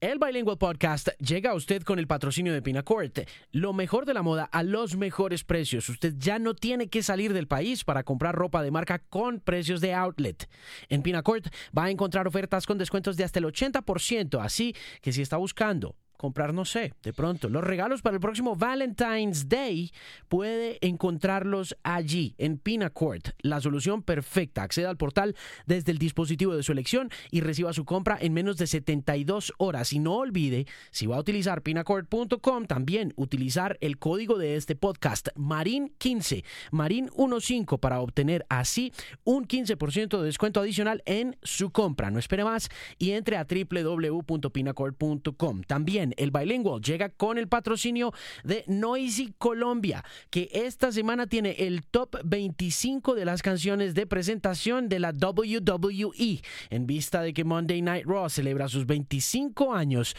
El 0.00 0.18
Bilingual 0.18 0.56
Podcast 0.56 1.08
llega 1.18 1.50
a 1.50 1.54
usted 1.54 1.82
con 1.82 1.98
el 1.98 2.06
patrocinio 2.06 2.54
de 2.54 2.62
Pinacourt, 2.62 3.18
lo 3.52 3.74
mejor 3.74 4.06
de 4.06 4.14
la 4.14 4.22
moda 4.22 4.44
a 4.44 4.62
los 4.62 4.96
mejores 4.96 5.44
precios. 5.44 5.90
Usted 5.90 6.14
ya 6.16 6.38
no 6.38 6.54
tiene 6.54 6.88
que 6.88 7.02
salir 7.02 7.34
del 7.34 7.46
país 7.46 7.84
para 7.84 8.02
comprar 8.02 8.34
ropa 8.34 8.62
de 8.62 8.70
marca 8.70 9.00
con 9.00 9.40
precios 9.40 9.82
de 9.82 9.92
outlet. 9.92 10.48
En 10.88 11.02
Pinacourt 11.02 11.48
va 11.76 11.84
a 11.84 11.90
encontrar 11.90 12.26
ofertas 12.26 12.66
con 12.66 12.78
descuentos 12.78 13.18
de 13.18 13.24
hasta 13.24 13.40
el 13.40 13.44
80%, 13.44 14.42
así 14.42 14.74
que 15.02 15.12
si 15.12 15.20
está 15.20 15.36
buscando 15.36 15.94
comprar, 16.20 16.52
no 16.52 16.66
sé, 16.66 16.92
de 17.02 17.14
pronto, 17.14 17.48
los 17.48 17.64
regalos 17.64 18.02
para 18.02 18.16
el 18.16 18.20
próximo 18.20 18.54
Valentine's 18.54 19.48
Day, 19.48 19.90
puede 20.28 20.76
encontrarlos 20.86 21.74
allí, 21.82 22.34
en 22.36 22.58
Pinacourt. 22.58 23.30
La 23.40 23.62
solución 23.62 24.02
perfecta. 24.02 24.62
Acceda 24.62 24.90
al 24.90 24.98
portal 24.98 25.34
desde 25.64 25.92
el 25.92 25.98
dispositivo 25.98 26.54
de 26.54 26.62
su 26.62 26.72
elección 26.72 27.08
y 27.30 27.40
reciba 27.40 27.72
su 27.72 27.86
compra 27.86 28.18
en 28.20 28.34
menos 28.34 28.58
de 28.58 28.66
72 28.66 29.54
horas. 29.56 29.94
Y 29.94 29.98
no 29.98 30.16
olvide, 30.16 30.66
si 30.90 31.06
va 31.06 31.16
a 31.16 31.20
utilizar 31.20 31.62
pinacourt.com, 31.62 32.66
también 32.66 33.14
utilizar 33.16 33.78
el 33.80 33.96
código 33.98 34.36
de 34.36 34.56
este 34.56 34.76
podcast, 34.76 35.28
MARIN15, 35.36 36.44
MARIN15, 36.70 37.80
para 37.80 38.00
obtener 38.00 38.44
así 38.50 38.92
un 39.24 39.48
15% 39.48 40.18
de 40.18 40.24
descuento 40.26 40.60
adicional 40.60 41.02
en 41.06 41.38
su 41.42 41.70
compra. 41.70 42.10
No 42.10 42.18
espere 42.18 42.44
más 42.44 42.68
y 42.98 43.12
entre 43.12 43.38
a 43.38 43.46
www.pinacourt.com. 43.48 45.62
También 45.62 46.09
el 46.16 46.30
Bilingual 46.30 46.80
llega 46.80 47.08
con 47.08 47.38
el 47.38 47.48
patrocinio 47.48 48.12
de 48.44 48.64
Noisy 48.66 49.34
Colombia, 49.38 50.04
que 50.30 50.48
esta 50.52 50.92
semana 50.92 51.26
tiene 51.26 51.56
el 51.58 51.84
top 51.84 52.16
25 52.24 53.14
de 53.14 53.24
las 53.24 53.42
canciones 53.42 53.94
de 53.94 54.06
presentación 54.06 54.88
de 54.88 55.00
la 55.00 55.12
WWE. 55.12 56.40
En 56.70 56.86
vista 56.86 57.22
de 57.22 57.32
que 57.32 57.44
Monday 57.44 57.82
Night 57.82 58.06
Raw 58.06 58.28
celebra 58.28 58.68
sus 58.68 58.86
25 58.86 59.74
años, 59.74 60.14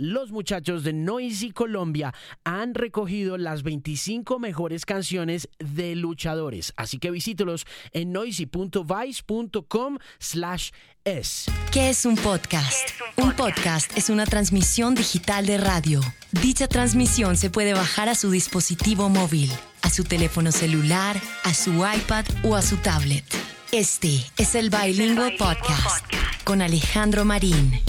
los 0.00 0.32
muchachos 0.32 0.82
de 0.82 0.92
Noisy 0.92 1.50
Colombia 1.50 2.14
han 2.42 2.74
recogido 2.74 3.36
las 3.36 3.62
25 3.62 4.38
mejores 4.38 4.86
canciones 4.86 5.48
de 5.58 5.94
luchadores. 5.94 6.72
Así 6.76 6.98
que 6.98 7.10
visítelos 7.10 7.66
en 7.92 8.12
noisy.vice.com 8.12 9.98
slash 10.18 10.70
es. 11.04 11.46
¿Qué 11.70 11.90
es 11.90 12.04
un 12.06 12.16
podcast? 12.16 12.90
un, 13.16 13.32
podcast 13.32 13.96
es 13.96 14.10
una 14.10 14.26
transmisión 14.26 14.94
digital 14.94 15.46
de 15.46 15.58
radio. 15.58 16.00
Dicha 16.32 16.66
transmisión 16.66 17.36
se 17.36 17.50
puede 17.50 17.74
bajar 17.74 18.08
a 18.08 18.14
su 18.14 18.30
dispositivo 18.30 19.08
móvil, 19.08 19.50
a 19.82 19.90
su 19.90 20.04
teléfono 20.04 20.52
celular, 20.52 21.20
a 21.44 21.54
su 21.54 21.72
iPad 21.72 22.24
o 22.44 22.56
a 22.56 22.62
su 22.62 22.76
tablet. 22.78 23.24
Este 23.72 24.24
es 24.36 24.54
el 24.54 24.70
Bilingual 24.70 25.36
Podcast 25.38 26.04
con 26.44 26.60
Alejandro 26.62 27.24
Marín. 27.24 27.80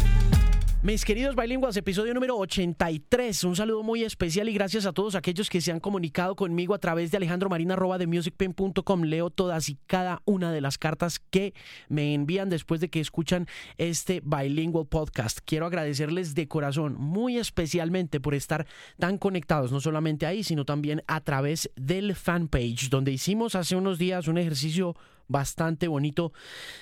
Mis 0.84 1.06
queridos 1.06 1.36
bilingües, 1.36 1.78
episodio 1.78 2.12
número 2.12 2.36
83. 2.38 3.44
Un 3.44 3.56
saludo 3.56 3.84
muy 3.84 4.04
especial 4.04 4.50
y 4.50 4.54
gracias 4.54 4.88
a 4.88 4.94
todos 4.94 5.14
aquellos 5.14 5.48
que 5.48 5.62
se 5.62 5.72
han 5.72 5.80
comunicado 5.80 6.36
conmigo 6.36 6.74
a 6.74 6.80
través 6.80 7.12
de 7.12 7.18
alejandromarina.com. 7.18 9.02
Leo 9.04 9.30
todas 9.30 9.70
y 9.70 9.78
cada 9.86 10.24
una 10.26 10.52
de 10.52 10.60
las 10.60 10.80
cartas 10.80 11.20
que 11.20 11.54
me 11.88 12.16
envían 12.16 12.50
después 12.50 12.82
de 12.82 12.90
que 12.90 13.00
escuchan 13.00 13.46
este 13.78 14.24
Bilingual 14.26 14.88
Podcast. 14.88 15.38
Quiero 15.46 15.68
agradecerles 15.68 16.34
de 16.34 16.48
corazón, 16.48 16.96
muy 16.98 17.38
especialmente 17.38 18.20
por 18.20 18.34
estar 18.34 18.66
tan 18.98 19.20
conectados, 19.20 19.72
no 19.72 19.82
solamente 19.82 20.26
ahí, 20.26 20.44
sino 20.44 20.66
también 20.66 21.04
a 21.06 21.22
través 21.22 21.70
del 21.76 22.16
fanpage, 22.16 22.90
donde 22.90 23.12
hicimos 23.12 23.54
hace 23.54 23.76
unos 23.76 24.00
días 24.00 24.28
un 24.28 24.40
ejercicio 24.40 24.96
bastante 25.32 25.88
bonito 25.88 26.34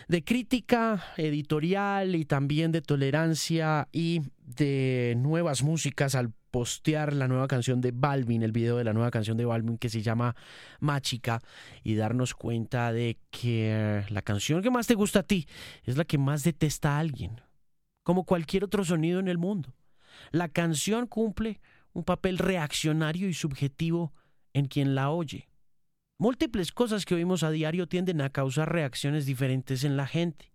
de 0.08 0.24
crítica 0.24 1.04
editorial 1.18 2.16
y 2.16 2.26
también 2.26 2.72
de 2.72 2.82
tolerancia 2.82 3.88
y 3.92 4.22
de 4.38 5.16
nuevas 5.18 5.64
músicas 5.64 6.16
al 6.16 6.32
postear 6.52 7.14
la 7.14 7.28
nueva 7.28 7.48
canción 7.48 7.80
de 7.80 7.92
Balvin, 7.92 8.42
el 8.42 8.52
video 8.52 8.78
de 8.78 8.84
la 8.84 8.94
nueva 8.94 9.12
canción 9.12 9.38
de 9.38 9.46
Balvin 9.46 9.78
que 9.78 9.90
se 9.90 10.02
llama 10.02 10.36
Machica 10.80 11.42
y 11.84 11.96
darnos 11.96 12.34
cuenta 12.34 12.92
de 12.92 13.20
que 13.30 14.04
la 14.10 14.22
canción 14.22 14.62
que 14.62 14.72
más 14.72 14.88
te 14.88 14.96
gusta 14.96 15.20
a 15.20 15.24
ti 15.24 15.48
es 15.84 15.98
la 15.98 16.06
que 16.06 16.18
más 16.18 16.44
detesta 16.44 16.96
a 16.96 17.00
alguien, 17.00 17.42
como 18.04 18.26
cualquier 18.26 18.64
otro 18.64 18.84
sonido 18.84 19.20
en 19.20 19.28
el 19.28 19.38
mundo. 19.38 19.76
La 20.32 20.50
canción 20.50 21.08
cumple 21.08 21.62
un 21.94 22.04
papel 22.04 22.38
reaccionario 22.38 23.30
y 23.30 23.34
subjetivo 23.34 24.14
en 24.54 24.66
quien 24.66 24.96
la 24.96 25.12
oye. 25.12 25.49
Múltiples 26.22 26.74
cosas 26.74 27.06
que 27.06 27.16
oímos 27.16 27.44
a 27.44 27.50
diario 27.50 27.88
tienden 27.88 28.20
a 28.20 28.30
causar 28.30 28.70
reacciones 28.70 29.26
diferentes 29.26 29.86
en 29.86 29.96
la 29.96 30.06
gente. 30.06 30.52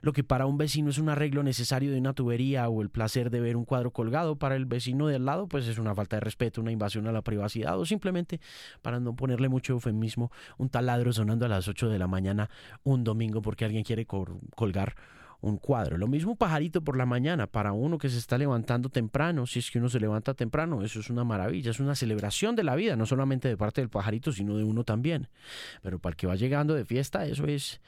Lo 0.00 0.14
que 0.14 0.24
para 0.24 0.46
un 0.46 0.56
vecino 0.56 0.88
es 0.88 0.96
un 0.96 1.10
arreglo 1.10 1.42
necesario 1.42 1.92
de 1.92 1.98
una 1.98 2.14
tubería 2.14 2.66
o 2.70 2.80
el 2.80 2.88
placer 2.88 3.28
de 3.28 3.40
ver 3.40 3.56
un 3.56 3.66
cuadro 3.66 3.90
colgado, 3.90 4.38
para 4.38 4.56
el 4.56 4.64
vecino 4.64 5.06
de 5.06 5.16
al 5.16 5.26
lado 5.26 5.46
pues 5.46 5.68
es 5.68 5.76
una 5.76 5.94
falta 5.94 6.16
de 6.16 6.20
respeto, 6.20 6.62
una 6.62 6.72
invasión 6.72 7.06
a 7.06 7.12
la 7.12 7.20
privacidad 7.20 7.78
o 7.78 7.84
simplemente, 7.84 8.40
para 8.80 8.98
no 8.98 9.14
ponerle 9.14 9.50
mucho 9.50 9.74
eufemismo, 9.74 10.32
un 10.56 10.70
taladro 10.70 11.12
sonando 11.12 11.44
a 11.44 11.50
las 11.50 11.68
8 11.68 11.90
de 11.90 11.98
la 11.98 12.06
mañana 12.06 12.48
un 12.82 13.04
domingo 13.04 13.42
porque 13.42 13.66
alguien 13.66 13.84
quiere 13.84 14.06
colgar 14.06 14.96
un 15.44 15.58
cuadro. 15.58 15.98
Lo 15.98 16.08
mismo 16.08 16.36
pajarito 16.36 16.82
por 16.82 16.96
la 16.96 17.04
mañana, 17.04 17.46
para 17.46 17.72
uno 17.72 17.98
que 17.98 18.08
se 18.08 18.18
está 18.18 18.38
levantando 18.38 18.88
temprano, 18.88 19.46
si 19.46 19.58
es 19.58 19.70
que 19.70 19.78
uno 19.78 19.90
se 19.90 20.00
levanta 20.00 20.32
temprano, 20.32 20.82
eso 20.82 21.00
es 21.00 21.10
una 21.10 21.22
maravilla, 21.22 21.70
es 21.70 21.80
una 21.80 21.94
celebración 21.94 22.56
de 22.56 22.64
la 22.64 22.74
vida, 22.74 22.96
no 22.96 23.04
solamente 23.04 23.48
de 23.48 23.56
parte 23.56 23.82
del 23.82 23.90
pajarito, 23.90 24.32
sino 24.32 24.56
de 24.56 24.64
uno 24.64 24.84
también. 24.84 25.28
Pero 25.82 25.98
para 25.98 26.12
el 26.12 26.16
que 26.16 26.26
va 26.26 26.36
llegando 26.36 26.74
de 26.74 26.86
fiesta, 26.86 27.26
eso 27.26 27.46
es 27.46 27.80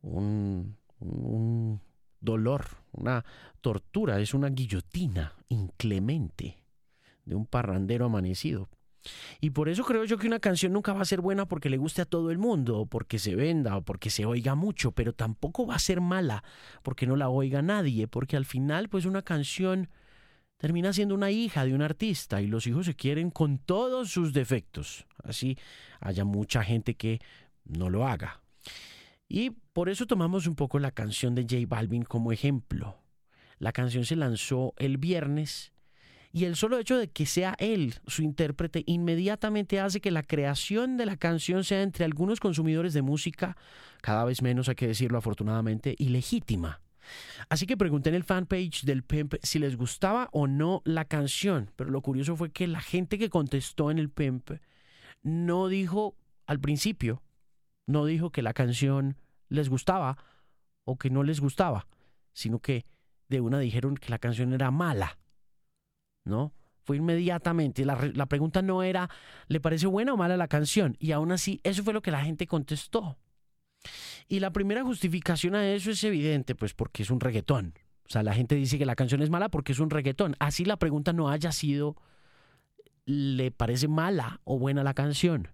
un, 0.00 0.76
un 1.00 1.80
dolor, 2.20 2.64
una 2.92 3.24
tortura, 3.60 4.18
es 4.18 4.32
una 4.32 4.48
guillotina 4.48 5.34
inclemente 5.48 6.56
de 7.26 7.34
un 7.34 7.44
parrandero 7.44 8.06
amanecido. 8.06 8.70
Y 9.40 9.50
por 9.50 9.68
eso 9.68 9.84
creo 9.84 10.04
yo 10.04 10.18
que 10.18 10.26
una 10.26 10.40
canción 10.40 10.72
nunca 10.72 10.92
va 10.92 11.02
a 11.02 11.06
ser 11.06 11.20
buena 11.20 11.46
porque 11.46 11.70
le 11.70 11.76
guste 11.76 12.02
a 12.02 12.06
todo 12.06 12.30
el 12.30 12.38
mundo, 12.38 12.80
o 12.80 12.86
porque 12.86 13.18
se 13.18 13.34
venda, 13.34 13.76
o 13.76 13.82
porque 13.82 14.10
se 14.10 14.24
oiga 14.24 14.54
mucho, 14.54 14.92
pero 14.92 15.12
tampoco 15.12 15.66
va 15.66 15.74
a 15.74 15.80
ser 15.80 16.00
mala 16.00 16.42
porque 16.82 17.06
no 17.06 17.16
la 17.16 17.28
oiga 17.28 17.62
nadie, 17.62 18.08
porque 18.08 18.36
al 18.36 18.44
final 18.44 18.88
pues 18.88 19.04
una 19.04 19.22
canción 19.22 19.88
termina 20.56 20.92
siendo 20.92 21.14
una 21.14 21.30
hija 21.30 21.64
de 21.64 21.74
un 21.74 21.82
artista 21.82 22.40
y 22.40 22.46
los 22.46 22.66
hijos 22.66 22.86
se 22.86 22.94
quieren 22.94 23.30
con 23.30 23.58
todos 23.58 24.10
sus 24.10 24.32
defectos. 24.32 25.06
Así 25.22 25.58
haya 26.00 26.24
mucha 26.24 26.62
gente 26.62 26.94
que 26.94 27.20
no 27.64 27.90
lo 27.90 28.06
haga. 28.06 28.40
Y 29.28 29.50
por 29.72 29.88
eso 29.88 30.06
tomamos 30.06 30.46
un 30.46 30.54
poco 30.54 30.78
la 30.78 30.92
canción 30.92 31.34
de 31.34 31.42
J 31.42 31.66
Balvin 31.66 32.04
como 32.04 32.32
ejemplo. 32.32 32.98
La 33.58 33.72
canción 33.72 34.04
se 34.04 34.16
lanzó 34.16 34.74
el 34.76 34.98
viernes 34.98 35.72
y 36.32 36.44
el 36.44 36.56
solo 36.56 36.78
hecho 36.78 36.96
de 36.96 37.08
que 37.08 37.26
sea 37.26 37.54
él 37.58 37.94
su 38.06 38.22
intérprete 38.22 38.82
inmediatamente 38.86 39.80
hace 39.80 40.00
que 40.00 40.10
la 40.10 40.22
creación 40.22 40.96
de 40.96 41.06
la 41.06 41.16
canción 41.16 41.64
sea 41.64 41.82
entre 41.82 42.04
algunos 42.04 42.40
consumidores 42.40 42.92
de 42.94 43.02
música, 43.02 43.56
cada 44.00 44.24
vez 44.24 44.42
menos 44.42 44.68
hay 44.68 44.74
que 44.74 44.86
decirlo 44.86 45.18
afortunadamente, 45.18 45.94
ilegítima. 45.98 46.80
Así 47.48 47.66
que 47.66 47.76
pregunté 47.76 48.08
en 48.08 48.16
el 48.16 48.24
fanpage 48.24 48.82
del 48.84 49.02
Pimp 49.02 49.34
si 49.42 49.58
les 49.58 49.76
gustaba 49.76 50.28
o 50.32 50.46
no 50.46 50.82
la 50.84 51.04
canción, 51.04 51.70
pero 51.76 51.90
lo 51.90 52.02
curioso 52.02 52.36
fue 52.36 52.50
que 52.50 52.66
la 52.66 52.80
gente 52.80 53.18
que 53.18 53.30
contestó 53.30 53.90
en 53.90 53.98
el 53.98 54.10
Pimp 54.10 54.50
no 55.22 55.68
dijo 55.68 56.16
al 56.46 56.60
principio, 56.60 57.22
no 57.86 58.04
dijo 58.04 58.30
que 58.30 58.42
la 58.42 58.52
canción 58.52 59.16
les 59.48 59.68
gustaba 59.68 60.18
o 60.84 60.96
que 60.96 61.10
no 61.10 61.22
les 61.22 61.40
gustaba, 61.40 61.86
sino 62.32 62.58
que 62.60 62.84
de 63.28 63.40
una 63.40 63.58
dijeron 63.58 63.96
que 63.96 64.10
la 64.10 64.18
canción 64.18 64.52
era 64.52 64.70
mala. 64.70 65.18
¿No? 66.26 66.52
Fue 66.84 66.98
inmediatamente. 66.98 67.84
La, 67.84 67.98
la, 68.14 68.26
pregunta 68.26 68.62
no 68.62 68.82
era, 68.82 69.08
¿le 69.48 69.60
parece 69.60 69.86
buena 69.86 70.12
o 70.12 70.16
mala 70.16 70.36
la 70.36 70.48
canción? 70.48 70.96
Y 71.00 71.12
aún 71.12 71.32
así, 71.32 71.60
eso 71.64 71.82
fue 71.82 71.94
lo 71.94 72.02
que 72.02 72.10
la 72.10 72.22
gente 72.22 72.46
contestó. 72.46 73.16
Y 74.28 74.40
la 74.40 74.52
primera 74.52 74.82
justificación 74.82 75.54
a 75.54 75.66
eso 75.68 75.90
es 75.90 76.02
evidente, 76.04 76.54
pues 76.54 76.74
porque 76.74 77.02
es 77.02 77.10
un 77.10 77.20
reggaetón. 77.20 77.74
O 78.06 78.08
sea, 78.08 78.22
la 78.22 78.34
gente 78.34 78.54
dice 78.54 78.78
que 78.78 78.86
la 78.86 78.94
canción 78.94 79.22
es 79.22 79.30
mala 79.30 79.48
porque 79.48 79.72
es 79.72 79.80
un 79.80 79.90
reggaetón. 79.90 80.36
Así 80.38 80.64
la 80.64 80.76
pregunta 80.76 81.12
no 81.12 81.28
haya 81.28 81.50
sido, 81.50 81.96
¿le 83.04 83.50
parece 83.50 83.88
mala 83.88 84.40
o 84.44 84.58
buena 84.58 84.84
la 84.84 84.94
canción? 84.94 85.48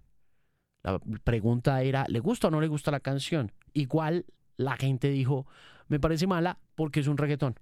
La 0.83 0.99
pregunta 1.23 1.81
era, 1.81 2.05
¿le 2.09 2.19
gusta 2.19 2.49
o 2.49 2.51
no 2.51 2.61
le 2.61 2.67
gusta 2.67 2.91
la 2.91 2.99
canción? 2.99 3.51
Igual 3.73 4.25
la 4.57 4.75
gente 4.77 5.09
dijo, 5.09 5.47
me 5.87 5.99
parece 5.99 6.27
mala 6.27 6.59
porque 6.75 6.99
es 6.99 7.07
un 7.07 7.17
reggaetón. 7.17 7.59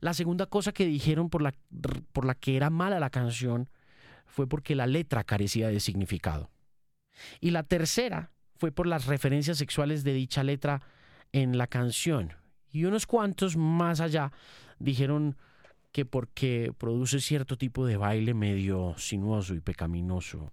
La 0.00 0.14
segunda 0.14 0.46
cosa 0.46 0.72
que 0.72 0.86
dijeron 0.86 1.30
por 1.30 1.42
la, 1.42 1.54
por 2.12 2.24
la 2.24 2.34
que 2.34 2.56
era 2.56 2.70
mala 2.70 3.00
la 3.00 3.10
canción 3.10 3.68
fue 4.26 4.46
porque 4.46 4.74
la 4.74 4.86
letra 4.86 5.24
carecía 5.24 5.68
de 5.68 5.80
significado. 5.80 6.50
Y 7.40 7.50
la 7.50 7.62
tercera 7.62 8.30
fue 8.56 8.72
por 8.72 8.86
las 8.86 9.06
referencias 9.06 9.58
sexuales 9.58 10.04
de 10.04 10.12
dicha 10.12 10.42
letra 10.42 10.82
en 11.32 11.58
la 11.58 11.66
canción. 11.66 12.34
Y 12.72 12.84
unos 12.84 13.06
cuantos 13.06 13.56
más 13.56 14.00
allá 14.00 14.32
dijeron 14.78 15.36
que 15.92 16.04
porque 16.04 16.72
produce 16.78 17.20
cierto 17.20 17.58
tipo 17.58 17.84
de 17.84 17.96
baile 17.96 18.34
medio 18.34 18.94
sinuoso 18.96 19.54
y 19.54 19.60
pecaminoso. 19.60 20.52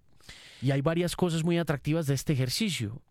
Y 0.62 0.72
hay 0.72 0.82
varias 0.82 1.16
cosas 1.16 1.44
muy 1.44 1.58
atractivas 1.58 2.08
de 2.08 2.16
este 2.16 2.34
ejercicio. 2.34 3.02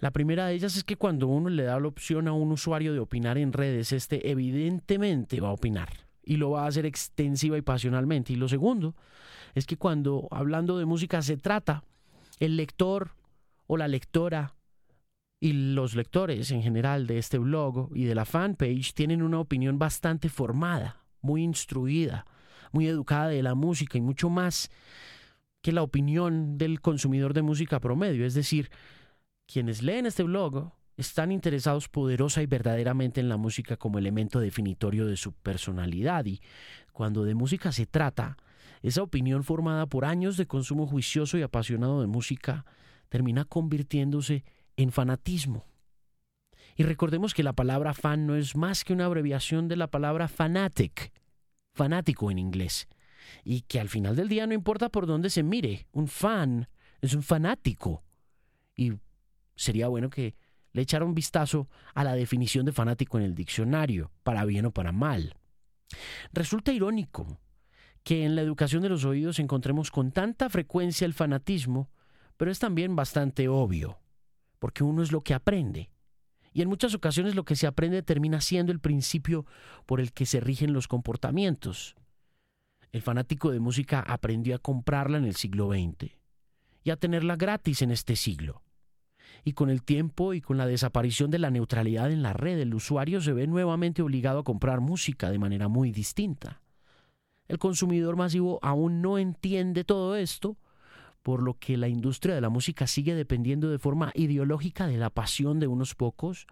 La 0.00 0.10
primera 0.10 0.46
de 0.46 0.54
ellas 0.54 0.76
es 0.76 0.84
que 0.84 0.96
cuando 0.96 1.26
uno 1.26 1.48
le 1.48 1.64
da 1.64 1.78
la 1.78 1.88
opción 1.88 2.28
a 2.28 2.32
un 2.32 2.52
usuario 2.52 2.92
de 2.92 3.00
opinar 3.00 3.38
en 3.38 3.52
redes, 3.52 3.92
este 3.92 4.30
evidentemente 4.30 5.40
va 5.40 5.48
a 5.48 5.52
opinar. 5.52 5.88
y 6.28 6.38
lo 6.38 6.50
va 6.50 6.64
a 6.64 6.66
hacer 6.66 6.86
extensiva 6.86 7.56
y 7.56 7.62
pasionalmente. 7.62 8.32
Y 8.32 8.36
lo 8.36 8.48
segundo 8.48 8.96
es 9.54 9.64
que 9.64 9.76
cuando 9.76 10.26
hablando 10.32 10.76
de 10.76 10.84
música 10.84 11.22
se 11.22 11.36
trata, 11.36 11.84
el 12.40 12.56
lector 12.56 13.12
o 13.68 13.76
la 13.76 13.86
lectora 13.86 14.56
y 15.38 15.52
los 15.52 15.94
lectores 15.94 16.50
en 16.50 16.62
general 16.62 17.06
de 17.06 17.18
este 17.18 17.38
blog 17.38 17.90
y 17.94 18.04
de 18.04 18.14
la 18.14 18.24
fanpage 18.24 18.92
tienen 18.92 19.22
una 19.22 19.38
opinión 19.38 19.78
bastante 19.78 20.28
formada, 20.28 21.04
muy 21.20 21.42
instruida, 21.42 22.26
muy 22.72 22.88
educada 22.88 23.28
de 23.28 23.42
la 23.42 23.54
música 23.54 23.96
y 23.96 24.00
mucho 24.00 24.28
más 24.28 24.70
que 25.62 25.72
la 25.72 25.82
opinión 25.82 26.58
del 26.58 26.80
consumidor 26.80 27.34
de 27.34 27.42
música 27.42 27.80
promedio. 27.80 28.26
Es 28.26 28.34
decir, 28.34 28.70
quienes 29.46 29.82
leen 29.82 30.06
este 30.06 30.22
blog 30.22 30.72
están 30.96 31.30
interesados 31.30 31.88
poderosa 31.88 32.42
y 32.42 32.46
verdaderamente 32.46 33.20
en 33.20 33.28
la 33.28 33.36
música 33.36 33.76
como 33.76 33.98
elemento 33.98 34.40
definitorio 34.40 35.06
de 35.06 35.16
su 35.16 35.32
personalidad 35.32 36.24
y 36.24 36.40
cuando 36.92 37.24
de 37.24 37.34
música 37.34 37.70
se 37.70 37.86
trata, 37.86 38.36
esa 38.82 39.02
opinión 39.02 39.44
formada 39.44 39.86
por 39.86 40.04
años 40.04 40.36
de 40.36 40.46
consumo 40.46 40.86
juicioso 40.86 41.36
y 41.38 41.42
apasionado 41.42 42.00
de 42.00 42.06
música 42.06 42.64
termina 43.08 43.44
convirtiéndose 43.44 44.44
en 44.76 44.92
fanatismo. 44.92 45.66
Y 46.76 46.82
recordemos 46.82 47.32
que 47.32 47.42
la 47.42 47.54
palabra 47.54 47.94
fan 47.94 48.26
no 48.26 48.36
es 48.36 48.56
más 48.56 48.84
que 48.84 48.92
una 48.92 49.06
abreviación 49.06 49.68
de 49.68 49.76
la 49.76 49.86
palabra 49.86 50.28
fanatic, 50.28 51.12
fanático 51.74 52.30
en 52.30 52.38
inglés, 52.38 52.88
y 53.44 53.62
que 53.62 53.80
al 53.80 53.88
final 53.88 54.16
del 54.16 54.28
día 54.28 54.46
no 54.46 54.54
importa 54.54 54.88
por 54.88 55.06
dónde 55.06 55.30
se 55.30 55.42
mire, 55.42 55.86
un 55.92 56.06
fan 56.06 56.68
es 57.00 57.14
un 57.14 57.22
fanático. 57.22 58.02
Y 58.74 58.92
sería 59.56 59.88
bueno 59.88 60.10
que 60.10 60.36
le 60.72 60.82
echara 60.82 61.04
un 61.04 61.14
vistazo 61.14 61.68
a 61.94 62.04
la 62.04 62.14
definición 62.14 62.66
de 62.66 62.72
fanático 62.72 63.18
en 63.18 63.24
el 63.24 63.34
diccionario, 63.34 64.12
para 64.22 64.44
bien 64.44 64.66
o 64.66 64.70
para 64.70 64.92
mal. 64.92 65.34
Resulta 66.32 66.72
irónico 66.72 67.40
que 68.04 68.24
en 68.24 68.36
la 68.36 68.42
educación 68.42 68.82
de 68.82 68.90
los 68.90 69.04
oídos 69.04 69.38
encontremos 69.38 69.90
con 69.90 70.12
tanta 70.12 70.48
frecuencia 70.48 71.04
el 71.06 71.14
fanatismo, 71.14 71.90
pero 72.36 72.50
es 72.50 72.58
también 72.58 72.94
bastante 72.94 73.48
obvio 73.48 73.98
porque 74.58 74.84
uno 74.84 75.02
es 75.02 75.12
lo 75.12 75.20
que 75.20 75.34
aprende. 75.34 75.90
Y 76.52 76.62
en 76.62 76.68
muchas 76.68 76.94
ocasiones 76.94 77.34
lo 77.34 77.44
que 77.44 77.56
se 77.56 77.66
aprende 77.66 78.02
termina 78.02 78.40
siendo 78.40 78.72
el 78.72 78.80
principio 78.80 79.46
por 79.84 80.00
el 80.00 80.12
que 80.12 80.26
se 80.26 80.40
rigen 80.40 80.72
los 80.72 80.88
comportamientos. 80.88 81.96
El 82.92 83.02
fanático 83.02 83.50
de 83.50 83.60
música 83.60 84.00
aprendió 84.00 84.56
a 84.56 84.58
comprarla 84.58 85.18
en 85.18 85.24
el 85.24 85.36
siglo 85.36 85.70
XX 85.70 86.12
y 86.82 86.90
a 86.90 86.96
tenerla 86.96 87.36
gratis 87.36 87.82
en 87.82 87.90
este 87.90 88.16
siglo. 88.16 88.62
Y 89.46 89.52
con 89.52 89.70
el 89.70 89.84
tiempo 89.84 90.34
y 90.34 90.40
con 90.40 90.56
la 90.56 90.66
desaparición 90.66 91.30
de 91.30 91.38
la 91.38 91.52
neutralidad 91.52 92.10
en 92.10 92.20
la 92.20 92.32
red, 92.32 92.58
el 92.58 92.74
usuario 92.74 93.20
se 93.20 93.32
ve 93.32 93.46
nuevamente 93.46 94.02
obligado 94.02 94.40
a 94.40 94.44
comprar 94.44 94.80
música 94.80 95.30
de 95.30 95.38
manera 95.38 95.68
muy 95.68 95.92
distinta. 95.92 96.60
El 97.46 97.60
consumidor 97.60 98.16
masivo 98.16 98.58
aún 98.60 99.02
no 99.02 99.18
entiende 99.18 99.84
todo 99.84 100.16
esto 100.16 100.56
por 101.22 101.44
lo 101.44 101.60
que 101.60 101.76
la 101.76 101.86
industria 101.86 102.34
de 102.34 102.40
la 102.40 102.48
música 102.48 102.88
sigue 102.88 103.14
dependiendo 103.14 103.70
de 103.70 103.78
forma 103.78 104.10
ideológica 104.16 104.88
de 104.88 104.96
la 104.96 105.10
pasión 105.10 105.60
de 105.60 105.68
unos 105.68 105.94
pocos 105.94 106.48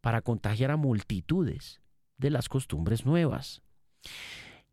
para 0.00 0.20
contagiar 0.20 0.72
a 0.72 0.76
multitudes 0.76 1.80
de 2.18 2.30
las 2.30 2.48
costumbres 2.48 3.06
nuevas. 3.06 3.62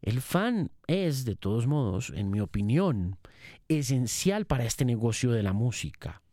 El 0.01 0.21
fan 0.21 0.71
es, 0.87 1.23
de 1.23 1.35
todos 1.35 1.67
modos, 1.67 2.11
en 2.15 2.31
mi 2.31 2.39
opinión, 2.39 3.19
esencial 3.67 4.45
para 4.45 4.65
este 4.65 4.85
negocio 4.85 5.31
de 5.31 5.43
la 5.43 5.53
música. 5.53 6.23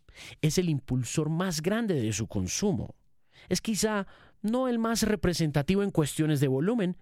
Es 0.40 0.58
el 0.58 0.68
impulsor 0.68 1.28
más 1.28 1.62
grande 1.62 1.94
de 1.94 2.12
su 2.12 2.26
consumo. 2.26 2.94
Es 3.48 3.60
quizá 3.60 4.06
no 4.42 4.68
el 4.68 4.78
más 4.78 5.02
representativo 5.02 5.82
en 5.82 5.90
cuestiones 5.90 6.40
de 6.40 6.48
volumen, 6.48 6.96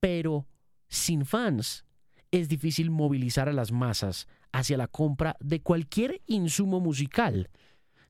pero 0.00 0.46
sin 0.88 1.24
fans 1.24 1.84
es 2.30 2.48
difícil 2.48 2.90
movilizar 2.90 3.48
a 3.48 3.52
las 3.52 3.72
masas 3.72 4.28
hacia 4.52 4.76
la 4.76 4.86
compra 4.86 5.36
de 5.40 5.60
cualquier 5.60 6.22
insumo 6.26 6.80
musical. 6.80 7.50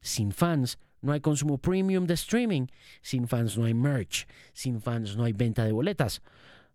Sin 0.01 0.33
fans 0.33 0.79
no 1.01 1.13
hay 1.13 1.21
consumo 1.21 1.59
premium 1.59 2.07
de 2.07 2.15
streaming, 2.15 2.67
sin 3.03 3.29
fans 3.29 3.57
no 3.57 3.65
hay 3.65 3.75
merch, 3.75 4.27
sin 4.53 4.81
fans 4.81 5.17
no 5.17 5.25
hay 5.25 5.33
venta 5.33 5.65
de 5.65 5.73
boletas. 5.73 6.23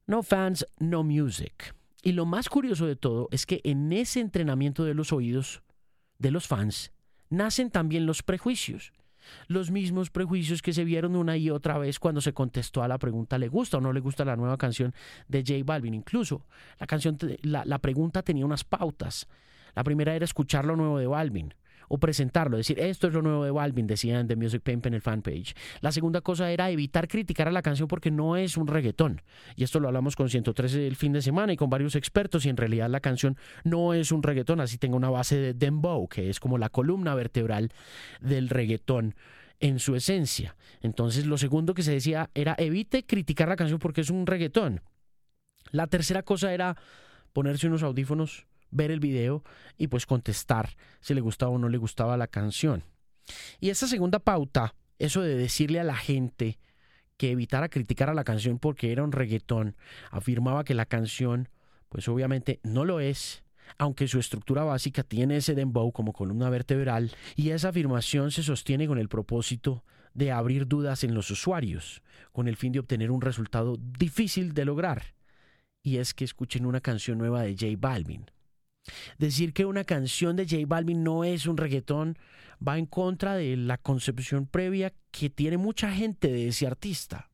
No 0.06 0.24
fans, 0.24 0.66
no 0.80 1.04
music. 1.04 1.76
Y 2.02 2.12
lo 2.12 2.26
más 2.26 2.50
curioso 2.50 2.86
de 2.86 2.96
todo 2.96 3.30
es 3.32 3.46
que 3.46 3.62
en 3.64 3.92
ese 3.94 4.20
entrenamiento 4.20 4.84
de 4.84 4.94
los 4.94 5.14
oídos 5.14 5.64
de 6.20 6.32
los 6.32 6.48
fans 6.48 6.92
nacen 7.34 7.70
también 7.70 8.06
los 8.06 8.24
prejuicios 8.24 8.94
los 9.48 9.72
mismos 9.72 10.10
prejuicios 10.10 10.62
que 10.62 10.74
se 10.74 10.84
vieron 10.84 11.16
una 11.16 11.38
y 11.38 11.50
otra 11.50 11.78
vez 11.78 12.00
cuando 12.00 12.22
se 12.22 12.34
contestó 12.34 12.84
a 12.84 12.88
la 12.88 12.98
pregunta 12.98 13.38
¿le 13.38 13.48
gusta 13.48 13.78
o 13.78 13.82
no 13.82 13.94
le 13.94 14.00
gusta 14.00 14.26
la 14.26 14.36
nueva 14.36 14.58
canción 14.58 14.94
de 15.28 15.44
J 15.48 15.64
Balvin? 15.64 15.94
Incluso 15.94 16.46
la 16.78 16.88
canción, 16.88 17.18
la, 17.42 17.64
la 17.66 17.80
pregunta 17.80 18.22
tenía 18.22 18.46
unas 18.46 18.64
pautas. 18.66 19.28
La 19.76 19.84
primera 19.84 20.14
era 20.14 20.26
escuchar 20.26 20.66
lo 20.66 20.76
nuevo 20.76 21.00
de 21.00 21.08
Balvin 21.08 21.54
o 21.88 21.98
presentarlo, 21.98 22.58
decir, 22.58 22.80
esto 22.80 23.08
es 23.08 23.14
lo 23.14 23.22
nuevo 23.22 23.44
de 23.44 23.52
Balvin, 23.52 23.88
decían 23.88 24.28
de 24.28 24.36
Music 24.36 24.62
Pimp 24.62 24.86
en 24.86 24.94
el 24.94 25.02
fanpage. 25.02 25.56
La 25.82 25.92
segunda 25.92 26.22
cosa 26.22 26.52
era 26.52 26.70
evitar 26.70 27.08
criticar 27.08 27.48
a 27.48 27.52
la 27.52 27.62
canción 27.62 27.88
porque 27.88 28.12
no 28.12 28.38
es 28.38 28.58
un 28.58 28.68
reggaetón. 28.68 29.22
Y 29.56 29.64
esto 29.64 29.80
lo 29.80 29.88
hablamos 29.88 30.16
con 30.16 30.30
113 30.30 30.88
el 30.88 30.96
fin 30.96 31.14
de 31.14 31.22
semana 31.22 31.54
y 31.54 31.58
con 31.58 31.70
varios 31.70 31.96
expertos 31.96 32.46
y 32.46 32.50
en 32.50 32.58
realidad 32.58 32.90
la 32.90 33.00
canción 33.00 33.38
no 33.64 33.94
es 33.94 34.12
un 34.12 34.24
reggaetón, 34.24 34.62
así 34.62 34.78
tenga 34.78 34.96
una 34.96 35.10
base 35.10 35.38
de 35.38 35.54
dembow, 35.54 36.08
que 36.08 36.30
es 36.30 36.40
como 36.40 36.58
la 36.58 36.70
columna 36.70 37.16
vertebral 37.16 37.72
del 38.22 38.50
reggaetón 38.50 39.16
en 39.60 39.80
su 39.80 39.96
esencia. 39.96 40.56
Entonces 40.82 41.26
lo 41.26 41.38
segundo 41.38 41.74
que 41.74 41.84
se 41.84 41.94
decía 41.94 42.30
era 42.34 42.56
evite 42.58 43.06
criticar 43.06 43.48
la 43.48 43.56
canción 43.56 43.80
porque 43.80 44.02
es 44.02 44.10
un 44.10 44.26
reggaetón. 44.26 44.82
La 45.72 45.88
tercera 45.88 46.24
cosa 46.24 46.54
era 46.54 46.78
ponerse 47.32 47.68
unos 47.68 47.84
audífonos 47.84 48.46
ver 48.74 48.92
el 48.92 49.00
video 49.00 49.44
y 49.78 49.88
pues 49.88 50.06
contestar 50.06 50.76
si 51.00 51.14
le 51.14 51.22
gustaba 51.22 51.52
o 51.52 51.58
no 51.58 51.70
le 51.70 51.78
gustaba 51.78 52.18
la 52.18 52.28
canción. 52.28 52.84
Y 53.60 53.70
esa 53.70 53.88
segunda 53.88 54.20
pauta, 54.20 54.76
eso 55.00 55.22
de 55.22 55.36
decirle 55.36 55.80
a 55.80 55.84
la 55.84 55.96
gente 55.96 56.60
que 57.18 57.32
evitara 57.32 57.70
criticar 57.70 58.10
a 58.10 58.14
la 58.14 58.24
canción 58.24 58.60
porque 58.60 58.92
era 58.92 59.04
un 59.04 59.12
reggaetón, 59.12 59.76
afirmaba 60.12 60.64
que 60.64 60.74
la 60.74 60.86
canción 60.86 61.50
pues 61.90 62.08
obviamente 62.08 62.60
no 62.64 62.86
lo 62.86 63.00
es, 63.00 63.44
aunque 63.78 64.08
su 64.08 64.20
estructura 64.20 64.64
básica 64.64 65.04
tiene 65.04 65.38
ese 65.38 65.54
dembow 65.54 65.92
como 65.92 66.12
columna 66.12 66.50
vertebral, 66.50 67.12
y 67.36 67.52
esa 67.52 67.70
afirmación 67.70 68.32
se 68.32 68.42
sostiene 68.42 68.88
con 68.88 68.98
el 68.98 69.10
propósito 69.10 69.84
de 70.16 70.32
abrir 70.32 70.68
dudas 70.68 71.04
en 71.04 71.14
los 71.14 71.30
usuarios, 71.30 72.02
con 72.32 72.48
el 72.48 72.56
fin 72.56 72.72
de 72.72 72.80
obtener 72.80 73.12
un 73.12 73.22
resultado 73.22 73.78
difícil 73.78 74.54
de 74.54 74.66
lograr, 74.66 75.14
y 75.84 75.98
es 75.98 76.14
que 76.14 76.26
escuchen 76.26 76.66
una 76.66 76.82
canción 76.82 77.20
nueva 77.20 77.44
de 77.44 77.54
J 77.54 77.78
Balvin. 77.78 78.26
Decir 79.18 79.54
que 79.54 79.66
una 79.66 79.84
canción 79.84 80.36
de 80.36 80.46
J 80.46 80.64
Balvin 80.68 81.04
no 81.04 81.24
es 81.24 81.46
un 81.46 81.58
reggaetón 81.58 82.18
va 82.66 82.78
en 82.78 82.86
contra 82.86 83.36
de 83.36 83.56
la 83.58 83.78
concepción 83.78 84.46
previa 84.46 84.94
que 85.12 85.30
tiene 85.30 85.58
mucha 85.58 85.92
gente 85.92 86.32
de 86.32 86.48
ese 86.50 86.68
artista. 86.68 87.30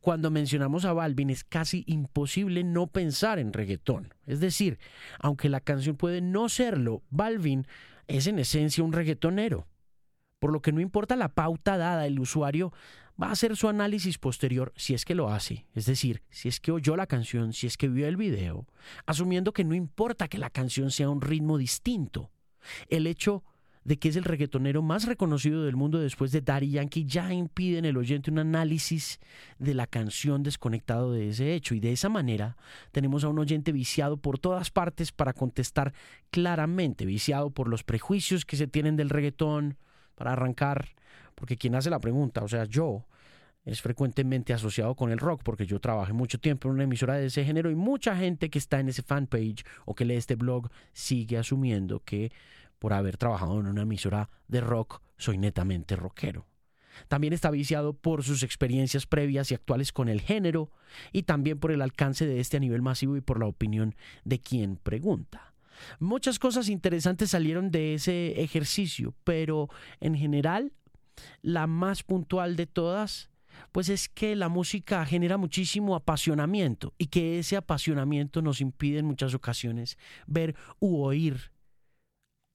Cuando 0.00 0.30
mencionamos 0.30 0.84
a 0.84 0.92
Balvin 0.92 1.30
es 1.30 1.44
casi 1.44 1.84
imposible 1.86 2.64
no 2.64 2.86
pensar 2.86 3.38
en 3.38 3.52
reggaetón. 3.52 4.14
Es 4.26 4.40
decir, 4.40 4.78
aunque 5.18 5.48
la 5.48 5.60
canción 5.60 5.96
puede 5.96 6.20
no 6.20 6.48
serlo, 6.48 7.02
Balvin 7.10 7.66
es 8.06 8.26
en 8.26 8.38
esencia 8.38 8.84
un 8.84 8.92
reggaetonero. 8.92 9.66
Por 10.38 10.52
lo 10.52 10.60
que 10.60 10.72
no 10.72 10.80
importa 10.80 11.16
la 11.16 11.28
pauta 11.28 11.76
dada, 11.76 12.06
el 12.06 12.18
usuario 12.18 12.72
va 13.20 13.28
a 13.28 13.32
hacer 13.32 13.56
su 13.56 13.68
análisis 13.68 14.18
posterior 14.18 14.72
si 14.76 14.94
es 14.94 15.04
que 15.04 15.14
lo 15.14 15.30
hace, 15.30 15.66
es 15.74 15.86
decir, 15.86 16.22
si 16.30 16.48
es 16.48 16.60
que 16.60 16.72
oyó 16.72 16.96
la 16.96 17.06
canción, 17.06 17.52
si 17.52 17.66
es 17.66 17.76
que 17.76 17.88
vio 17.88 18.06
el 18.06 18.16
video, 18.16 18.66
asumiendo 19.06 19.52
que 19.52 19.64
no 19.64 19.74
importa 19.74 20.28
que 20.28 20.38
la 20.38 20.50
canción 20.50 20.90
sea 20.90 21.10
un 21.10 21.20
ritmo 21.20 21.58
distinto. 21.58 22.30
El 22.88 23.06
hecho 23.06 23.44
de 23.84 23.98
que 23.98 24.10
es 24.10 24.16
el 24.16 24.24
reggaetonero 24.24 24.82
más 24.82 25.06
reconocido 25.06 25.64
del 25.64 25.76
mundo 25.76 25.98
después 25.98 26.32
de 26.32 26.42
Daddy 26.42 26.70
Yankee 26.70 27.06
ya 27.06 27.32
impide 27.32 27.78
en 27.78 27.86
el 27.86 27.96
oyente 27.96 28.30
un 28.30 28.38
análisis 28.38 29.18
de 29.58 29.74
la 29.74 29.86
canción 29.86 30.42
desconectado 30.42 31.12
de 31.12 31.30
ese 31.30 31.54
hecho 31.54 31.74
y 31.74 31.80
de 31.80 31.92
esa 31.92 32.08
manera 32.08 32.56
tenemos 32.92 33.24
a 33.24 33.28
un 33.28 33.38
oyente 33.38 33.72
viciado 33.72 34.18
por 34.18 34.38
todas 34.38 34.70
partes 34.70 35.12
para 35.12 35.32
contestar 35.32 35.94
claramente, 36.30 37.06
viciado 37.06 37.50
por 37.50 37.68
los 37.68 37.82
prejuicios 37.82 38.44
que 38.44 38.56
se 38.56 38.66
tienen 38.66 38.96
del 38.96 39.10
reggaetón, 39.10 39.78
para 40.14 40.32
arrancar, 40.32 40.90
porque 41.40 41.56
quien 41.56 41.74
hace 41.74 41.88
la 41.88 42.00
pregunta, 42.00 42.44
o 42.44 42.48
sea, 42.48 42.66
yo, 42.66 43.06
es 43.64 43.80
frecuentemente 43.80 44.52
asociado 44.52 44.94
con 44.94 45.10
el 45.10 45.16
rock, 45.16 45.40
porque 45.42 45.64
yo 45.64 45.80
trabajé 45.80 46.12
mucho 46.12 46.38
tiempo 46.38 46.68
en 46.68 46.74
una 46.74 46.84
emisora 46.84 47.14
de 47.14 47.26
ese 47.26 47.46
género 47.46 47.70
y 47.70 47.74
mucha 47.74 48.14
gente 48.14 48.50
que 48.50 48.58
está 48.58 48.78
en 48.78 48.90
ese 48.90 49.00
fanpage 49.00 49.64
o 49.86 49.94
que 49.94 50.04
lee 50.04 50.16
este 50.16 50.34
blog 50.34 50.68
sigue 50.92 51.38
asumiendo 51.38 52.00
que 52.00 52.30
por 52.78 52.92
haber 52.92 53.16
trabajado 53.16 53.58
en 53.58 53.68
una 53.68 53.82
emisora 53.82 54.28
de 54.48 54.60
rock 54.60 55.00
soy 55.16 55.38
netamente 55.38 55.96
rockero. 55.96 56.46
También 57.08 57.32
está 57.32 57.50
viciado 57.50 57.94
por 57.94 58.22
sus 58.22 58.42
experiencias 58.42 59.06
previas 59.06 59.50
y 59.50 59.54
actuales 59.54 59.92
con 59.92 60.10
el 60.10 60.20
género 60.20 60.70
y 61.10 61.22
también 61.22 61.58
por 61.58 61.72
el 61.72 61.80
alcance 61.80 62.26
de 62.26 62.38
este 62.38 62.58
a 62.58 62.60
nivel 62.60 62.82
masivo 62.82 63.16
y 63.16 63.22
por 63.22 63.40
la 63.40 63.46
opinión 63.46 63.94
de 64.24 64.40
quien 64.40 64.76
pregunta. 64.76 65.54
Muchas 65.98 66.38
cosas 66.38 66.68
interesantes 66.68 67.30
salieron 67.30 67.70
de 67.70 67.94
ese 67.94 68.42
ejercicio, 68.42 69.14
pero 69.24 69.70
en 70.00 70.14
general 70.14 70.72
la 71.42 71.66
más 71.66 72.02
puntual 72.02 72.56
de 72.56 72.66
todas 72.66 73.30
pues 73.72 73.88
es 73.88 74.08
que 74.08 74.36
la 74.36 74.48
música 74.48 75.04
genera 75.04 75.36
muchísimo 75.36 75.94
apasionamiento 75.94 76.94
y 76.98 77.06
que 77.06 77.38
ese 77.38 77.56
apasionamiento 77.56 78.42
nos 78.42 78.60
impide 78.60 78.98
en 78.98 79.06
muchas 79.06 79.34
ocasiones 79.34 79.98
ver 80.26 80.54
u 80.78 81.02
oír 81.02 81.52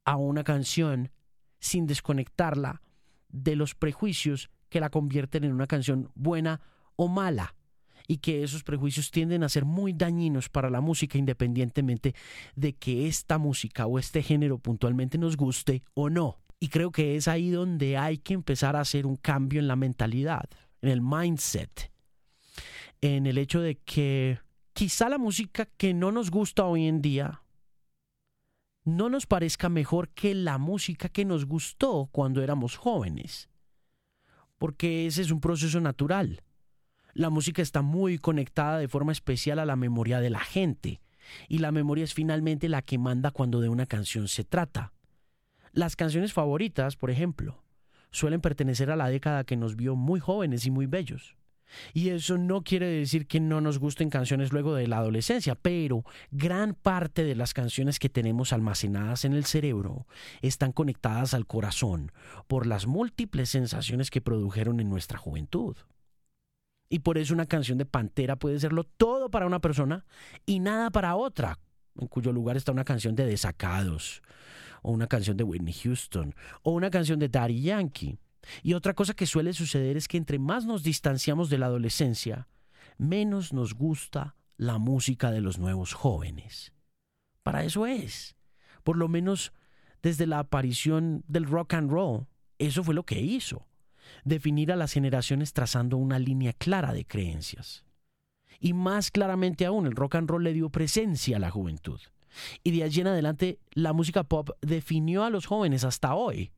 a 0.05 0.17
una 0.17 0.43
canción 0.43 1.11
sin 1.59 1.87
desconectarla 1.87 2.81
de 3.29 3.55
los 3.55 3.75
prejuicios 3.75 4.49
que 4.69 4.79
la 4.79 4.89
convierten 4.89 5.43
en 5.43 5.53
una 5.53 5.67
canción 5.67 6.11
buena 6.15 6.61
o 6.95 7.07
mala 7.07 7.55
y 8.07 8.17
que 8.17 8.43
esos 8.43 8.63
prejuicios 8.63 9.09
tienden 9.09 9.43
a 9.43 9.49
ser 9.49 9.65
muy 9.65 9.93
dañinos 9.93 10.49
para 10.49 10.69
la 10.69 10.81
música 10.81 11.17
independientemente 11.17 12.13
de 12.55 12.73
que 12.73 13.07
esta 13.07 13.37
música 13.37 13.87
o 13.87 13.97
este 13.97 14.21
género 14.21 14.59
puntualmente 14.59 15.17
nos 15.17 15.37
guste 15.37 15.83
o 15.95 16.09
no. 16.09 16.44
Y 16.59 16.69
creo 16.69 16.91
que 16.91 17.15
es 17.15 17.27
ahí 17.27 17.49
donde 17.49 17.97
hay 17.97 18.17
que 18.17 18.33
empezar 18.33 18.75
a 18.75 18.81
hacer 18.81 19.05
un 19.05 19.17
cambio 19.17 19.59
en 19.59 19.67
la 19.67 19.75
mentalidad, 19.75 20.49
en 20.81 20.89
el 20.89 21.01
mindset, 21.01 21.91
en 23.01 23.25
el 23.25 23.37
hecho 23.37 23.61
de 23.61 23.75
que 23.75 24.39
quizá 24.73 25.09
la 25.09 25.17
música 25.17 25.65
que 25.65 25.93
no 25.93 26.11
nos 26.11 26.31
gusta 26.31 26.65
hoy 26.65 26.87
en 26.87 27.01
día 27.01 27.41
no 28.85 29.09
nos 29.09 29.25
parezca 29.25 29.67
mejor 29.67 30.09
que 30.09 30.35
la 30.35 30.59
música 30.59 31.09
que 31.09 31.25
nos 31.25 31.45
gustó 31.45 32.07
cuando 32.11 32.43
éramos 32.43 32.77
jóvenes, 32.77 33.49
porque 34.59 35.07
ese 35.07 35.23
es 35.23 35.31
un 35.31 35.41
proceso 35.41 35.81
natural. 35.81 36.43
La 37.13 37.31
música 37.31 37.61
está 37.61 37.81
muy 37.81 38.19
conectada 38.19 38.77
de 38.77 38.87
forma 38.87 39.11
especial 39.11 39.57
a 39.57 39.65
la 39.65 39.75
memoria 39.75 40.19
de 40.19 40.29
la 40.29 40.39
gente, 40.39 41.01
y 41.49 41.57
la 41.57 41.71
memoria 41.71 42.03
es 42.03 42.13
finalmente 42.13 42.69
la 42.69 42.83
que 42.83 42.99
manda 42.99 43.31
cuando 43.31 43.59
de 43.59 43.69
una 43.69 43.87
canción 43.87 44.27
se 44.27 44.43
trata. 44.43 44.93
Las 45.75 45.97
canciones 45.97 46.31
favoritas, 46.31 46.95
por 46.95 47.11
ejemplo, 47.11 47.61
suelen 48.09 48.39
pertenecer 48.39 48.89
a 48.91 48.95
la 48.95 49.09
década 49.09 49.43
que 49.43 49.57
nos 49.57 49.75
vio 49.75 49.97
muy 49.97 50.21
jóvenes 50.21 50.65
y 50.65 50.71
muy 50.71 50.85
bellos. 50.85 51.35
Y 51.93 52.11
eso 52.11 52.37
no 52.37 52.63
quiere 52.63 52.87
decir 52.87 53.27
que 53.27 53.41
no 53.41 53.59
nos 53.59 53.77
gusten 53.77 54.09
canciones 54.09 54.53
luego 54.53 54.73
de 54.73 54.87
la 54.87 54.99
adolescencia, 54.99 55.55
pero 55.55 56.05
gran 56.31 56.75
parte 56.75 57.25
de 57.25 57.35
las 57.35 57.53
canciones 57.53 57.99
que 57.99 58.07
tenemos 58.07 58.53
almacenadas 58.53 59.25
en 59.25 59.33
el 59.33 59.43
cerebro 59.43 60.07
están 60.41 60.71
conectadas 60.71 61.33
al 61.33 61.45
corazón 61.45 62.13
por 62.47 62.67
las 62.67 62.87
múltiples 62.87 63.49
sensaciones 63.49 64.11
que 64.11 64.21
produjeron 64.21 64.79
en 64.79 64.89
nuestra 64.89 65.17
juventud. 65.17 65.75
Y 66.87 66.99
por 66.99 67.17
eso 67.17 67.33
una 67.33 67.47
canción 67.47 67.77
de 67.77 67.85
Pantera 67.85 68.37
puede 68.37 68.61
serlo 68.61 68.85
todo 68.85 69.29
para 69.29 69.45
una 69.45 69.59
persona 69.59 70.05
y 70.45 70.61
nada 70.61 70.89
para 70.89 71.17
otra, 71.17 71.59
en 71.99 72.07
cuyo 72.07 72.31
lugar 72.31 72.55
está 72.55 72.71
una 72.71 72.85
canción 72.85 73.13
de 73.15 73.25
Desacados, 73.25 74.21
o 74.85 74.91
una 74.91 75.07
canción 75.07 75.35
de 75.35 75.43
Whitney 75.43 75.73
Houston, 75.73 76.35
o 76.61 76.71
una 76.71 76.91
canción 76.91 77.17
de 77.17 77.27
Daddy 77.27 77.59
Yankee. 77.59 78.19
Y 78.61 78.73
otra 78.73 78.93
cosa 78.93 79.15
que 79.15 79.25
suele 79.25 79.51
suceder 79.53 79.97
es 79.97 80.07
que 80.07 80.17
entre 80.17 80.37
más 80.37 80.65
nos 80.65 80.83
distanciamos 80.83 81.49
de 81.49 81.57
la 81.57 81.65
adolescencia, 81.65 82.47
menos 82.99 83.51
nos 83.51 83.73
gusta 83.73 84.35
la 84.57 84.77
música 84.77 85.31
de 85.31 85.41
los 85.41 85.57
nuevos 85.57 85.93
jóvenes. 85.93 86.71
Para 87.41 87.63
eso 87.63 87.87
es. 87.87 88.35
Por 88.83 88.97
lo 88.97 89.07
menos 89.07 89.53
desde 90.03 90.27
la 90.27 90.37
aparición 90.37 91.23
del 91.27 91.45
rock 91.45 91.73
and 91.73 91.89
roll, 91.89 92.27
eso 92.59 92.83
fue 92.83 92.93
lo 92.93 93.05
que 93.07 93.19
hizo 93.19 93.65
definir 94.23 94.71
a 94.71 94.75
las 94.75 94.93
generaciones 94.93 95.51
trazando 95.51 95.97
una 95.97 96.19
línea 96.19 96.53
clara 96.53 96.93
de 96.93 97.05
creencias. 97.05 97.83
Y 98.59 98.73
más 98.73 99.09
claramente 99.09 99.65
aún, 99.65 99.87
el 99.87 99.95
rock 99.95 100.13
and 100.13 100.29
roll 100.29 100.43
le 100.43 100.53
dio 100.53 100.69
presencia 100.69 101.37
a 101.37 101.39
la 101.39 101.49
juventud. 101.49 101.99
Y 102.63 102.71
de 102.71 102.83
allí 102.83 103.01
en 103.01 103.07
adelante, 103.07 103.59
la 103.71 103.93
música 103.93 104.23
pop 104.23 104.49
definió 104.61 105.23
a 105.23 105.29
los 105.29 105.45
jóvenes 105.45 105.83
hasta 105.83 106.15
hoy, 106.15 106.51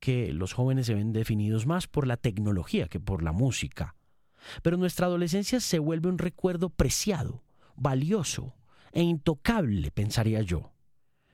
que 0.00 0.32
los 0.32 0.52
jóvenes 0.52 0.86
se 0.86 0.94
ven 0.94 1.12
definidos 1.12 1.66
más 1.66 1.86
por 1.86 2.06
la 2.06 2.16
tecnología 2.16 2.88
que 2.88 3.00
por 3.00 3.22
la 3.22 3.32
música. 3.32 3.94
Pero 4.62 4.76
nuestra 4.76 5.06
adolescencia 5.06 5.60
se 5.60 5.78
vuelve 5.78 6.08
un 6.08 6.18
recuerdo 6.18 6.70
preciado, 6.70 7.42
valioso 7.74 8.54
e 8.92 9.02
intocable, 9.02 9.90
pensaría 9.90 10.42
yo. 10.42 10.72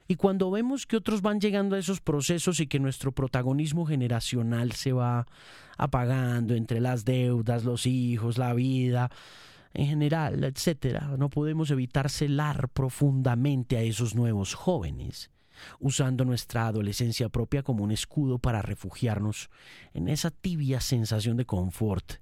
Y 0.09 0.17
cuando 0.17 0.51
vemos 0.51 0.87
que 0.87 0.97
otros 0.97 1.23
van 1.23 1.41
llegando 1.41 1.77
a 1.77 1.79
esos 1.79 2.01
procesos 2.01 2.61
y 2.61 2.67
que 2.67 2.81
nuestro 2.81 3.13
protagonismo 3.13 3.87
generacional 3.87 4.73
se 4.73 4.93
va 4.93 5.27
apagando 5.79 6.55
entre 6.55 6.81
las 6.81 7.05
deudas, 7.05 7.65
los 7.65 7.87
hijos, 7.87 8.37
la 8.37 8.53
vida, 8.53 9.11
en 9.75 9.87
general, 9.87 10.45
etcétera, 10.45 11.15
no 11.19 11.31
podemos 11.31 11.71
evitar 11.71 12.11
celar 12.11 12.69
profundamente 12.69 13.77
a 13.77 13.83
esos 13.83 14.15
nuevos 14.15 14.55
jóvenes, 14.55 15.31
usando 15.79 16.25
nuestra 16.25 16.67
adolescencia 16.67 17.29
propia 17.29 17.63
como 17.63 17.85
un 17.85 17.91
escudo 17.91 18.39
para 18.39 18.63
refugiarnos 18.63 19.51
en 19.95 20.09
esa 20.09 20.31
tibia 20.31 20.81
sensación 20.81 21.37
de 21.37 21.47
confort 21.47 22.15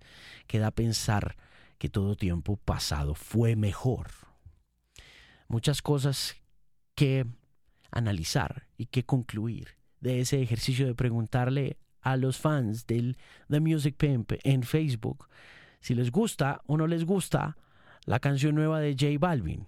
que 0.47 0.59
da 0.59 0.71
pensar 0.71 1.37
que 1.79 1.89
todo 1.89 2.17
tiempo 2.17 2.57
pasado 2.57 3.15
fue 3.15 3.57
mejor. 3.57 4.11
Muchas 5.49 5.83
cosas 5.83 6.37
que 6.95 7.27
analizar 7.91 8.69
y 8.77 8.87
qué 8.87 9.05
concluir 9.05 9.77
de 10.01 10.21
ese 10.21 10.43
ejercicio 10.43 10.87
de 10.87 10.95
preguntarle 10.95 11.79
a 12.01 12.17
los 12.17 12.39
fans 12.39 12.87
del 12.87 13.17
The 13.49 13.61
Music 13.61 13.97
Pimp 13.97 14.33
en 14.45 14.63
Facebook 14.63 15.29
si 15.81 15.95
les 15.95 16.11
gusta 16.11 16.63
o 16.67 16.77
no 16.77 16.87
les 16.87 17.05
gusta 17.05 17.57
la 18.05 18.21
canción 18.21 18.55
nueva 18.55 18.81
de 18.81 18.93
J 18.93 19.19
Balvin. 19.19 19.67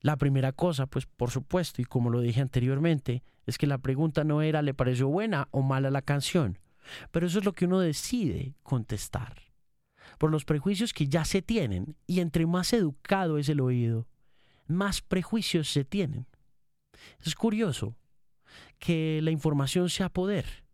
La 0.00 0.16
primera 0.16 0.52
cosa, 0.52 0.86
pues 0.86 1.06
por 1.06 1.30
supuesto, 1.30 1.82
y 1.82 1.84
como 1.84 2.10
lo 2.10 2.20
dije 2.20 2.40
anteriormente, 2.40 3.22
es 3.46 3.58
que 3.58 3.66
la 3.66 3.78
pregunta 3.78 4.24
no 4.24 4.42
era 4.42 4.62
¿le 4.62 4.74
pareció 4.74 5.08
buena 5.08 5.48
o 5.50 5.62
mala 5.62 5.90
la 5.90 6.02
canción? 6.02 6.58
Pero 7.10 7.26
eso 7.26 7.38
es 7.38 7.44
lo 7.44 7.52
que 7.52 7.66
uno 7.66 7.80
decide 7.80 8.54
contestar. 8.62 9.42
Por 10.18 10.30
los 10.30 10.44
prejuicios 10.44 10.94
que 10.94 11.06
ya 11.06 11.24
se 11.24 11.42
tienen, 11.42 11.96
y 12.06 12.20
entre 12.20 12.46
más 12.46 12.72
educado 12.72 13.38
es 13.38 13.48
el 13.48 13.60
oído, 13.60 14.08
más 14.66 15.02
prejuicios 15.02 15.70
se 15.70 15.84
tienen. 15.84 16.26
Es 17.22 17.34
curioso 17.34 17.96
que 18.78 19.20
la 19.22 19.30
información 19.30 19.90
sea 19.90 20.08
poder 20.08 20.64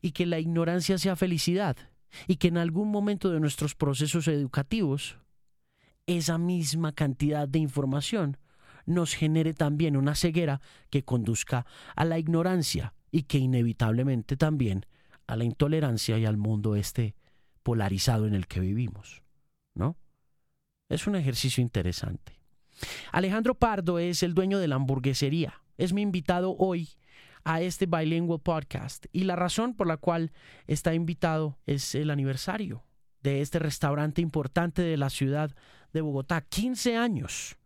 y 0.00 0.12
que 0.12 0.26
la 0.26 0.38
ignorancia 0.38 0.98
sea 0.98 1.16
felicidad 1.16 1.76
y 2.26 2.36
que 2.36 2.48
en 2.48 2.58
algún 2.58 2.90
momento 2.90 3.30
de 3.30 3.40
nuestros 3.40 3.74
procesos 3.74 4.28
educativos 4.28 5.18
esa 6.06 6.38
misma 6.38 6.92
cantidad 6.92 7.48
de 7.48 7.58
información 7.58 8.36
nos 8.86 9.14
genere 9.14 9.54
también 9.54 9.96
una 9.96 10.14
ceguera 10.14 10.60
que 10.90 11.04
conduzca 11.04 11.66
a 11.96 12.04
la 12.04 12.18
ignorancia 12.18 12.94
y 13.10 13.22
que 13.22 13.38
inevitablemente 13.38 14.36
también 14.36 14.86
a 15.26 15.36
la 15.36 15.44
intolerancia 15.44 16.18
y 16.18 16.26
al 16.26 16.36
mundo 16.36 16.76
este 16.76 17.14
polarizado 17.62 18.26
en 18.26 18.34
el 18.34 18.46
que 18.46 18.60
vivimos, 18.60 19.22
¿no? 19.74 19.96
Es 20.88 21.06
un 21.06 21.16
ejercicio 21.16 21.62
interesante. 21.62 22.38
Alejandro 23.12 23.54
Pardo 23.54 23.98
es 23.98 24.22
el 24.22 24.34
dueño 24.34 24.58
de 24.58 24.68
la 24.68 24.76
hamburguesería. 24.76 25.62
Es 25.78 25.92
mi 25.92 26.02
invitado 26.02 26.54
hoy 26.58 26.90
a 27.44 27.60
este 27.60 27.86
Bilingual 27.86 28.40
Podcast. 28.40 29.06
Y 29.12 29.24
la 29.24 29.36
razón 29.36 29.74
por 29.74 29.86
la 29.86 29.96
cual 29.96 30.32
está 30.66 30.94
invitado 30.94 31.58
es 31.66 31.94
el 31.94 32.10
aniversario 32.10 32.84
de 33.22 33.40
este 33.40 33.58
restaurante 33.58 34.20
importante 34.20 34.82
de 34.82 34.96
la 34.96 35.10
ciudad 35.10 35.54
de 35.92 36.00
Bogotá. 36.00 36.40
15 36.42 36.96
años 36.96 37.56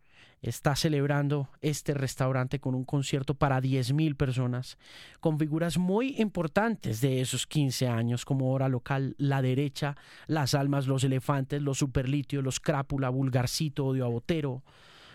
está 0.41 0.77
celebrando 0.77 1.49
este 1.61 1.95
restaurante 1.95 2.61
con 2.61 2.75
un 2.75 2.85
concierto 2.85 3.35
para 3.35 3.61
10.000 3.61 4.17
personas, 4.17 4.79
con 5.21 5.39
figuras 5.39 5.79
muy 5.79 6.15
importantes 6.19 7.01
de 7.01 7.21
esos 7.21 7.47
15 7.47 7.89
años, 7.89 8.25
como 8.25 8.53
hora 8.53 8.69
local 8.69 9.15
La 9.19 9.43
Derecha, 9.43 9.97
Las 10.27 10.55
Almas, 10.55 10.87
Los 10.87 11.05
Elefantes, 11.05 11.63
Los 11.63 11.79
Superlitios, 11.79 12.45
Los 12.45 12.61
Crápula, 12.61 13.09
Vulgarcito, 13.09 13.87
Odio 13.87 14.05
a 14.05 14.09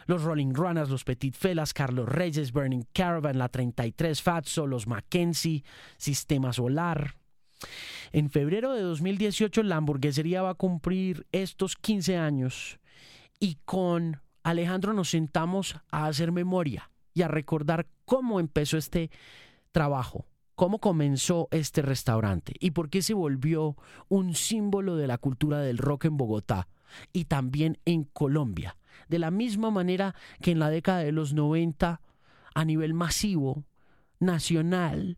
los 0.05 0.23
Rolling 0.23 0.53
Runners, 0.53 0.89
los 0.89 1.03
Petit 1.03 1.35
Felas, 1.35 1.73
Carlos 1.73 2.07
Reyes, 2.07 2.51
Burning 2.51 2.85
Caravan, 2.93 3.37
la 3.37 3.49
33 3.49 4.21
Fatso, 4.21 4.67
los 4.67 4.87
Mackenzie, 4.87 5.63
Sistema 5.97 6.53
Solar. 6.53 7.15
En 8.11 8.29
febrero 8.29 8.73
de 8.73 8.81
2018 8.81 9.63
la 9.63 9.77
hamburguesería 9.77 10.41
va 10.41 10.51
a 10.51 10.55
cumplir 10.55 11.25
estos 11.31 11.75
15 11.75 12.17
años 12.17 12.79
y 13.39 13.57
con 13.65 14.21
Alejandro 14.43 14.93
nos 14.93 15.09
sentamos 15.09 15.77
a 15.89 16.07
hacer 16.07 16.31
memoria 16.31 16.91
y 17.13 17.21
a 17.21 17.27
recordar 17.27 17.87
cómo 18.05 18.39
empezó 18.39 18.77
este 18.77 19.09
trabajo, 19.71 20.27
cómo 20.55 20.79
comenzó 20.79 21.47
este 21.51 21.81
restaurante 21.81 22.53
y 22.59 22.71
por 22.71 22.89
qué 22.89 23.01
se 23.01 23.13
volvió 23.13 23.77
un 24.09 24.35
símbolo 24.35 24.95
de 24.97 25.07
la 25.07 25.17
cultura 25.17 25.59
del 25.59 25.77
rock 25.77 26.05
en 26.05 26.17
Bogotá 26.17 26.67
y 27.11 27.25
también 27.25 27.79
en 27.85 28.03
Colombia 28.03 28.77
de 29.09 29.19
la 29.19 29.31
misma 29.31 29.71
manera 29.71 30.15
que 30.41 30.51
en 30.51 30.59
la 30.59 30.69
década 30.69 30.99
de 30.99 31.11
los 31.11 31.33
90 31.33 32.01
a 32.55 32.65
nivel 32.65 32.93
masivo, 32.93 33.65
nacional, 34.19 35.17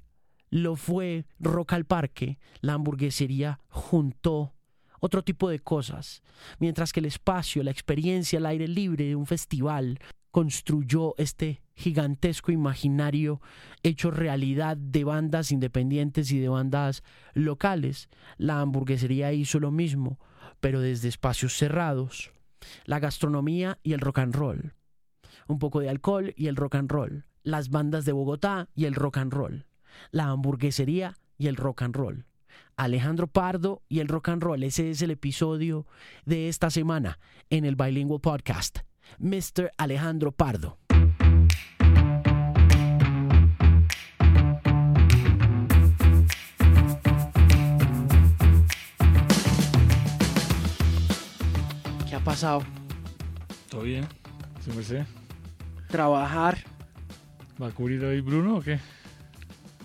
lo 0.49 0.75
fue 0.75 1.25
Rock 1.39 1.73
al 1.73 1.85
Parque, 1.85 2.39
la 2.61 2.73
hamburguesería 2.73 3.59
juntó 3.69 4.53
otro 4.99 5.23
tipo 5.23 5.49
de 5.49 5.59
cosas, 5.59 6.23
mientras 6.59 6.91
que 6.91 6.99
el 6.99 7.05
espacio, 7.05 7.63
la 7.63 7.71
experiencia, 7.71 8.39
el 8.39 8.45
aire 8.45 8.67
libre 8.67 9.05
de 9.05 9.15
un 9.15 9.25
festival 9.25 9.99
construyó 10.31 11.13
este 11.17 11.61
gigantesco 11.75 12.51
imaginario 12.51 13.41
hecho 13.83 14.11
realidad 14.11 14.75
de 14.77 15.03
bandas 15.03 15.51
independientes 15.51 16.31
y 16.31 16.39
de 16.39 16.49
bandas 16.49 17.03
locales. 17.33 18.09
La 18.37 18.59
hamburguesería 18.59 19.31
hizo 19.31 19.59
lo 19.59 19.71
mismo, 19.71 20.19
pero 20.59 20.81
desde 20.81 21.07
espacios 21.07 21.53
cerrados. 21.53 22.34
La 22.85 22.99
gastronomía 22.99 23.79
y 23.83 23.93
el 23.93 23.99
rock 23.99 24.19
and 24.19 24.35
roll. 24.35 24.73
Un 25.47 25.59
poco 25.59 25.79
de 25.79 25.89
alcohol 25.89 26.33
y 26.35 26.47
el 26.47 26.55
rock 26.55 26.75
and 26.75 26.91
roll. 26.91 27.25
Las 27.43 27.69
bandas 27.69 28.05
de 28.05 28.11
Bogotá 28.11 28.69
y 28.75 28.85
el 28.85 28.95
rock 28.95 29.17
and 29.17 29.33
roll. 29.33 29.65
La 30.11 30.25
hamburguesería 30.25 31.17
y 31.37 31.47
el 31.47 31.55
rock 31.55 31.83
and 31.83 31.95
roll. 31.95 32.25
Alejandro 32.77 33.27
Pardo 33.27 33.83
y 33.87 33.99
el 33.99 34.07
rock 34.07 34.29
and 34.29 34.43
roll. 34.43 34.63
Ese 34.63 34.89
es 34.89 35.01
el 35.01 35.11
episodio 35.11 35.85
de 36.25 36.49
esta 36.49 36.69
semana 36.69 37.19
en 37.49 37.65
el 37.65 37.75
Bilingual 37.75 38.21
Podcast. 38.21 38.79
Mr. 39.19 39.71
Alejandro 39.77 40.31
Pardo. 40.31 40.79
Pasado? 52.25 52.63
¿Todo 53.69 53.83
bien? 53.83 54.05
¿Sí 54.63 54.71
me 54.75 54.83
sé? 54.83 55.05
Trabajar. 55.89 56.57
¿Va 57.61 57.67
a 57.67 57.71
cubrir 57.71 58.03
hoy 58.03 58.19
Bruno 58.19 58.57
o 58.57 58.61
qué? 58.61 58.79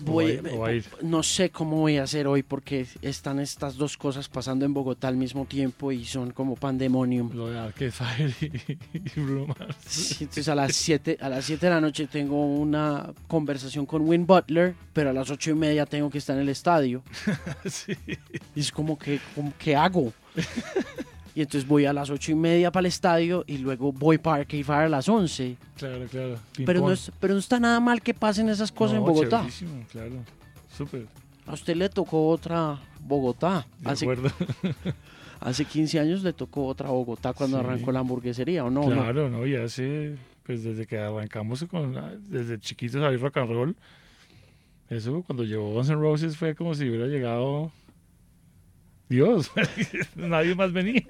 Voy, 0.03 0.37
o 0.37 0.43
va- 0.43 0.49
o 0.53 0.59
va 0.61 0.67
a 0.69 0.73
ir. 0.73 0.85
No 1.03 1.21
sé 1.21 1.51
cómo 1.51 1.77
voy 1.77 1.97
a 1.97 2.03
hacer 2.03 2.25
hoy 2.25 2.41
porque 2.41 2.87
están 3.03 3.39
estas 3.39 3.75
dos 3.75 3.95
cosas 3.97 4.27
pasando 4.27 4.65
en 4.65 4.73
Bogotá 4.73 5.07
al 5.07 5.15
mismo 5.15 5.45
tiempo 5.45 5.91
y 5.91 6.03
son 6.03 6.31
como 6.31 6.55
pandemonium. 6.55 7.31
Lo 7.35 7.49
de 7.49 7.91
Fire 7.91 8.33
y, 8.41 8.45
y 8.97 9.19
Bruno 9.21 9.45
Mars. 9.47 9.75
Sí, 9.85 10.15
Entonces 10.23 10.49
a 10.49 10.55
las 10.55 10.75
7 10.75 11.19
a 11.21 11.29
las 11.29 11.45
7 11.45 11.67
de 11.67 11.71
la 11.71 11.79
noche 11.79 12.07
tengo 12.07 12.43
una 12.47 13.13
conversación 13.27 13.85
con 13.85 14.01
Win 14.09 14.25
Butler, 14.25 14.73
pero 14.91 15.11
a 15.11 15.13
las 15.13 15.29
ocho 15.29 15.51
y 15.51 15.53
media 15.55 15.85
tengo 15.85 16.09
que 16.09 16.17
estar 16.17 16.35
en 16.35 16.41
el 16.41 16.49
estadio. 16.49 17.03
sí. 17.65 17.95
Y 18.55 18.59
es 18.59 18.71
como 18.71 18.97
que, 18.97 19.19
como, 19.35 19.53
¿qué 19.59 19.75
hago? 19.75 20.11
Y 21.33 21.41
entonces 21.41 21.67
voy 21.67 21.85
a 21.85 21.93
las 21.93 22.09
ocho 22.09 22.31
y 22.31 22.35
media 22.35 22.71
para 22.71 22.81
el 22.81 22.85
estadio 22.87 23.43
y 23.47 23.57
luego 23.59 23.93
voy 23.93 24.17
para 24.17 24.41
Arcade 24.41 24.63
Fire 24.65 24.85
a 24.85 24.89
las 24.89 25.07
11. 25.07 25.55
Claro, 25.77 26.05
claro. 26.09 26.35
Ping 26.55 26.65
Pero 26.65 26.81
no, 26.81 26.91
es, 26.91 27.11
pero 27.21 27.33
no 27.33 27.39
está 27.39 27.59
nada 27.59 27.79
mal 27.79 28.01
que 28.01 28.13
pasen 28.13 28.49
esas 28.49 28.71
cosas 28.71 28.97
en 28.97 29.03
Bogotá. 29.05 29.45
claro. 29.91 30.15
Súper. 30.75 31.05
A 31.47 31.53
usted 31.53 31.75
le 31.75 31.87
tocó 31.89 32.27
otra 32.29 32.77
Bogotá. 32.99 33.65
De 33.79 33.89
Hace, 33.89 34.05
acuerdo. 34.05 34.29
hace 35.39 35.65
15 35.65 35.99
años 35.99 36.23
le 36.23 36.33
tocó 36.33 36.65
otra 36.67 36.89
Bogotá 36.89 37.33
cuando 37.33 37.57
Sí. 37.59 37.63
arrancó 37.65 37.91
la 37.91 37.99
hamburguesería, 37.99 38.63
¿o 38.65 38.69
no? 38.69 38.81
Claro, 38.85 39.29
no, 39.29 39.45
ya 39.45 39.63
hace, 39.63 40.15
pues 40.43 40.63
desde 40.63 40.85
que 40.85 40.99
arrancamos 40.99 41.63
con, 41.69 41.95
desde 42.29 42.59
chiquitos 42.59 43.01
a 43.03 43.11
ir 43.11 43.19
rock 43.21 43.37
and 43.37 43.49
roll, 43.51 43.75
eso 44.89 45.23
cuando 45.25 45.43
llegó 45.43 45.71
Guns 45.73 45.89
N' 45.89 45.95
Roses 46.01 46.35
fue 46.37 46.55
como 46.55 46.73
si 46.75 46.87
hubiera 46.89 47.07
llegado 47.07 47.71
Dios, 49.11 49.51
nadie 50.15 50.55
más 50.55 50.71
venía. 50.73 51.03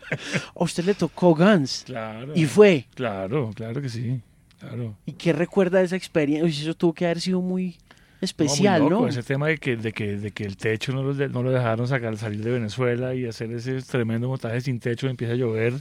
A 0.55 0.63
usted 0.63 0.83
le 0.83 0.93
tocó 0.95 1.35
Guns. 1.35 1.83
Claro. 1.85 2.33
Y 2.35 2.45
fue. 2.45 2.87
Claro, 2.95 3.51
claro 3.55 3.81
que 3.81 3.89
sí, 3.89 4.19
claro. 4.59 4.95
¿Y 5.05 5.13
qué 5.13 5.31
recuerda 5.33 5.79
de 5.79 5.85
esa 5.85 5.95
experiencia? 5.95 6.43
Uy, 6.45 6.51
eso 6.51 6.73
tuvo 6.73 6.93
que 6.93 7.05
haber 7.05 7.21
sido 7.21 7.41
muy 7.41 7.77
No, 7.77 7.95
especial, 8.21 8.81
muy 8.81 8.89
¿no? 8.89 8.95
loco, 8.97 9.07
Ese 9.09 9.23
tema 9.23 9.47
de 9.47 9.57
que, 9.57 9.75
de 9.77 9.93
que, 9.93 10.17
de 10.17 10.31
que 10.31 10.43
el 10.43 10.57
techo 10.57 10.91
no, 10.93 11.03
los 11.03 11.17
de- 11.17 11.29
no 11.29 11.43
lo 11.43 11.51
dejaron 11.51 11.87
sacar, 11.87 12.17
salir 12.17 12.43
de 12.43 12.51
Venezuela 12.51 13.13
y 13.15 13.25
hacer 13.25 13.51
ese 13.51 13.81
tremendo 13.83 14.27
montaje 14.27 14.59
sin 14.61 14.79
techo, 14.79 15.07
empieza 15.07 15.33
a 15.33 15.37
llover. 15.37 15.73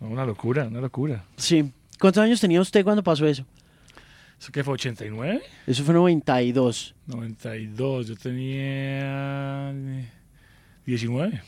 Una 0.00 0.24
locura, 0.26 0.64
una 0.64 0.80
locura. 0.80 1.24
Sí. 1.36 1.70
¿Cuántos 2.00 2.22
años 2.22 2.40
tenía 2.40 2.60
usted 2.60 2.82
cuando 2.84 3.02
pasó 3.02 3.26
eso? 3.26 3.46
¿Eso 4.40 4.50
qué 4.52 4.64
fue? 4.64 4.74
¿89? 4.76 5.40
Eso 5.66 5.84
fue 5.84 5.92
en 5.94 6.00
92. 6.00 6.94
92. 7.06 8.08
Yo 8.08 8.16
tenía 8.16 9.72
19. 10.86 11.42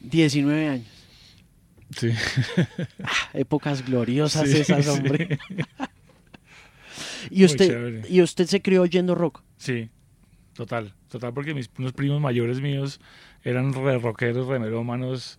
19 0.00 0.68
años. 0.68 0.86
Sí. 1.96 2.10
Épocas 3.32 3.84
gloriosas 3.84 4.48
Sí, 4.50 4.58
esas, 4.58 4.84
sí. 4.84 4.90
hombre. 4.90 5.38
y 7.30 7.44
usted 7.44 8.04
y 8.08 8.22
usted 8.22 8.46
se 8.46 8.60
crió 8.62 8.82
oyendo 8.82 9.14
rock. 9.14 9.42
Sí, 9.56 9.88
total, 10.54 10.94
total, 11.08 11.32
porque 11.32 11.54
mis 11.54 11.70
unos 11.78 11.92
primos 11.92 12.20
mayores 12.20 12.60
míos 12.60 13.00
eran 13.42 13.72
re 13.72 13.98
rockeros, 13.98 14.46
re 14.46 14.58
melómanos, 14.58 15.38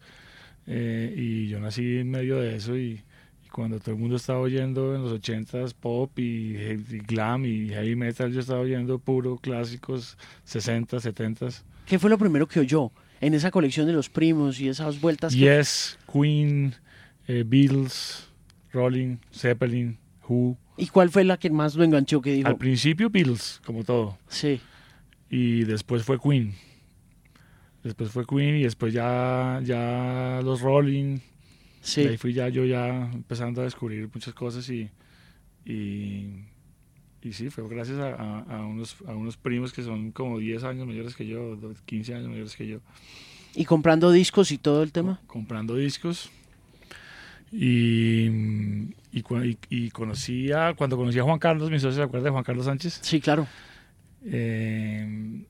eh, 0.68 1.14
y 1.16 1.48
yo 1.48 1.60
nací 1.60 1.98
en 2.00 2.10
medio 2.12 2.38
de 2.40 2.56
eso 2.56 2.78
y, 2.78 3.04
y 3.46 3.50
cuando 3.52 3.80
todo 3.80 3.92
el 3.92 3.98
mundo 4.00 4.16
estaba 4.16 4.40
oyendo 4.40 4.96
en 4.96 5.04
los 5.04 5.12
ochentas 5.12 5.74
pop 5.74 6.18
y, 6.18 6.54
glam 7.08 7.46
y 7.46 7.70
heavy 7.70 7.96
metal, 7.96 8.32
yo 8.32 8.40
estaba 8.40 8.60
oyendo 8.60 9.00
puro 9.00 9.38
clásicos 9.38 10.18
60, 10.46 11.00
70. 11.00 11.48
¿Qué 11.90 11.98
fue 12.00 12.10
lo 12.10 12.18
primero 12.18 12.48
que 12.48 12.60
oyó 12.60 12.92
en 13.20 13.34
esa 13.34 13.50
colección 13.52 13.88
de 13.88 13.94
los 13.94 14.10
primos 14.10 14.60
y 14.60 14.70
esas 14.70 15.02
vueltas? 15.02 15.34
que- 15.34 15.40
Yes, 15.40 15.98
Queen, 16.12 16.76
eh, 17.28 17.44
Beatles, 17.46 18.28
Rolling, 18.72 19.18
Zeppelin, 19.34 19.98
Who. 20.28 20.56
¿Y 20.78 20.88
cuál 20.88 21.10
fue 21.10 21.24
la 21.24 21.38
que 21.38 21.50
más 21.50 21.76
lo 21.76 21.84
enganchó 21.84 22.22
que 22.22 22.32
dijo? 22.34 22.48
Al 22.48 22.58
principio 22.58 23.10
Beatles, 23.10 23.60
como 23.66 23.84
todo. 23.84 24.18
Sí. 24.28 24.62
y 25.32 25.64
después 25.64 26.02
fue 26.04 26.20
Queen. 26.20 26.54
Después 27.84 28.10
fue 28.10 28.26
Queen 28.26 28.56
y 28.58 28.64
después 28.64 28.92
ya, 28.94 29.60
ya 29.64 30.42
los 30.44 30.62
Rolling. 30.62 31.18
Y 31.18 31.22
Sí. 31.82 32.02
ahí 32.02 32.18
fui 32.18 32.34
ya 32.34 32.50
yo 32.50 32.66
ya 32.66 33.10
empezando 33.14 33.62
a 33.62 33.66
descubrir 33.66 34.10
muchas 34.14 34.34
cosas 34.34 34.68
y, 34.70 34.90
y, 35.66 36.46
y 37.24 37.34
sí, 37.34 37.50
fue 37.50 37.68
gracias 37.68 37.98
a, 38.00 38.14
a- 38.16 38.40
a 38.58 38.66
unos, 38.66 38.96
a 39.08 39.14
unos 39.14 39.38
primos 39.38 39.74
que 39.74 39.84
son 39.84 40.12
como 40.12 40.40
10 40.40 40.64
años 40.64 40.88
mayores 40.88 41.16
que 41.16 41.26
yo, 41.28 41.58
15 41.86 42.16
años 42.16 42.30
mayores 42.30 42.56
que 42.56 42.68
yo, 42.68 42.80
Y 43.56 43.66
comprando 43.66 44.12
discos 44.12 44.52
y 44.52 44.58
todo 44.58 44.84
el 44.84 44.92
tema. 44.92 45.20
comprando 45.28 45.76
discos. 45.76 46.30
Y, 47.52 48.28
y, 49.12 49.24
y- 49.44 49.58
y 49.70 49.90
conocí 49.90 50.52
a, 50.52 50.74
cuando 50.76 50.98
conocí 50.98 51.18
a 51.20 51.24
Juan 51.24 51.40
Carlos, 51.40 51.70
mi 51.72 51.80
socio 51.80 51.98
se 51.98 52.04
acuerda 52.04 52.26
de 52.26 52.32
Juan 52.32 52.44
Carlos 52.44 52.66
Sánchez. 52.66 53.00
Sí, 53.02 53.20
claro. 53.20 53.48
Eh, 54.26 55.44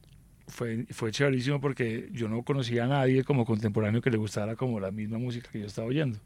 fue, 0.47 0.85
fue 0.91 1.11
chéverísimo 1.11 1.59
porque 1.59 2.09
yo 2.13 2.27
no 2.29 2.43
conocía 2.43 2.85
a 2.85 2.87
nadie 2.87 3.23
como 3.23 3.45
contemporáneo 3.45 4.01
que 4.01 4.09
le 4.09 4.17
gustara 4.17 4.55
como 4.55 4.79
la 4.79 4.91
misma 4.91 5.17
música 5.17 5.49
que 5.51 5.59
yo 5.59 5.65
estaba 5.65 5.87
oyendo. 5.87 6.17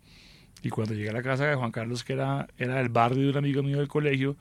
Y 0.62 0.69
cuando 0.69 0.93
llegué 0.93 1.10
a 1.10 1.13
la 1.13 1.23
casa 1.23 1.45
de 1.47 1.56
Juan 1.56 1.71
Carlos, 1.71 2.03
que 2.03 2.13
era, 2.13 2.47
era 2.58 2.75
del 2.75 2.89
barrio 2.89 3.23
de 3.23 3.29
un 3.32 3.38
amigo 3.38 3.63
mío 3.63 3.79
del 3.79 3.88
colegio, 3.88 4.38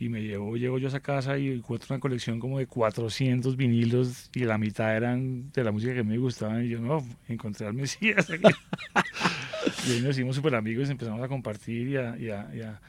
y 0.00 0.08
me 0.08 0.22
llevo, 0.22 0.56
llego 0.56 0.78
yo 0.78 0.86
a 0.86 0.88
esa 0.88 1.00
casa 1.00 1.38
y 1.38 1.48
encuentro 1.48 1.94
una 1.94 2.00
colección 2.00 2.40
como 2.40 2.58
de 2.58 2.66
400 2.66 3.54
vinilos 3.56 4.30
y 4.34 4.40
la 4.44 4.56
mitad 4.58 4.96
eran 4.96 5.52
de 5.52 5.62
la 5.62 5.70
música 5.70 5.94
que 5.94 6.02
me 6.02 6.16
gustaba. 6.18 6.64
Y 6.64 6.70
yo, 6.70 6.80
no, 6.80 7.06
encontré 7.28 7.66
al 7.66 7.74
Mesías 7.74 8.28
aquí. 8.30 8.42
y 9.88 9.92
ahí 9.92 10.00
nos 10.00 10.16
hicimos 10.16 10.34
súper 10.36 10.54
amigos 10.54 10.88
y 10.88 10.92
empezamos 10.92 11.22
a 11.22 11.28
compartir 11.28 11.88
y 11.88 11.96
a, 11.98 12.16
y 12.18 12.30
a, 12.30 12.48
y 12.54 12.60
a, 12.62 12.80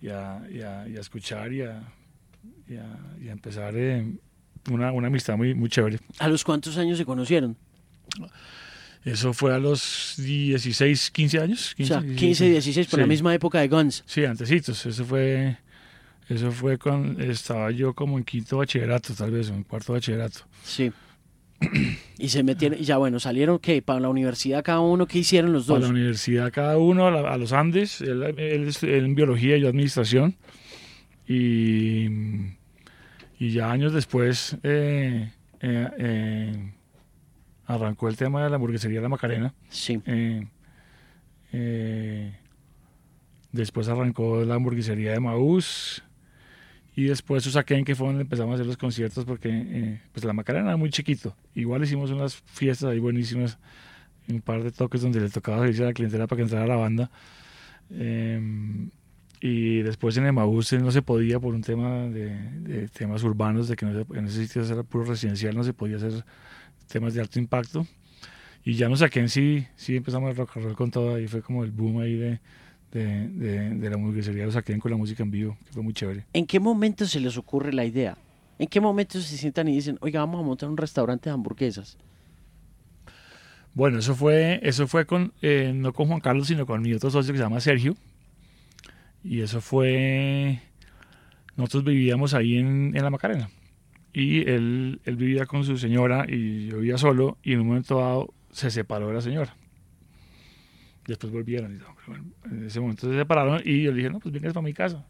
y 0.00 0.08
a- 0.08 0.88
y 0.88 0.96
a- 0.96 1.00
escuchar 1.00 1.52
y 1.52 1.60
a, 1.62 1.82
y 3.22 3.28
empezar 3.28 3.74
eh, 3.76 4.10
una, 4.70 4.90
una 4.92 5.08
amistad 5.08 5.36
muy, 5.36 5.54
muy 5.54 5.68
chévere. 5.68 5.98
¿A 6.18 6.28
los 6.28 6.42
cuántos 6.44 6.78
años 6.78 6.96
se 6.96 7.04
conocieron? 7.04 7.56
Eso 9.04 9.34
fue 9.34 9.54
a 9.54 9.58
los 9.58 10.14
16, 10.16 11.10
15 11.10 11.38
años. 11.40 11.74
o 11.78 11.84
sea, 11.84 12.00
15, 12.00 12.48
16, 12.48 12.86
por 12.86 13.00
la 13.00 13.06
misma 13.06 13.34
época 13.34 13.60
de 13.60 13.68
Guns. 13.68 14.02
Sí, 14.06 14.24
antecitos. 14.24 14.86
Eso 14.86 15.04
fue, 15.04 15.58
eso 16.28 16.50
fue 16.50 16.78
cuando 16.78 17.22
estaba 17.22 17.70
yo 17.70 17.94
como 17.94 18.18
en 18.18 18.24
quinto 18.24 18.58
bachillerato, 18.58 19.14
tal 19.14 19.30
vez, 19.30 19.50
o 19.50 19.54
en 19.54 19.64
cuarto 19.64 19.92
bachillerato. 19.92 20.40
Sí. 20.62 20.92
y 22.18 22.28
se 22.28 22.42
metieron, 22.42 22.78
y 22.78 22.84
ya 22.84 22.96
bueno, 22.96 23.20
salieron, 23.20 23.58
¿qué? 23.58 23.82
Para 23.82 24.00
la 24.00 24.08
universidad 24.08 24.62
cada 24.62 24.80
uno, 24.80 25.06
¿qué 25.06 25.18
hicieron 25.18 25.52
los 25.52 25.66
Para 25.66 25.80
dos? 25.80 25.88
la 25.88 25.94
universidad 25.94 26.52
cada 26.52 26.78
uno, 26.78 27.06
a, 27.06 27.36
los 27.36 27.52
Andes, 27.52 28.00
él, 28.00 28.22
él 28.22 28.74
en 28.82 29.14
biología 29.14 29.56
y 29.56 29.60
yo 29.60 29.68
administración. 29.68 30.36
Y, 31.26 32.08
y 33.38 33.50
ya 33.50 33.70
años 33.70 33.92
después 33.92 34.56
eh, 34.62 35.32
eh, 35.60 35.90
eh, 35.98 36.72
arrancó 37.66 38.08
el 38.08 38.16
tema 38.16 38.42
de 38.42 38.50
la 38.50 38.56
hamburguesería 38.56 39.00
La 39.00 39.08
Macarena. 39.08 39.54
Sí. 39.68 40.00
Después 43.52 43.88
arrancó 43.88 44.44
la 44.44 44.56
hamburguesería 44.56 45.12
de 45.12 45.20
Maús. 45.20 46.02
Y 46.96 47.04
después 47.04 47.44
Usaquén, 47.46 47.84
que 47.84 47.94
fue 47.96 48.06
donde 48.06 48.22
empezamos 48.22 48.52
a 48.52 48.54
hacer 48.54 48.66
los 48.66 48.76
conciertos, 48.76 49.24
porque 49.24 49.48
eh, 49.50 50.00
pues 50.12 50.24
la 50.24 50.32
Macarena 50.32 50.68
era 50.68 50.76
muy 50.76 50.90
chiquito. 50.90 51.34
Igual 51.54 51.82
hicimos 51.82 52.10
unas 52.10 52.36
fiestas 52.36 52.90
ahí 52.90 53.00
buenísimas, 53.00 53.58
un 54.28 54.40
par 54.40 54.62
de 54.62 54.70
toques 54.70 55.02
donde 55.02 55.20
le 55.20 55.28
tocaba 55.28 55.58
salirse 55.58 55.82
a 55.82 55.86
la 55.86 55.92
clientela 55.92 56.26
para 56.28 56.36
que 56.38 56.42
entrara 56.44 56.66
la 56.66 56.76
banda. 56.76 57.10
Eh, 57.90 58.88
y 59.40 59.82
después 59.82 60.16
en 60.16 60.26
Emaús 60.26 60.72
eh, 60.72 60.78
no 60.78 60.90
se 60.90 61.02
podía 61.02 61.38
por 61.40 61.54
un 61.54 61.62
tema 61.62 62.04
de, 62.08 62.30
de 62.60 62.88
temas 62.88 63.22
urbanos, 63.24 63.68
de 63.68 63.76
que 63.76 63.84
no 63.86 63.92
se- 63.92 64.18
en 64.18 64.26
ese 64.26 64.46
sitio 64.46 64.62
era 64.64 64.82
puro 64.84 65.04
residencial, 65.04 65.54
no 65.54 65.64
se 65.64 65.74
podía 65.74 65.96
hacer 65.96 66.24
temas 66.88 67.12
de 67.14 67.20
alto 67.20 67.38
impacto. 67.38 67.86
Y 68.64 68.74
ya 68.74 68.88
nos 68.88 69.00
saqué 69.00 69.20
en 69.20 69.28
sí, 69.28 69.66
sí 69.76 69.96
empezamos 69.96 70.30
el 70.30 70.36
rock 70.36 70.52
and 70.56 70.64
roll 70.64 70.76
con 70.76 70.90
todo, 70.90 71.16
ahí 71.16 71.26
fue 71.26 71.42
como 71.42 71.64
el 71.64 71.72
boom 71.72 71.98
ahí 72.00 72.14
de, 72.16 72.40
de, 72.94 73.70
de, 73.70 73.90
la 73.90 73.96
hamburguesería, 73.96 74.46
lo 74.46 74.52
saqué 74.52 74.78
con 74.78 74.90
la 74.90 74.96
música 74.96 75.22
en 75.22 75.30
vivo, 75.30 75.58
que 75.64 75.72
fue 75.72 75.82
muy 75.82 75.92
chévere. 75.92 76.24
¿En 76.32 76.46
qué 76.46 76.60
momento 76.60 77.06
se 77.06 77.18
les 77.18 77.36
ocurre 77.36 77.72
la 77.72 77.84
idea? 77.84 78.16
¿En 78.58 78.68
qué 78.68 78.80
momento 78.80 79.20
se 79.20 79.36
sientan 79.36 79.66
y 79.68 79.74
dicen, 79.74 79.98
oiga, 80.00 80.20
vamos 80.20 80.40
a 80.40 80.46
montar 80.46 80.68
un 80.68 80.76
restaurante 80.76 81.28
de 81.28 81.34
hamburguesas? 81.34 81.98
Bueno, 83.74 83.98
eso 83.98 84.14
fue, 84.14 84.60
eso 84.62 84.86
fue 84.86 85.06
con, 85.06 85.32
eh, 85.42 85.72
no 85.74 85.92
con 85.92 86.06
Juan 86.06 86.20
Carlos, 86.20 86.46
sino 86.46 86.64
con 86.64 86.80
mi 86.80 86.94
otro 86.94 87.10
socio 87.10 87.32
que 87.32 87.38
se 87.38 87.44
llama 87.44 87.58
Sergio. 87.58 87.96
Y 89.24 89.40
eso 89.40 89.60
fue, 89.60 90.60
nosotros 91.56 91.82
vivíamos 91.82 92.32
ahí 92.34 92.58
en, 92.58 92.92
en 92.94 93.02
La 93.02 93.10
Macarena. 93.10 93.50
Y 94.12 94.48
él, 94.48 95.00
él 95.04 95.16
vivía 95.16 95.46
con 95.46 95.64
su 95.64 95.76
señora 95.76 96.26
y 96.28 96.68
yo 96.68 96.76
vivía 96.78 96.98
solo 96.98 97.38
y 97.42 97.54
en 97.54 97.60
un 97.62 97.66
momento 97.66 97.98
dado 97.98 98.34
se 98.52 98.70
separó 98.70 99.08
de 99.08 99.14
la 99.14 99.20
señora. 99.20 99.56
Después 101.06 101.32
volvieron 101.32 101.74
y 101.74 101.78
todo. 101.78 101.90
en 102.50 102.66
ese 102.66 102.80
momento 102.80 103.10
se 103.10 103.16
separaron 103.16 103.60
y 103.64 103.82
yo 103.82 103.90
le 103.90 103.98
dije, 103.98 104.10
no, 104.10 104.20
pues 104.20 104.32
vengas 104.32 104.52
para 104.52 104.64
mi 104.64 104.72
casa. 104.72 105.04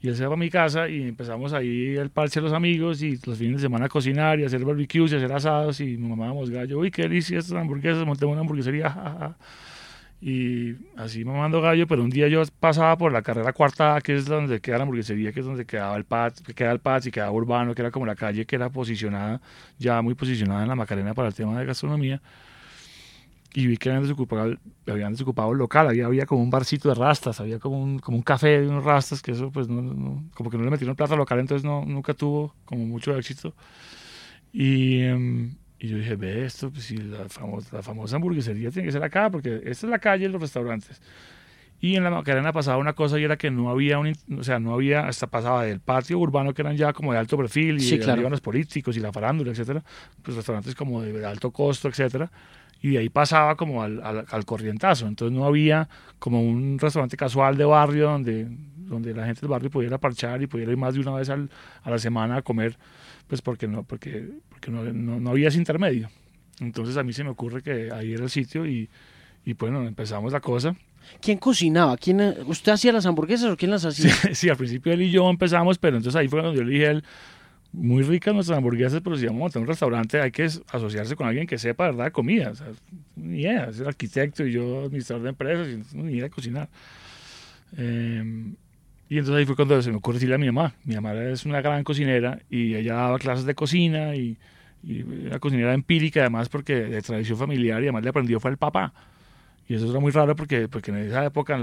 Y 0.00 0.08
él 0.08 0.16
se 0.16 0.24
va 0.24 0.30
para 0.30 0.40
mi 0.40 0.50
casa 0.50 0.86
y 0.86 1.00
empezamos 1.08 1.54
ahí 1.54 1.96
el 1.96 2.10
parche 2.10 2.38
de 2.40 2.44
los 2.44 2.52
amigos 2.52 3.00
y 3.02 3.18
los 3.24 3.38
fines 3.38 3.56
de 3.56 3.62
semana 3.62 3.86
a 3.86 3.88
cocinar 3.88 4.38
y 4.38 4.44
hacer 4.44 4.62
barbecues 4.62 5.12
y 5.12 5.16
hacer 5.16 5.32
asados 5.32 5.80
y 5.80 5.96
mamábamos 5.96 6.50
gallo. 6.50 6.78
Uy, 6.78 6.90
qué 6.90 7.02
delicia 7.02 7.38
estas 7.38 7.56
hamburguesas, 7.56 8.04
montemos 8.04 8.34
una 8.34 8.42
hamburguesería. 8.42 9.36
Y 10.26 10.76
así 10.96 11.22
mamando 11.22 11.60
gallo, 11.60 11.86
pero 11.86 12.02
un 12.02 12.08
día 12.08 12.28
yo 12.28 12.42
pasaba 12.58 12.96
por 12.96 13.12
la 13.12 13.20
carrera 13.20 13.52
cuarta, 13.52 14.00
que 14.00 14.14
es 14.14 14.24
donde 14.24 14.58
queda 14.58 14.78
la 14.78 14.84
hamburguesería, 14.84 15.32
que 15.32 15.40
es 15.40 15.44
donde 15.44 15.66
quedaba 15.66 15.94
el 15.96 16.04
PAT, 16.04 16.40
que 16.40 16.54
queda 16.54 16.72
el 16.72 16.78
PAT 16.78 17.06
y 17.06 17.10
quedaba 17.10 17.30
Urbano, 17.32 17.74
que 17.74 17.82
era 17.82 17.90
como 17.90 18.06
la 18.06 18.14
calle 18.14 18.46
que 18.46 18.56
era 18.56 18.70
posicionada, 18.70 19.42
ya 19.78 20.00
muy 20.00 20.14
posicionada 20.14 20.62
en 20.62 20.68
la 20.68 20.76
Macarena 20.76 21.12
para 21.12 21.28
el 21.28 21.34
tema 21.34 21.58
de 21.60 21.66
gastronomía 21.66 22.22
y 23.56 23.68
vi 23.68 23.76
que 23.76 23.88
habían 23.88 24.02
desocupado, 24.02 24.56
habían 24.88 25.12
desocupado 25.12 25.52
el 25.52 25.58
local, 25.58 25.86
había, 25.86 26.06
había 26.06 26.26
como 26.26 26.42
un 26.42 26.50
barcito 26.50 26.88
de 26.88 26.96
rastas, 26.96 27.38
había 27.38 27.60
como 27.60 27.80
un, 27.80 28.00
como 28.00 28.16
un 28.16 28.22
café 28.24 28.60
de 28.60 28.68
unos 28.68 28.82
rastas, 28.82 29.22
que 29.22 29.30
eso 29.30 29.52
pues 29.52 29.68
no, 29.68 30.24
como 30.34 30.50
que 30.50 30.58
no 30.58 30.64
le 30.64 30.70
metieron 30.70 30.96
plata 30.96 31.14
al 31.14 31.20
local, 31.20 31.38
entonces 31.38 31.64
no, 31.64 31.84
nunca 31.84 32.14
tuvo 32.14 32.52
como 32.64 32.84
mucho 32.84 33.16
éxito. 33.16 33.54
Y, 34.52 35.02
em, 35.02 35.54
y 35.78 35.88
yo 35.88 35.98
dije, 35.98 36.16
ve 36.16 36.44
esto, 36.44 36.68
pues 36.70 36.84
si 36.84 36.96
la 36.96 37.28
famosa, 37.28 37.76
la 37.76 37.82
famosa 37.82 38.16
hamburguesería 38.16 38.72
tiene 38.72 38.86
que 38.86 38.92
ser 38.92 39.04
acá, 39.04 39.30
porque 39.30 39.60
esta 39.64 39.86
es 39.86 39.90
la 39.90 40.00
calle 40.00 40.24
de 40.24 40.30
los 40.30 40.42
restaurantes. 40.42 41.00
Y 41.80 41.94
en 41.94 42.02
la 42.02 42.10
Macarena 42.10 42.52
pasaba 42.52 42.78
una 42.78 42.94
cosa 42.94 43.20
y 43.20 43.24
era 43.24 43.36
que 43.36 43.52
no 43.52 43.70
había, 43.70 44.00
un, 44.00 44.12
o 44.36 44.42
sea, 44.42 44.58
no 44.58 44.74
había, 44.74 45.06
hasta 45.06 45.28
pasaba 45.28 45.64
del 45.64 45.80
patio 45.80 46.18
urbano 46.18 46.54
que 46.54 46.62
eran 46.62 46.76
ya 46.76 46.92
como 46.92 47.12
de 47.12 47.18
alto 47.18 47.36
perfil 47.36 47.76
y 47.76 47.80
sí, 47.80 47.98
claro. 48.00 48.28
los 48.28 48.40
políticos 48.40 48.96
y 48.96 49.00
la 49.00 49.12
farándula, 49.12 49.52
etcétera, 49.52 49.84
pues 50.22 50.36
restaurantes 50.36 50.74
como 50.74 51.02
de 51.02 51.24
alto 51.24 51.52
costo, 51.52 51.86
etcétera 51.88 52.30
y 52.84 52.90
de 52.90 52.98
ahí 52.98 53.08
pasaba 53.08 53.56
como 53.56 53.82
al, 53.82 53.98
al, 54.02 54.44
corrientazo. 54.44 55.06
Entonces 55.06 55.34
no 55.34 55.46
había 55.46 55.88
como 56.18 56.42
un 56.42 56.78
restaurante 56.78 57.16
casual 57.16 57.56
de 57.56 57.64
barrio 57.64 58.10
donde, 58.10 58.46
donde 58.76 59.14
la 59.14 59.24
gente 59.24 59.40
del 59.40 59.48
barrio 59.48 59.70
pudiera 59.70 59.96
parchar 59.96 60.42
y 60.42 60.46
pudiera 60.46 60.70
ir 60.70 60.76
más 60.76 60.92
de 60.92 61.00
una 61.00 61.12
vez 61.12 61.30
al, 61.30 61.48
a 61.82 61.90
la 61.90 61.98
semana 61.98 62.36
a 62.36 62.42
comer, 62.42 62.76
pues 63.26 63.40
porque 63.40 63.66
no, 63.66 63.84
porque, 63.84 64.28
porque 64.50 64.70
no, 64.70 64.84
no, 64.84 65.30
había 65.30 65.48
ese 65.48 65.56
intermedio. 65.56 66.10
Entonces 66.60 66.98
a 66.98 67.02
mí 67.02 67.14
se 67.14 67.24
me 67.24 67.30
ocurre 67.30 67.62
que 67.62 67.88
ahí 67.90 68.12
era 68.12 68.24
el 68.24 68.28
sitio 68.28 68.66
y, 68.66 68.90
y 69.46 69.54
bueno, 69.54 69.86
empezamos 69.86 70.34
la 70.34 70.40
cosa. 70.40 70.76
¿Quién 71.22 71.38
cocinaba? 71.38 71.96
¿Quién, 71.96 72.20
¿Usted 72.44 72.72
hacía 72.72 72.92
las 72.92 73.06
hamburguesas 73.06 73.50
o 73.50 73.56
quién 73.56 73.70
las 73.70 73.86
hacía? 73.86 74.12
Sí, 74.12 74.28
sí, 74.34 74.48
al 74.50 74.58
principio 74.58 74.92
él 74.92 75.00
y 75.00 75.10
yo 75.10 75.30
empezamos, 75.30 75.78
pero 75.78 75.96
entonces 75.96 76.20
ahí 76.20 76.28
fue 76.28 76.42
cuando 76.42 76.58
yo 76.58 76.64
le 76.66 76.72
dije 76.72 76.88
a 76.88 76.90
él, 76.90 77.04
muy 77.74 78.02
ricas 78.02 78.32
nuestras 78.32 78.58
hamburguesas, 78.58 79.00
pero 79.02 79.16
si 79.16 79.26
vamos 79.26 79.54
a 79.54 79.58
un 79.58 79.66
restaurante 79.66 80.20
hay 80.20 80.30
que 80.30 80.44
asociarse 80.44 81.16
con 81.16 81.26
alguien 81.26 81.46
que 81.46 81.58
sepa, 81.58 81.86
¿verdad?, 81.86 82.12
comida. 82.12 82.52
O 82.52 82.54
ni 83.16 83.40
idea, 83.40 83.72
ser 83.72 83.88
arquitecto 83.88 84.46
y 84.46 84.52
yo 84.52 84.84
administrador 84.84 85.24
de 85.24 85.28
empresas, 85.30 85.94
ni 85.94 86.12
idea 86.12 86.24
de 86.24 86.30
cocinar. 86.30 86.68
Em, 87.76 88.54
y 89.08 89.18
entonces 89.18 89.40
ahí 89.40 89.44
fue 89.44 89.56
cuando 89.56 89.80
se 89.82 89.90
me 89.90 89.96
ocurrió 89.96 90.18
decirle 90.18 90.36
a 90.36 90.38
mi 90.38 90.46
mamá. 90.46 90.74
Mi 90.84 90.94
mamá 90.94 91.14
es 91.14 91.44
una 91.44 91.60
gran 91.60 91.84
cocinera 91.84 92.40
y 92.48 92.74
ella 92.74 92.94
daba 92.94 93.18
clases 93.18 93.44
de 93.44 93.54
cocina 93.54 94.14
y, 94.14 94.38
y 94.82 95.26
era 95.26 95.38
cocinera 95.40 95.74
empírica 95.74 96.20
además 96.20 96.48
porque 96.48 96.74
de 96.74 97.02
tradición 97.02 97.38
familiar 97.38 97.80
y 97.80 97.86
además 97.86 98.04
le 98.04 98.10
aprendió 98.10 98.40
fue 98.40 98.52
el 98.52 98.56
papá. 98.56 98.92
Y 99.66 99.74
eso 99.74 99.90
era 99.90 99.98
muy 99.98 100.12
raro 100.12 100.36
porque, 100.36 100.68
porque 100.68 100.90
en 100.90 100.98
esa 100.98 101.24
época... 101.24 101.58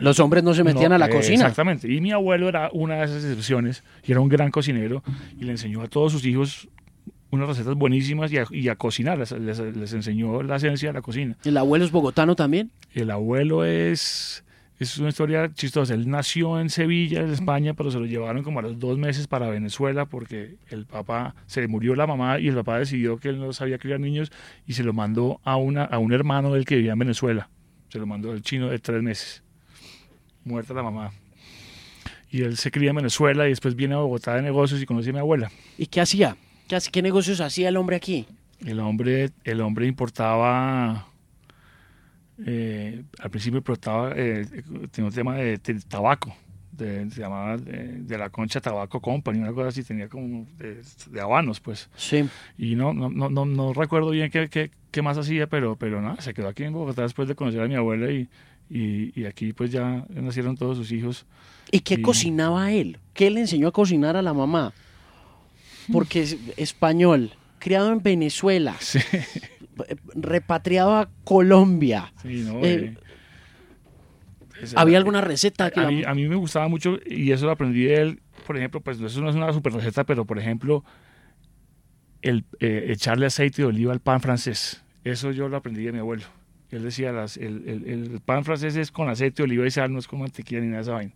Los 0.00 0.18
hombres 0.18 0.42
no 0.42 0.52
se 0.54 0.64
metían 0.64 0.92
a 0.92 0.98
la 0.98 1.08
cocina. 1.08 1.42
Exactamente. 1.42 1.92
Y 1.92 2.00
mi 2.00 2.10
abuelo 2.10 2.48
era 2.48 2.70
una 2.72 2.96
de 2.96 3.04
esas 3.04 3.24
excepciones 3.24 3.84
y 4.04 4.12
era 4.12 4.20
un 4.20 4.28
gran 4.28 4.50
cocinero 4.50 5.02
y 5.38 5.44
le 5.44 5.52
enseñó 5.52 5.82
a 5.82 5.88
todos 5.88 6.12
sus 6.12 6.24
hijos 6.24 6.68
unas 7.30 7.48
recetas 7.48 7.74
buenísimas 7.74 8.32
y 8.32 8.38
a, 8.38 8.44
y 8.50 8.68
a 8.68 8.76
cocinar. 8.76 9.18
Les, 9.18 9.30
les, 9.30 9.92
enseñó 9.92 10.42
la 10.42 10.58
ciencia 10.58 10.88
de 10.88 10.94
la 10.94 11.02
cocina. 11.02 11.36
¿El 11.44 11.56
abuelo 11.56 11.84
es 11.84 11.92
bogotano 11.92 12.34
también? 12.34 12.72
El 12.92 13.10
abuelo 13.10 13.64
es 13.64 14.44
es 14.80 14.96
una 14.98 15.10
historia 15.10 15.52
chistosa. 15.52 15.92
Él 15.92 16.08
nació 16.08 16.58
en 16.58 16.70
Sevilla, 16.70 17.20
en 17.20 17.30
España, 17.30 17.74
pero 17.74 17.90
se 17.90 17.98
lo 17.98 18.06
llevaron 18.06 18.42
como 18.42 18.60
a 18.60 18.62
los 18.62 18.78
dos 18.78 18.96
meses 18.96 19.26
para 19.26 19.50
Venezuela 19.50 20.06
porque 20.06 20.56
el 20.70 20.86
papá, 20.86 21.34
se 21.46 21.68
murió 21.68 21.94
la 21.94 22.06
mamá 22.06 22.40
y 22.40 22.48
el 22.48 22.54
papá 22.54 22.78
decidió 22.78 23.18
que 23.18 23.28
él 23.28 23.38
no 23.38 23.52
sabía 23.52 23.78
criar 23.78 24.00
niños 24.00 24.32
y 24.66 24.72
se 24.72 24.82
lo 24.82 24.94
mandó 24.94 25.38
a, 25.44 25.56
una, 25.56 25.84
a 25.84 25.98
un 25.98 26.12
hermano 26.14 26.54
del 26.54 26.64
que 26.64 26.76
vivía 26.76 26.92
en 26.92 26.98
Venezuela. 26.98 27.50
Se 27.90 27.98
lo 27.98 28.06
mandó 28.06 28.32
el 28.32 28.40
chino 28.40 28.68
de 28.68 28.78
tres 28.78 29.02
meses. 29.02 29.42
Muerta 30.44 30.72
la 30.72 30.82
mamá. 30.82 31.12
Y 32.30 32.42
él 32.42 32.56
se 32.56 32.70
cría 32.70 32.90
en 32.90 32.96
Venezuela 32.96 33.46
y 33.46 33.50
después 33.50 33.76
viene 33.76 33.94
a 33.94 33.98
Bogotá 33.98 34.36
de 34.36 34.42
negocios 34.42 34.80
y 34.80 34.86
conoce 34.86 35.10
a 35.10 35.12
mi 35.12 35.18
abuela. 35.18 35.50
¿Y 35.76 35.88
qué 35.88 36.00
hacía? 36.00 36.36
¿Qué, 36.68 36.78
qué 36.90 37.02
negocios 37.02 37.42
hacía 37.42 37.68
el 37.68 37.76
hombre 37.76 37.96
aquí? 37.96 38.26
El 38.64 38.80
hombre, 38.80 39.30
el 39.44 39.60
hombre 39.60 39.86
importaba 39.86 41.09
eh, 42.46 43.02
al 43.18 43.30
principio 43.30 43.58
explotaba, 43.58 44.12
eh, 44.16 44.46
tenía 44.90 45.08
un 45.08 45.14
tema 45.14 45.36
de, 45.36 45.58
tabaco, 45.88 46.34
de, 46.72 47.10
se 47.10 47.20
llamaba 47.20 47.56
de, 47.56 48.18
la 48.18 48.30
Concha 48.30 48.60
Tabaco 48.60 49.00
Company, 49.00 49.38
una 49.38 49.52
cosa 49.52 49.68
así, 49.68 49.82
tenía 49.82 50.08
como 50.08 50.46
de, 50.56 51.20
habanos, 51.20 51.60
pues. 51.60 51.90
Sí. 51.96 52.28
Y 52.56 52.76
no, 52.76 52.92
no, 52.92 53.10
no, 53.10 53.28
no, 53.28 53.44
no 53.44 53.72
recuerdo 53.72 54.10
bien 54.10 54.30
qué, 54.30 54.48
qué, 54.48 54.70
qué, 54.90 55.02
más 55.02 55.18
hacía, 55.18 55.46
pero, 55.48 55.76
pero 55.76 56.00
nada, 56.00 56.20
se 56.20 56.32
quedó 56.32 56.48
aquí 56.48 56.64
en 56.64 56.72
Bogotá 56.72 57.02
después 57.02 57.28
de 57.28 57.34
conocer 57.34 57.60
a 57.60 57.68
mi 57.68 57.74
abuela 57.74 58.10
y, 58.10 58.28
y, 58.70 59.24
aquí 59.24 59.52
pues 59.52 59.72
ya 59.72 60.06
nacieron 60.08 60.56
todos 60.56 60.76
sus 60.76 60.92
hijos. 60.92 61.26
¿Y 61.70 61.80
qué 61.80 62.00
cocinaba 62.00 62.72
él? 62.72 62.98
¿Qué 63.12 63.30
le 63.30 63.40
enseñó 63.40 63.68
a 63.68 63.72
cocinar 63.72 64.16
a 64.16 64.22
la 64.22 64.32
mamá? 64.32 64.72
Porque 65.92 66.22
es 66.22 66.36
español, 66.56 67.32
criado 67.58 67.92
en 67.92 68.02
Venezuela. 68.02 68.76
Sí 68.80 68.98
repatriado 70.14 70.96
a 70.96 71.10
Colombia. 71.24 72.12
Eh, 72.24 72.96
¿Había 74.76 74.98
alguna 74.98 75.20
receta? 75.20 75.70
Que 75.70 75.80
a, 75.80 76.14
mí, 76.14 76.28
me 76.28 76.36
gustaba 76.36 76.68
mucho 76.68 76.98
y 77.06 77.32
eso 77.32 77.46
lo 77.46 77.52
aprendí 77.52 77.84
de 77.84 78.00
él. 78.00 78.22
Por 78.46 78.56
ejemplo, 78.56 78.80
pues 78.80 79.00
eso 79.00 79.20
no 79.20 79.30
es 79.30 79.36
una 79.36 79.52
super 79.52 79.72
receta, 79.72 80.04
pero 80.04 80.24
por 80.24 80.38
ejemplo, 80.38 80.84
el 82.22 82.44
eh, 82.58 82.86
echarle 82.88 83.26
aceite 83.26 83.62
de 83.62 83.68
oliva 83.68 83.92
al 83.92 84.00
pan 84.00 84.20
francés. 84.20 84.82
Eso 85.04 85.30
yo 85.30 85.48
lo 85.48 85.56
aprendí 85.56 85.84
de 85.84 85.92
mi 85.92 85.98
abuelo. 85.98 86.24
Él 86.70 86.82
decía, 86.84 87.12
las, 87.12 87.36
el, 87.36 87.68
el, 87.68 88.20
pan 88.24 88.44
francés 88.44 88.76
es 88.76 88.92
con 88.92 89.08
aceite 89.08 89.38
de 89.38 89.44
oliva 89.44 89.66
y 89.66 89.70
sal, 89.70 89.92
no 89.92 89.98
es 89.98 90.06
con 90.06 90.20
mantequilla 90.20 90.60
ni 90.60 90.68
nada 90.68 90.78
de 90.78 90.82
esa 90.82 90.92
vaina. 90.92 91.12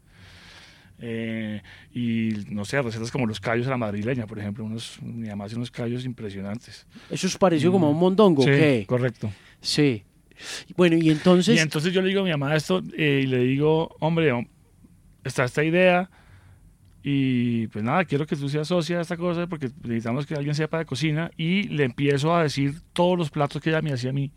Eh, 1.00 1.60
y 1.92 2.30
no 2.50 2.64
sé, 2.64 2.80
recetas 2.80 3.10
como 3.10 3.26
los 3.26 3.40
callos 3.40 3.66
a 3.66 3.70
la 3.70 3.76
madrileña, 3.76 4.26
por 4.26 4.38
ejemplo, 4.38 4.64
unos, 4.64 4.98
mi 5.02 5.28
mamá 5.28 5.44
hace 5.46 5.56
unos 5.56 5.70
callos 5.70 6.04
impresionantes. 6.04 6.86
Eso 7.10 7.26
es 7.26 7.36
parecido 7.36 7.72
como 7.72 7.86
a 7.86 7.90
un 7.90 7.98
mondongo, 7.98 8.42
sí, 8.42 8.84
correcto. 8.86 9.30
Sí. 9.60 10.04
Bueno, 10.76 10.96
y 10.96 11.10
entonces... 11.10 11.56
Y 11.56 11.58
entonces 11.58 11.92
yo 11.92 12.02
le 12.02 12.08
digo 12.08 12.20
a 12.20 12.24
mi 12.24 12.30
mamá 12.30 12.54
esto 12.54 12.82
eh, 12.96 13.22
y 13.24 13.26
le 13.26 13.38
digo, 13.38 13.96
hombre, 14.00 14.48
está 15.24 15.44
esta 15.44 15.64
idea 15.64 16.10
y 17.02 17.66
pues 17.66 17.84
nada, 17.84 18.04
quiero 18.06 18.26
que 18.26 18.34
tú 18.34 18.48
seas 18.48 18.68
socia 18.68 18.96
de 18.96 19.02
esta 19.02 19.16
cosa 19.16 19.46
porque 19.46 19.70
necesitamos 19.82 20.26
que 20.26 20.34
alguien 20.34 20.54
sepa 20.54 20.78
de 20.78 20.86
cocina 20.86 21.30
y 21.36 21.64
le 21.64 21.84
empiezo 21.84 22.34
a 22.34 22.42
decir 22.42 22.80
todos 22.94 23.18
los 23.18 23.30
platos 23.30 23.60
que 23.60 23.68
ella 23.70 23.82
me 23.82 23.92
hacía 23.92 24.10
a 24.10 24.14
mí 24.14 24.32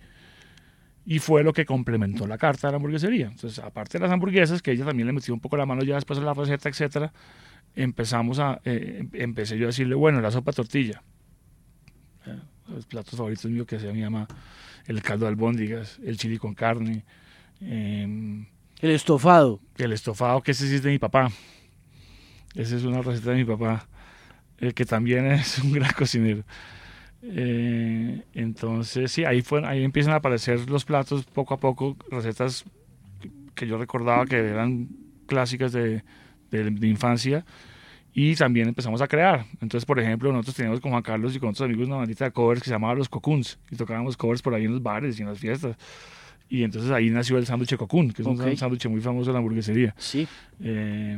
y 1.09 1.19
fue 1.19 1.41
lo 1.41 1.53
que 1.53 1.65
complementó 1.65 2.27
la 2.27 2.37
carta 2.37 2.67
de 2.67 2.73
la 2.73 2.75
hamburguesería. 2.75 3.27
Entonces, 3.27 3.59
aparte 3.59 3.97
de 3.97 4.03
las 4.03 4.11
hamburguesas, 4.11 4.61
que 4.61 4.73
ella 4.73 4.83
también 4.83 5.07
le 5.07 5.13
metió 5.13 5.33
un 5.33 5.39
poco 5.39 5.55
la 5.55 5.65
mano 5.65 5.81
ya 5.81 5.95
después 5.95 6.19
de 6.19 6.25
la 6.25 6.33
receta, 6.33 6.67
etcétera, 6.67 7.13
empezamos 7.75 8.39
a, 8.39 8.59
eh, 8.65 9.07
empecé 9.13 9.57
yo 9.57 9.63
a 9.63 9.67
decirle, 9.67 9.95
bueno, 9.95 10.19
la 10.19 10.31
sopa 10.31 10.51
tortilla, 10.51 11.01
eh, 12.25 12.37
los 12.67 12.85
platos 12.87 13.15
favoritos 13.15 13.49
míos 13.49 13.65
que 13.65 13.77
hacía 13.77 13.93
mi 13.93 14.01
mamá, 14.01 14.27
el 14.85 15.01
caldo 15.01 15.27
de 15.27 15.29
albóndigas, 15.29 15.97
el 16.03 16.17
chili 16.17 16.37
con 16.37 16.53
carne, 16.53 17.05
em, 17.61 18.45
el 18.81 18.91
estofado. 18.91 19.61
El 19.77 19.93
estofado, 19.93 20.41
que 20.41 20.51
ese 20.51 20.67
sí 20.67 20.75
es 20.75 20.83
de 20.83 20.91
mi 20.91 20.99
papá. 20.99 21.31
Esa 22.53 22.75
es 22.75 22.83
una 22.83 23.01
receta 23.01 23.31
de 23.31 23.37
mi 23.37 23.45
papá, 23.45 23.87
eh, 24.57 24.73
que 24.73 24.83
también 24.83 25.25
es 25.31 25.57
un 25.59 25.71
gran 25.71 25.93
cocinero. 25.93 26.43
Eh, 27.23 28.23
entonces, 28.33 29.11
sí, 29.11 29.25
ahí, 29.25 29.41
fue, 29.41 29.65
ahí 29.65 29.83
empiezan 29.83 30.13
a 30.13 30.17
aparecer 30.17 30.69
los 30.69 30.85
platos 30.85 31.25
poco 31.25 31.53
a 31.53 31.57
poco, 31.59 31.97
recetas 32.11 32.63
que 33.55 33.67
yo 33.67 33.77
recordaba 33.77 34.25
que 34.25 34.37
eran 34.37 34.87
clásicas 35.25 35.71
de, 35.71 36.03
de, 36.51 36.87
infancia 36.87 37.43
y 38.13 38.35
también 38.35 38.67
empezamos 38.67 39.01
a 39.01 39.07
crear. 39.07 39.45
Entonces, 39.61 39.85
por 39.85 39.99
ejemplo, 39.99 40.31
nosotros 40.31 40.55
teníamos 40.55 40.79
con 40.79 40.91
Juan 40.91 41.03
Carlos 41.03 41.35
y 41.35 41.39
con 41.39 41.49
otros 41.49 41.65
amigos 41.65 41.87
una 41.87 41.97
bandita 41.97 42.25
de 42.25 42.31
covers 42.31 42.61
que 42.61 42.65
se 42.65 42.71
llamaba 42.75 42.93
Los 42.95 43.09
Cocuns 43.09 43.57
y 43.71 43.75
tocábamos 43.75 44.15
covers 44.15 44.41
por 44.41 44.53
ahí 44.53 44.65
en 44.65 44.71
los 44.71 44.83
bares 44.83 45.17
y 45.19 45.23
en 45.23 45.27
las 45.29 45.39
fiestas. 45.39 45.75
y 46.49 46.63
entonces 46.63 46.89
ahí 46.91 47.09
nació 47.09 47.37
el 47.37 47.45
sándwich 47.45 47.75
Cocoon, 47.75 48.11
que 48.11 48.21
es 48.21 48.27
Ok. 48.27 48.39
un 48.39 48.55
sándwich 48.57 48.87
muy 48.87 49.01
famoso 49.01 49.27
de 49.29 49.33
la 49.33 49.39
hamburguesería. 49.39 49.93
Sí, 49.97 50.27
Eh, 50.61 51.17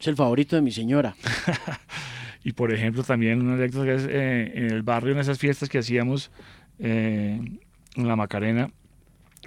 es 0.00 0.06
el 0.08 0.16
favorito 0.16 0.56
de 0.56 0.62
mi 0.62 0.72
señora. 0.72 1.14
y 2.46 2.52
por 2.52 2.72
ejemplo, 2.72 3.02
también 3.02 3.42
una 3.42 3.54
anécdota 3.54 3.84
que 3.86 3.94
es 3.96 4.06
eh, 4.08 4.52
en 4.54 4.70
el 4.70 4.82
barrio, 4.84 5.12
en 5.14 5.18
esas 5.18 5.36
fiestas 5.36 5.68
que 5.68 5.78
hacíamos 5.78 6.30
eh, 6.78 7.40
en 7.96 8.06
la 8.08 8.14
Macarena, 8.14 8.70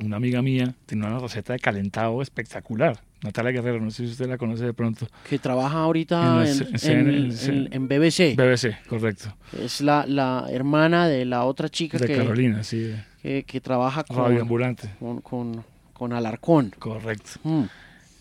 una 0.03 0.17
amiga 0.17 0.41
mía 0.41 0.75
tenía 0.85 1.07
una 1.07 1.17
receta 1.19 1.53
de 1.53 1.59
calentado 1.59 2.21
espectacular. 2.21 2.99
Natalia 3.23 3.51
Guerrero, 3.51 3.79
no 3.79 3.89
sé 3.89 4.03
si 4.05 4.11
usted 4.11 4.27
la 4.27 4.37
conoce 4.37 4.65
de 4.65 4.73
pronto. 4.73 5.07
Que 5.29 5.39
trabaja 5.39 5.77
ahorita 5.79 6.43
En 6.83 7.31
en, 7.71 7.87
BBC. 7.87 8.35
BBC, 8.35 8.85
correcto. 8.89 9.33
Es 9.57 9.79
la, 9.79 10.05
la 10.05 10.47
hermana 10.51 11.07
de 11.07 11.23
la 11.23 11.45
otra 11.45 11.69
chica 11.69 11.97
De 11.97 12.05
que, 12.05 12.17
Carolina, 12.17 12.65
sí. 12.65 12.79
de 12.79 13.03
que, 13.21 13.43
que 13.43 13.61
trabaja 13.61 14.03
Radio 14.09 14.23
con, 14.25 14.41
Ambulante, 14.41 14.89
con, 14.99 15.21
con, 15.21 15.63
con 15.93 16.11
Alarcón. 16.11 16.73
correcto. 16.77 17.29
Mm. 17.43 17.63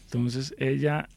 Entonces 0.05 0.55
ella 0.57 1.09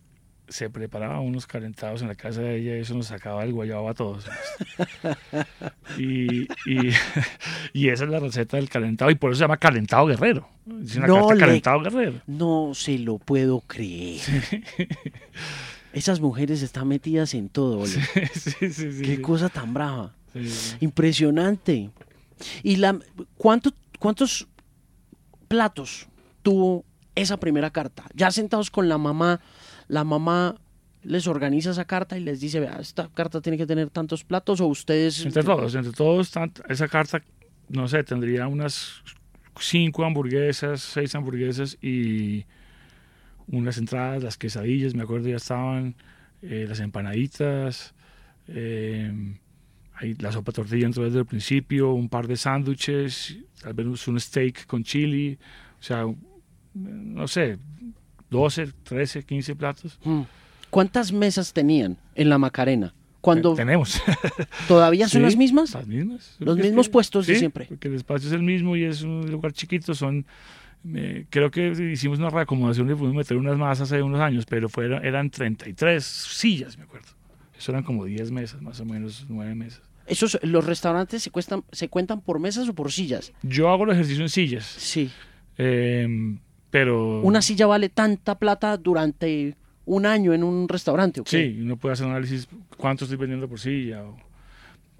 se 0.51 0.69
preparaba 0.69 1.19
unos 1.21 1.47
calentados 1.47 2.01
en 2.01 2.09
la 2.09 2.15
casa 2.15 2.41
de 2.41 2.57
ella 2.57 2.75
y 2.77 2.81
eso 2.81 2.93
nos 2.93 3.07
sacaba 3.07 3.43
el 3.43 3.53
guayabo 3.53 3.89
a 3.89 3.93
todos. 3.93 4.25
y, 5.97 6.41
y, 6.43 6.47
y 7.73 7.89
esa 7.89 8.03
es 8.03 8.09
la 8.09 8.19
receta 8.19 8.57
del 8.57 8.69
calentado 8.69 9.09
y 9.11 9.15
por 9.15 9.31
eso 9.31 9.39
se 9.39 9.43
llama 9.45 9.57
calentado 9.57 10.05
guerrero. 10.07 10.47
Es 10.83 10.95
una 10.97 11.07
No 11.07 11.15
carta 11.27 11.33
le- 11.33 11.39
calentado 11.39 11.79
guerrero. 11.81 12.21
No 12.27 12.71
se 12.73 12.99
lo 12.99 13.17
puedo 13.17 13.61
creer. 13.61 14.21
Esas 15.93 16.19
mujeres 16.21 16.61
están 16.61 16.87
metidas 16.87 17.33
en 17.33 17.49
todo. 17.49 17.85
Sí, 17.85 17.99
sí, 18.33 18.71
sí, 18.71 19.01
Qué 19.01 19.21
cosa 19.21 19.49
tan 19.49 19.73
brava. 19.73 20.13
Impresionante. 20.79 21.89
¿Y 22.63 22.77
la, 22.77 22.97
cuánto, 23.35 23.71
cuántos 23.99 24.47
platos 25.47 26.07
tuvo 26.41 26.85
esa 27.15 27.37
primera 27.37 27.69
carta? 27.71 28.03
Ya 28.13 28.31
sentados 28.31 28.71
con 28.71 28.87
la 28.87 28.97
mamá, 28.97 29.41
la 29.91 30.05
mamá 30.05 30.55
les 31.03 31.27
organiza 31.27 31.71
esa 31.71 31.83
carta 31.83 32.17
y 32.17 32.21
les 32.21 32.39
dice, 32.39 32.61
vea, 32.61 32.77
esta 32.79 33.09
carta 33.09 33.41
tiene 33.41 33.57
que 33.57 33.65
tener 33.65 33.89
tantos 33.89 34.23
platos 34.23 34.61
o 34.61 34.67
ustedes... 34.67 35.25
Entre 35.25 35.43
todos, 35.43 35.75
entre 35.75 35.91
todos, 35.91 36.31
esa 36.69 36.87
carta, 36.87 37.21
no 37.67 37.89
sé, 37.89 38.01
tendría 38.05 38.47
unas 38.47 39.03
cinco 39.59 40.05
hamburguesas, 40.05 40.79
seis 40.81 41.13
hamburguesas 41.13 41.77
y 41.81 42.45
unas 43.47 43.77
entradas, 43.77 44.23
las 44.23 44.37
quesadillas, 44.37 44.95
me 44.95 45.03
acuerdo 45.03 45.27
ya 45.27 45.35
estaban, 45.35 45.95
eh, 46.41 46.65
las 46.69 46.79
empanaditas, 46.79 47.93
ahí 48.47 50.13
la 50.19 50.31
sopa 50.31 50.53
tortilla 50.53 50.85
entró 50.85 51.03
desde 51.03 51.19
el 51.19 51.25
principio, 51.25 51.91
un 51.91 52.07
par 52.07 52.27
de 52.27 52.37
sándwiches, 52.37 53.39
tal 53.61 53.73
vez 53.73 54.07
un 54.07 54.17
steak 54.21 54.65
con 54.67 54.85
chili, 54.85 55.37
o 55.81 55.83
sea, 55.83 56.05
no 56.75 57.27
sé, 57.27 57.59
12, 58.31 58.69
13, 58.83 59.23
15 59.23 59.55
platos. 59.55 59.99
Mm. 60.03 60.21
¿Cuántas 60.69 61.11
mesas 61.11 61.53
tenían 61.53 61.97
en 62.15 62.29
la 62.29 62.37
Macarena? 62.37 62.93
Cuando 63.19 63.53
Tenemos. 63.53 64.01
todavía 64.67 65.07
son 65.07 65.19
Sí, 65.19 65.23
las 65.25 65.35
mismas, 65.35 65.73
Las 65.75 65.85
mismas. 65.85 66.35
Los 66.39 66.57
es 66.57 66.63
mismos 66.65 66.87
que- 66.87 66.91
puestos 66.93 67.27
de 67.27 67.35
siempre. 67.35 67.65
Porque 67.65 67.87
el 67.87 67.95
espacio 67.95 68.27
es 68.27 68.33
el 68.33 68.41
mismo 68.41 68.75
y 68.75 68.83
es 68.85 69.03
un 69.03 69.29
lugar 69.29 69.51
chiquito. 69.53 69.93
Son, 69.93 70.25
eh, 70.95 71.25
creo 71.29 71.51
que 71.51 71.67
hicimos 71.93 72.17
una 72.17 72.31
reacomodación 72.31 72.89
y 72.89 72.95
pudimos 72.95 73.13
meter 73.17 73.37
unas 73.37 73.57
más 73.57 73.79
hace 73.79 74.01
unos 74.01 74.21
años, 74.21 74.45
pero 74.47 74.69
fueron, 74.69 75.05
eran 75.05 75.29
33 75.29 76.03
sillas, 76.03 76.77
me 76.79 76.85
acuerdo. 76.85 77.09
Eso 77.55 77.71
eran 77.73 77.83
como 77.83 78.05
10 78.05 78.31
mesas, 78.31 78.59
más 78.63 78.79
o 78.79 78.85
menos, 78.85 79.25
9 79.29 79.53
mesas. 79.53 79.83
esos 80.07 80.39
los 80.41 80.65
restaurantes 80.65 81.21
se 81.21 81.29
cuestan, 81.29 81.63
se 81.71 81.89
cuentan 81.89 82.21
por 82.21 82.39
mesas 82.39 82.67
o 82.67 82.73
por 82.73 82.91
sillas. 82.91 83.33
Yo 83.43 83.69
hago 83.69 83.83
el 83.83 83.91
ejercicio 83.91 84.23
en 84.23 84.29
sillas, 84.29 84.65
Sí. 84.65 85.11
eh, 85.59 86.07
pero... 86.71 87.21
Una 87.21 87.41
silla 87.41 87.67
vale 87.67 87.89
tanta 87.89 88.39
plata 88.39 88.77
durante 88.77 89.55
un 89.85 90.05
año 90.05 90.33
en 90.33 90.43
un 90.43 90.67
restaurante, 90.67 91.21
¿ok? 91.21 91.27
Sí, 91.27 91.57
uno 91.61 91.77
puede 91.77 91.93
hacer 91.93 92.07
análisis 92.07 92.47
cuánto 92.77 93.05
estoy 93.05 93.17
vendiendo 93.17 93.47
por 93.47 93.59
silla. 93.59 94.03
o- 94.03 94.17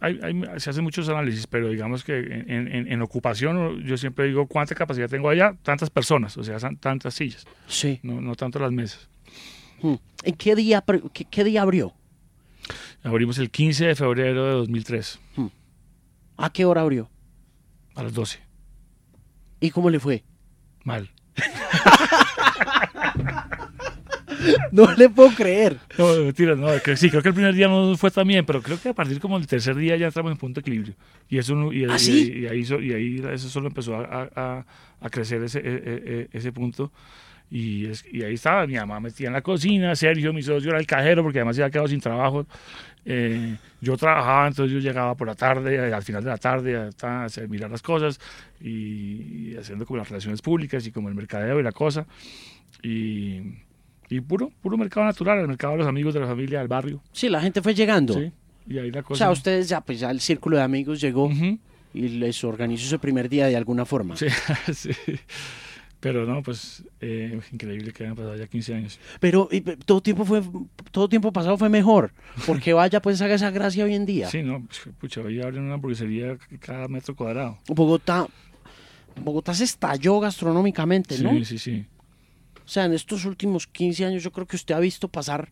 hay- 0.02 0.20
hay- 0.24 0.60
se 0.60 0.70
hacen 0.72 0.84
muchos 0.84 1.08
análisis, 1.10 1.46
pero 1.48 1.70
digamos 1.70 2.04
que 2.04 2.18
en, 2.18 2.68
en- 2.68 2.92
en 2.92 3.02
ocupación 3.04 3.84
yo 3.86 3.98
siempre 3.98 4.26
digo 4.26 4.48
cuánta 4.48 4.74
capacidad 4.76 5.08
tengo 5.08 5.30
allá, 5.30 5.56
tantas 5.62 5.90
personas, 5.92 6.36
o 6.38 6.44
sea, 6.44 6.58
tantas 6.80 7.14
sillas, 7.14 7.46
Sí. 7.68 8.00
no, 8.04 8.20
no 8.20 8.34
tanto 8.36 8.58
las 8.60 8.72
mesas. 8.72 9.08
Mm. 9.84 9.94
¿En 10.24 10.36
qué 10.36 10.56
día, 10.56 10.84
qué, 11.14 11.26
qué 11.26 11.44
día 11.44 11.62
abrió? 11.62 11.94
Abrimos 13.04 13.38
el 13.38 13.50
15 13.52 13.86
de 13.88 13.96
febrero 13.96 14.46
de 14.46 14.52
2003, 14.54 15.20
¿A 16.38 16.50
qué 16.52 16.66
hora 16.66 16.82
abrió? 16.82 17.10
a 17.96 18.02
las 18.04 18.14
12. 18.14 18.40
¿Y 19.60 19.70
cómo 19.70 19.90
le 19.92 20.00
fue? 20.00 20.24
Mal. 20.84 21.10
No 24.72 24.92
le 24.96 25.08
puedo 25.10 25.30
creer. 25.36 25.78
No, 25.98 26.16
mentira, 26.16 26.56
no, 26.56 26.68
que 26.84 26.96
sí, 26.98 27.10
creo 27.12 27.22
que 27.22 27.30
el 27.30 27.36
primer 27.36 27.54
día 27.54 27.68
no 27.68 27.96
fue 27.96 28.10
tan 28.10 28.28
bien, 28.28 28.44
pero 28.46 28.62
creo 28.62 28.80
que 28.82 28.90
a 28.90 28.94
partir 28.94 29.20
como 29.20 29.38
del 29.38 29.46
tercer 29.46 29.76
día 29.76 29.96
ya 29.98 30.08
entramos 30.08 30.32
en 30.32 30.38
punto 30.38 30.60
de 30.60 30.62
equilibrio. 30.62 30.96
Y 31.30 31.38
eso 31.38 31.72
y, 31.72 31.86
¿Ah, 31.86 31.96
y- 31.96 32.00
sí? 32.00 32.34
y 32.42 32.48
ahí, 32.48 32.64
y 32.82 32.94
ahí 32.94 33.24
eso 33.34 33.50
solo 33.50 33.68
empezó 33.68 33.96
a, 33.98 34.30
a- 34.36 34.66
a 35.00 35.10
crecer 35.10 35.44
ese, 35.44 35.60
e- 35.60 35.62
e- 35.64 36.04
e- 36.06 36.28
ese 36.34 36.52
punto. 36.52 36.92
Y, 37.52 37.86
es- 37.88 38.06
y 38.12 38.24
ahí 38.24 38.34
estaba, 38.34 38.66
mi 38.66 38.76
mamá 38.76 39.00
metía 39.00 39.28
en 39.28 39.34
la 39.34 39.42
cocina, 39.42 39.96
Sergio, 39.96 40.34
mi 40.34 40.42
socio, 40.42 40.72
era 40.72 40.80
el 40.80 40.88
cajero, 40.88 41.22
porque 41.22 41.40
además 41.40 41.58
se 41.58 41.62
había 41.64 41.72
quedado 41.72 41.88
sin 41.90 42.00
trabajo. 42.00 42.48
Eh, 43.04 43.58
yo 43.82 43.98
trabajaba, 43.98 44.48
entonces 44.48 44.72
yo 44.74 44.80
llegaba 44.80 45.16
por 45.16 45.28
la 45.28 45.34
tarde, 45.36 45.76
eh, 45.76 45.94
al 45.94 46.04
final 46.04 46.24
de 46.24 46.30
la 46.30 46.38
tarde, 46.38 46.76
a, 47.02 47.24
hacer- 47.26 47.50
mirar 47.50 47.72
las 47.72 47.82
cosas 47.82 48.20
y, 48.60 49.52
y 49.52 49.56
haciendo 49.58 49.86
como 49.86 49.98
las 49.98 50.10
relaciones 50.10 50.42
públicas 50.42 50.86
y 50.86 50.92
como 50.92 51.10
el 51.10 51.16
mercadeo 51.16 51.60
y 51.60 51.64
la 51.64 51.72
cosa. 51.72 52.06
Y, 52.84 53.42
y 54.10 54.22
puro, 54.22 54.52
puro 54.62 54.78
mercado 54.78 55.06
natural, 55.06 55.40
el 55.40 55.48
mercado 55.48 55.74
de 55.74 55.80
los 55.80 55.88
amigos, 55.88 56.14
de 56.14 56.20
la 56.20 56.28
familia, 56.28 56.60
del 56.60 56.68
barrio. 56.68 57.02
Sí, 57.12 57.30
la 57.30 57.42
gente 57.42 57.62
fue 57.62 57.74
llegando. 57.74 58.14
Sí, 58.14 58.32
y 58.68 58.78
ahí 58.78 58.92
la 58.92 59.00
O 59.02 59.04
cosa. 59.04 59.18
sea, 59.26 59.32
ustedes 59.32 59.68
ya, 59.70 59.82
pues 59.82 60.00
ya 60.00 60.12
el 60.12 60.20
círculo 60.20 60.58
de 60.58 60.64
amigos 60.64 61.02
llegó 61.02 61.26
Ujú, 61.26 61.58
y 61.94 62.08
les 62.10 62.44
organizó 62.44 62.86
ese 62.86 63.00
primer 63.00 63.30
día 63.30 63.48
de 63.48 63.56
alguna 63.56 63.86
forma. 63.86 64.16
sí, 64.16 64.28
sí. 64.74 64.92
Pero 66.02 66.26
no, 66.26 66.42
pues 66.42 66.84
eh, 67.00 67.40
increíble 67.54 67.94
que 67.94 68.04
hayan 68.04 68.16
pasado 68.16 68.36
ya 68.36 68.48
15 68.48 68.74
años. 68.74 69.00
Pero 69.20 69.48
y, 69.52 69.62
todo 69.62 70.02
tiempo 70.02 70.26
fue, 70.26 70.42
todo 70.92 71.08
tiempo 71.08 71.32
pasado 71.32 71.58
fue 71.58 71.70
mejor. 71.70 72.12
Porque 72.46 72.74
vaya, 72.74 73.02
pues 73.02 73.22
haga 73.22 73.36
esa 73.36 73.52
gracia 73.52 73.86
hoy 73.86 73.94
en 73.94 74.06
día. 74.06 74.28
Sí, 74.28 74.42
no, 74.42 74.66
pues, 74.66 74.82
pucha, 75.00 75.22
hoy 75.22 75.40
abren 75.42 75.64
una 75.64 75.76
hamburguesería 75.76 76.38
cada 76.60 76.88
metro 76.88 77.16
cuadrado. 77.16 77.60
Bogotá, 77.68 78.28
Bogotá 79.24 79.54
se 79.54 79.64
estalló 79.64 80.20
gastronómicamente, 80.20 81.18
Sí, 81.18 81.24
¿no? 81.24 81.46
sí, 81.46 81.58
sí. 81.58 81.86
O 82.66 82.68
sea, 82.68 82.86
en 82.86 82.94
estos 82.94 83.26
últimos 83.26 83.68
15 83.68 84.06
años 84.06 84.24
yo 84.24 84.32
creo 84.32 84.48
que 84.48 84.56
usted 84.56 84.74
ha 84.74 84.80
visto 84.80 85.08
pasar 85.08 85.50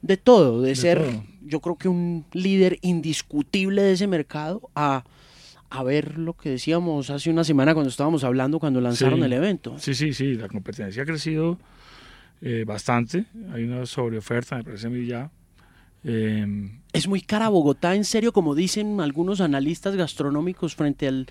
de 0.00 0.16
todo, 0.16 0.62
de, 0.62 0.70
De 0.70 0.76
ser, 0.76 0.98
todo. 1.04 1.24
yo 1.44 1.60
creo 1.60 1.76
que 1.76 1.88
un 1.88 2.24
líder 2.32 2.78
indiscutible 2.80 3.82
de 3.82 3.92
ese 3.92 4.06
mercado 4.06 4.70
a, 4.74 5.04
a 5.74 5.82
ver 5.82 6.18
lo 6.18 6.34
que 6.34 6.50
decíamos 6.50 7.08
hace 7.10 7.30
una 7.30 7.44
semana 7.44 7.72
cuando 7.74 7.88
estábamos 7.88 8.24
hablando, 8.24 8.58
cuando 8.58 8.80
lanzaron 8.80 9.20
Sí. 9.20 9.24
el 9.24 9.32
evento. 9.32 9.74
Sí, 9.78 9.94
sí, 9.94 10.12
sí, 10.12 10.34
la 10.34 10.48
competencia 10.48 11.02
ha 11.02 11.06
crecido 11.06 11.58
eh, 12.42 12.64
bastante. 12.66 13.24
Hay 13.52 13.64
una 13.64 13.86
sobreoferta, 13.86 14.56
me 14.56 14.64
parece 14.64 14.86
a 14.88 14.90
mí 14.90 15.06
ya. 15.06 15.30
Eh, 16.04 16.46
Es 16.92 17.06
muy 17.08 17.20
cara 17.20 17.48
Bogotá, 17.48 17.94
en 17.94 18.04
serio, 18.04 18.32
como 18.32 18.54
dicen 18.54 19.00
algunos 19.00 19.40
analistas 19.40 19.94
gastronómicos 19.96 20.74
frente 20.74 21.06
al, 21.08 21.26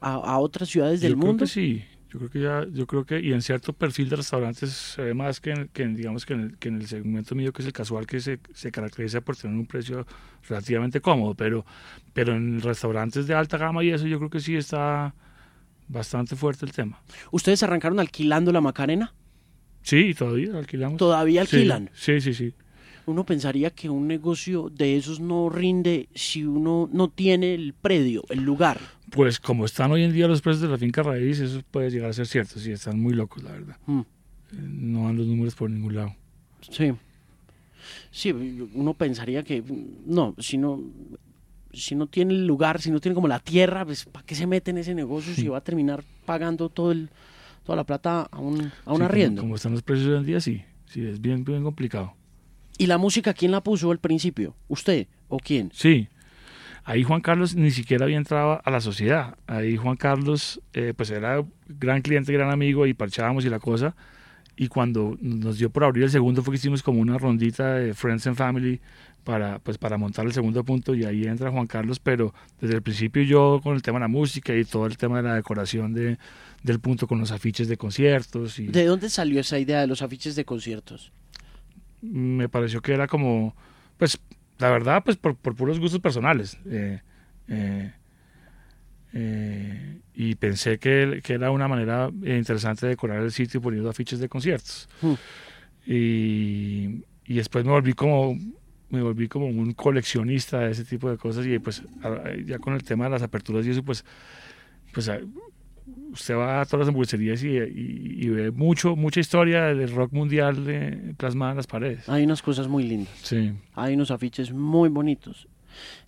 a, 0.00 0.14
a 0.14 0.38
otras 0.38 0.68
ciudades 0.68 1.00
del 1.00 1.12
yo 1.12 1.16
mundo. 1.18 1.36
creo 1.44 1.46
que 1.46 1.52
sí. 1.52 1.84
Yo 2.10 2.18
creo 2.18 2.30
que 2.30 2.40
ya, 2.40 2.66
yo 2.72 2.86
creo 2.86 3.04
que, 3.04 3.20
y 3.20 3.32
en 3.34 3.42
cierto 3.42 3.74
perfil 3.74 4.08
de 4.08 4.16
restaurantes 4.16 4.70
se 4.70 5.02
ve 5.02 5.12
más 5.14 5.40
que 5.40 5.50
en, 5.50 5.68
que 5.68 5.82
en, 5.82 5.94
digamos 5.94 6.24
que 6.24 6.32
en, 6.32 6.40
el, 6.40 6.56
que 6.58 6.68
en 6.68 6.76
el 6.76 6.86
segmento 6.86 7.34
mío, 7.34 7.52
que 7.52 7.60
es 7.60 7.66
el 7.66 7.74
casual, 7.74 8.06
que 8.06 8.18
se, 8.20 8.38
se 8.54 8.70
caracteriza 8.72 9.20
por 9.20 9.36
tener 9.36 9.54
un 9.56 9.66
precio 9.66 10.06
relativamente 10.48 11.02
cómodo, 11.02 11.34
pero, 11.34 11.66
pero 12.14 12.34
en 12.34 12.62
restaurantes 12.62 13.26
de 13.26 13.34
alta 13.34 13.58
gama 13.58 13.84
y 13.84 13.90
eso 13.90 14.06
yo 14.06 14.16
creo 14.18 14.30
que 14.30 14.40
sí 14.40 14.56
está 14.56 15.14
bastante 15.86 16.34
fuerte 16.34 16.64
el 16.64 16.72
tema. 16.72 16.98
¿Ustedes 17.30 17.62
arrancaron 17.62 18.00
alquilando 18.00 18.52
la 18.52 18.60
Macarena? 18.62 19.12
Sí, 19.82 20.14
todavía 20.14 20.56
alquilamos. 20.58 20.96
¿Todavía 20.98 21.44
Sí, 21.44 21.56
alquilan? 21.56 21.90
Sí, 21.94 22.20
sí, 22.20 22.32
sí. 22.32 22.54
Uno 23.06 23.24
pensaría 23.24 23.70
que 23.70 23.88
un 23.88 24.06
negocio 24.06 24.68
de 24.70 24.96
esos 24.96 25.18
no 25.20 25.48
rinde 25.48 26.08
si 26.14 26.44
uno 26.44 26.88
no 26.92 27.08
tiene 27.08 27.54
el 27.54 27.72
predio, 27.72 28.24
el 28.28 28.42
lugar. 28.44 28.78
Pues 29.10 29.40
como 29.40 29.64
están 29.64 29.90
hoy 29.92 30.02
en 30.04 30.12
día 30.12 30.28
los 30.28 30.42
precios 30.42 30.62
de 30.62 30.68
la 30.68 30.78
finca 30.78 31.02
raíz, 31.02 31.40
eso 31.40 31.62
puede 31.70 31.90
llegar 31.90 32.10
a 32.10 32.12
ser 32.12 32.26
cierto, 32.26 32.58
sí, 32.60 32.72
están 32.72 33.00
muy 33.00 33.14
locos, 33.14 33.42
la 33.42 33.52
verdad. 33.52 33.76
Mm. 33.86 34.00
Eh, 34.00 34.04
No 34.52 35.04
dan 35.04 35.16
los 35.16 35.26
números 35.26 35.54
por 35.54 35.70
ningún 35.70 35.94
lado. 35.94 36.14
Sí. 36.70 36.92
Sí, 38.10 38.32
uno 38.74 38.94
pensaría 38.94 39.42
que 39.42 39.62
no, 40.06 40.34
si 40.38 40.58
no 40.58 40.80
si 41.72 41.94
no 41.94 42.06
tiene 42.06 42.32
el 42.34 42.46
lugar, 42.46 42.80
si 42.80 42.90
no 42.90 42.98
tiene 42.98 43.14
como 43.14 43.28
la 43.28 43.38
tierra, 43.38 43.84
pues 43.84 44.04
¿para 44.06 44.24
qué 44.26 44.34
se 44.34 44.46
mete 44.46 44.70
en 44.70 44.78
ese 44.78 44.94
negocio 44.94 45.34
si 45.34 45.46
va 45.48 45.58
a 45.58 45.60
terminar 45.60 46.02
pagando 46.24 46.68
todo 46.70 46.92
el 46.92 47.10
toda 47.62 47.76
la 47.76 47.84
plata 47.84 48.22
a 48.22 48.38
un, 48.40 48.60
a 48.60 48.62
un 48.62 48.70
Sí, 48.70 48.72
como- 48.86 49.04
arriendo? 49.04 49.42
Como, 49.42 49.54
están 49.54 49.72
los 49.72 49.82
precios 49.82 50.08
hoy 50.08 50.16
en 50.16 50.24
día, 50.26 50.40
sí, 50.40 50.62
sí, 50.86 51.02
es 51.06 51.20
bien, 51.20 51.44
bien 51.44 51.62
complicado. 51.62 52.14
¿Y 52.78 52.86
la 52.86 52.96
música 52.98 53.34
quién 53.34 53.52
la 53.52 53.62
puso 53.62 53.90
al 53.90 53.98
principio? 53.98 54.54
¿Usted 54.68 55.06
o 55.28 55.38
quién? 55.38 55.70
Sí, 55.74 56.08
ahí 56.84 57.02
Juan 57.02 57.20
Carlos 57.20 57.54
ni 57.54 57.70
siquiera 57.70 58.04
había 58.04 58.16
entrado 58.16 58.60
a 58.64 58.70
la 58.70 58.80
sociedad. 58.80 59.36
Ahí 59.46 59.76
Juan 59.76 59.96
Carlos, 59.96 60.60
eh, 60.72 60.94
pues 60.96 61.10
era 61.10 61.44
gran 61.68 62.02
cliente, 62.02 62.32
gran 62.32 62.50
amigo 62.50 62.86
y 62.86 62.94
parchábamos 62.94 63.44
y 63.44 63.50
la 63.50 63.58
cosa. 63.58 63.94
Y 64.56 64.68
cuando 64.68 65.16
nos 65.20 65.58
dio 65.58 65.70
por 65.70 65.84
abrir 65.84 66.04
el 66.04 66.10
segundo 66.10 66.42
fue 66.42 66.52
que 66.52 66.56
hicimos 66.58 66.82
como 66.82 67.00
una 67.00 67.16
rondita 67.16 67.74
de 67.74 67.94
Friends 67.94 68.26
and 68.26 68.36
Family 68.36 68.80
para, 69.22 69.58
pues, 69.58 69.76
para 69.78 69.98
montar 69.98 70.24
el 70.24 70.32
segundo 70.32 70.64
punto 70.64 70.94
y 70.94 71.04
ahí 71.04 71.24
entra 71.24 71.50
Juan 71.50 71.66
Carlos, 71.66 72.00
pero 72.00 72.32
desde 72.60 72.76
el 72.76 72.82
principio 72.82 73.22
yo 73.22 73.60
con 73.62 73.74
el 73.74 73.82
tema 73.82 73.98
de 73.98 74.04
la 74.04 74.08
música 74.08 74.54
y 74.54 74.64
todo 74.64 74.86
el 74.86 74.96
tema 74.96 75.18
de 75.18 75.22
la 75.24 75.34
decoración 75.34 75.92
de, 75.92 76.18
del 76.62 76.80
punto 76.80 77.06
con 77.06 77.20
los 77.20 77.30
afiches 77.30 77.68
de 77.68 77.76
conciertos. 77.76 78.58
Y 78.58 78.68
¿De 78.68 78.86
dónde 78.86 79.10
salió 79.10 79.40
esa 79.40 79.58
idea 79.58 79.80
de 79.80 79.86
los 79.86 80.02
afiches 80.02 80.34
de 80.34 80.44
conciertos? 80.44 81.12
Me 82.00 82.48
pareció 82.48 82.80
que 82.80 82.94
era 82.94 83.06
como, 83.06 83.54
pues 83.98 84.18
la 84.58 84.70
verdad, 84.70 85.02
pues 85.04 85.16
por, 85.16 85.36
por 85.36 85.54
puros 85.54 85.78
gustos 85.78 86.00
personales. 86.00 86.58
Eh, 86.66 87.00
eh, 87.48 87.92
eh, 89.12 90.00
y 90.14 90.34
pensé 90.34 90.78
que, 90.78 91.20
que, 91.22 91.34
era 91.34 91.50
una 91.50 91.68
manera 91.68 92.10
interesante 92.22 92.86
de 92.86 92.90
decorar 92.90 93.22
el 93.22 93.32
sitio 93.32 93.60
poniendo 93.60 93.88
afiches 93.88 94.18
de 94.18 94.28
conciertos. 94.28 94.88
Hmm. 95.00 95.14
Y, 95.86 97.04
y, 97.24 97.34
después 97.34 97.64
me 97.64 97.70
volví 97.70 97.94
como 97.94 98.36
me 98.90 99.02
volví 99.02 99.28
como 99.28 99.46
un 99.46 99.72
coleccionista 99.74 100.60
de 100.60 100.72
ese 100.72 100.84
tipo 100.84 101.10
de 101.10 101.18
cosas 101.18 101.46
y 101.46 101.58
pues 101.58 101.82
ya 102.46 102.58
con 102.58 102.72
el 102.72 102.82
tema 102.82 103.04
de 103.04 103.10
las 103.10 103.22
aperturas 103.22 103.66
y 103.66 103.70
eso 103.70 103.82
pues 103.82 104.02
pues 104.94 105.10
usted 106.12 106.34
va 106.36 106.60
a 106.60 106.64
todas 106.64 106.80
las 106.80 106.88
hamburgueserías 106.88 107.42
y, 107.42 108.28
ve 108.28 108.50
mucho, 108.50 108.96
mucha 108.96 109.20
historia 109.20 109.74
del 109.74 109.90
rock 109.92 110.12
mundial 110.12 111.14
plasmada 111.16 111.52
en 111.52 111.56
las 111.56 111.66
paredes. 111.66 112.08
Hay 112.08 112.24
unas 112.24 112.42
cosas 112.42 112.68
muy 112.68 112.84
lindas. 112.84 113.12
Sí. 113.22 113.52
Hay 113.74 113.94
unos 113.94 114.10
afiches 114.10 114.52
muy 114.52 114.88
bonitos. 114.88 115.48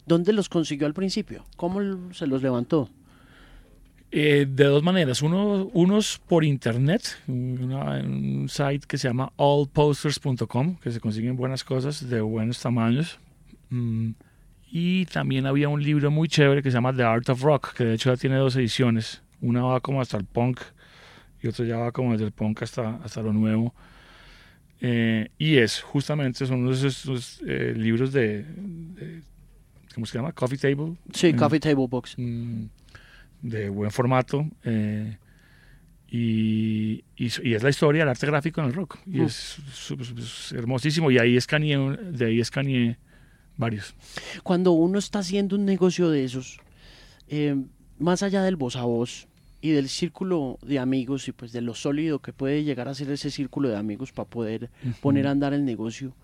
¿Dónde 0.07 0.33
los 0.33 0.49
consiguió 0.49 0.87
al 0.87 0.95
principio? 0.95 1.45
¿Cómo 1.57 1.81
se 2.12 2.27
los 2.27 2.43
levantó? 2.43 2.88
Eh, 4.12 4.47
de 4.49 4.64
dos 4.64 4.83
maneras. 4.83 5.23
Uno, 5.23 5.71
unos 5.73 6.21
por 6.27 6.45
internet, 6.45 7.19
un 7.29 8.47
site 8.49 8.87
que 8.87 8.99
se 8.99 9.07
llama 9.07 9.33
allposters.com, 9.37 10.77
que 10.77 10.90
se 10.90 10.99
consiguen 10.99 11.37
buenas 11.37 11.62
cosas 11.62 12.09
de 12.09 12.21
buenos 12.21 12.61
tamaños. 12.61 13.19
Mm, 13.69 14.11
y 14.73 15.07
también 15.07 15.47
había 15.47 15.69
un 15.69 15.83
libro 15.83 16.11
muy 16.11 16.29
chévere 16.29 16.62
que 16.62 16.71
se 16.71 16.75
llama 16.75 16.93
The 16.95 17.05
Art 17.05 17.29
of 17.29 17.43
Rock, 17.43 17.75
que 17.75 17.85
de 17.85 17.95
hecho 17.95 18.12
ya 18.12 18.16
tiene 18.16 18.37
dos 18.37 18.57
ediciones. 18.57 19.23
Una 19.40 19.62
va 19.62 19.81
como 19.81 20.00
hasta 20.00 20.16
el 20.16 20.24
punk 20.24 20.61
y 21.42 21.48
otra 21.48 21.64
ya 21.64 21.79
va 21.79 21.92
como 21.92 22.12
desde 22.12 22.26
el 22.26 22.33
punk 22.33 22.62
hasta, 22.62 22.96
hasta 22.96 23.22
lo 23.22 23.33
nuevo. 23.33 23.74
Eh, 24.81 25.29
y 25.38 25.59
es 25.59 25.83
justamente, 25.83 26.46
son 26.46 26.70
esos, 26.72 27.40
eh, 27.46 27.74
libros 27.76 28.12
de, 28.12 28.46
¿cómo 29.94 30.07
se 30.07 30.18
llama? 30.18 30.33
Coffee 30.33 30.59
Table. 30.59 30.96
Sí, 31.12 31.35
Coffee 31.35 31.61
Table 31.61 31.87
Books. 31.87 32.14
Mm, 32.16 32.64
de 33.42 33.68
buen 33.68 33.90
formato. 33.90 34.46
Eh, 34.64 35.16
y, 36.09 37.05
y, 37.16 37.26
es 37.26 37.62
la 37.62 37.70
historia 37.70 38.03
del 38.03 38.09
arte 38.09 38.26
gráfico 38.26 38.61
en 38.61 38.68
el 38.68 38.72
rock. 38.72 38.98
Y 39.07 39.20
es, 39.22 39.59
hermosísimo. 40.53 41.11
Y 41.11 41.18
ahí 41.18 41.37
escaneé, 41.37 41.79
de 41.79 42.26
ahí 42.26 42.40
escaneé 42.40 42.98
varios. 43.57 43.94
Cuando 44.42 44.72
uno 44.72 44.98
está 44.98 45.20
haciendo 45.20 45.57
un 45.57 45.66
negocio 45.66 46.11
de 46.11 46.24
esos, 46.24 46.59
más 47.98 48.22
allá 48.22 48.42
del 48.42 48.57
voz 48.57 48.76
a 48.76 48.83
voz, 48.83 49.29
y 49.61 49.70
del 49.70 49.88
círculo 49.88 50.59
de 50.62 50.79
amigos 50.79 51.29
y 51.29 51.33
pues 51.33 51.53
de 51.53 51.61
lo 51.61 51.75
sólido 51.75 52.20
que 52.20 52.33
puede 52.33 52.64
llegar 52.64 52.88
a 52.88 52.94
ser 52.94 53.11
ese 53.11 53.31
círculo 53.31 53.68
de 53.68 53.77
amigos 53.77 54.12
para 54.12 54.29
poder 54.29 54.70
poner 55.01 55.27
a 55.27 55.33
andar 55.33 55.53
el 55.53 55.64
negocio, 55.64 56.14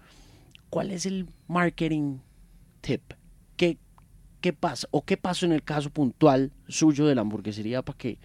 ¿cuál 0.71 0.91
es 0.91 1.07
el 1.07 1.29
marketing 1.47 2.19
tip? 2.81 3.03
¿Qué, 3.57 3.79
¿Qué 4.41 4.53
pasa? 4.53 4.89
¿O 4.91 5.05
qué 5.05 5.17
pasó 5.17 5.45
en 5.47 5.53
el 5.53 5.63
caso 5.63 5.91
puntual 5.91 6.53
suyo 6.69 7.07
de 7.07 7.15
la 7.15 7.21
hamburguesería 7.23 7.83
para 7.83 7.99
que 7.99 8.19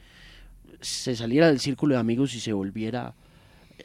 se 0.80 1.16
saliera 1.16 1.48
del 1.48 1.60
círculo 1.60 1.96
de 1.96 2.00
amigos 2.00 2.34
y 2.34 2.40
se 2.40 2.54
volviera 2.54 3.14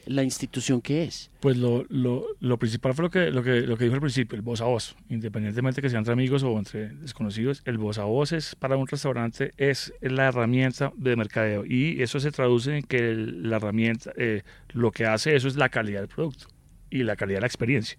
la 0.06 0.22
institución 0.22 0.80
que 0.80 1.04
es? 1.04 1.30
Pues 1.40 1.56
lo, 1.56 1.84
lo, 1.88 2.26
lo, 2.40 2.58
principal 2.58 2.94
fue 2.94 3.04
lo 3.04 3.10
que, 3.10 3.30
lo, 3.30 3.42
que, 3.42 3.62
lo 3.62 3.76
que 3.76 3.84
dijo 3.84 3.94
al 3.94 4.00
principio, 4.00 4.36
el 4.36 4.42
voz 4.42 4.60
a 4.60 4.64
voz. 4.64 4.96
Independientemente 5.08 5.80
que 5.80 5.88
sea 5.88 5.98
entre 5.98 6.12
amigos 6.12 6.42
o 6.42 6.58
entre 6.58 6.90
desconocidos, 6.90 7.62
el 7.64 7.78
voz 7.78 7.98
a 7.98 8.04
voz 8.04 8.32
es, 8.32 8.54
para 8.54 8.76
un 8.76 8.86
restaurante 8.86 9.52
es 9.56 9.92
la 10.00 10.28
herramienta 10.28 10.92
de 10.96 11.16
mercadeo 11.16 11.64
y 11.64 12.02
eso 12.02 12.20
se 12.20 12.30
traduce 12.30 12.78
en 12.78 12.82
que 12.84 13.14
la 13.14 13.56
herramienta, 13.56 14.12
eh, 14.16 14.42
lo 14.72 14.92
que 14.92 15.06
hace 15.06 15.34
eso 15.34 15.48
es 15.48 15.56
la 15.56 15.68
calidad 15.68 16.00
del 16.00 16.08
producto 16.08 16.46
y 16.90 17.02
la 17.02 17.16
calidad 17.16 17.38
de 17.38 17.42
la 17.42 17.46
experiencia. 17.46 17.98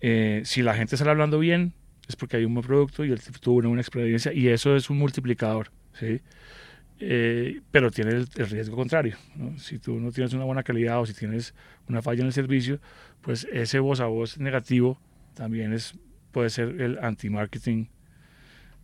Eh, 0.00 0.42
si 0.44 0.62
la 0.62 0.74
gente 0.74 0.96
sale 0.96 1.10
hablando 1.10 1.38
bien, 1.38 1.74
es 2.08 2.16
porque 2.16 2.38
hay 2.38 2.44
un 2.44 2.54
buen 2.54 2.66
producto 2.66 3.04
y 3.04 3.10
él 3.10 3.20
tuvo 3.40 3.56
una 3.56 3.68
buena 3.68 3.82
experiencia 3.82 4.32
y 4.32 4.48
eso 4.48 4.76
es 4.76 4.90
un 4.90 4.98
multiplicador. 4.98 5.70
¿sí? 5.92 6.20
Eh, 7.00 7.60
pero 7.70 7.90
tiene 7.90 8.10
el, 8.10 8.26
riesgo 8.26 8.76
contrario. 8.76 9.16
Si 9.56 9.78
tú 9.78 10.00
no 10.00 10.10
tienes 10.10 10.32
una 10.32 10.44
buena 10.44 10.62
calidad 10.62 11.00
o 11.00 11.06
si 11.06 11.14
tienes 11.14 11.54
una 11.88 12.02
falla 12.02 12.20
en 12.20 12.26
el 12.26 12.32
servicio, 12.32 12.80
pues 13.20 13.46
ese 13.52 13.78
voz 13.78 14.00
a 14.00 14.06
voz 14.06 14.38
negativo 14.38 14.98
también 15.34 15.72
es, 15.72 15.94
puede 16.32 16.50
ser 16.50 16.80
el 16.80 16.98
anti-marketing. 16.98 17.86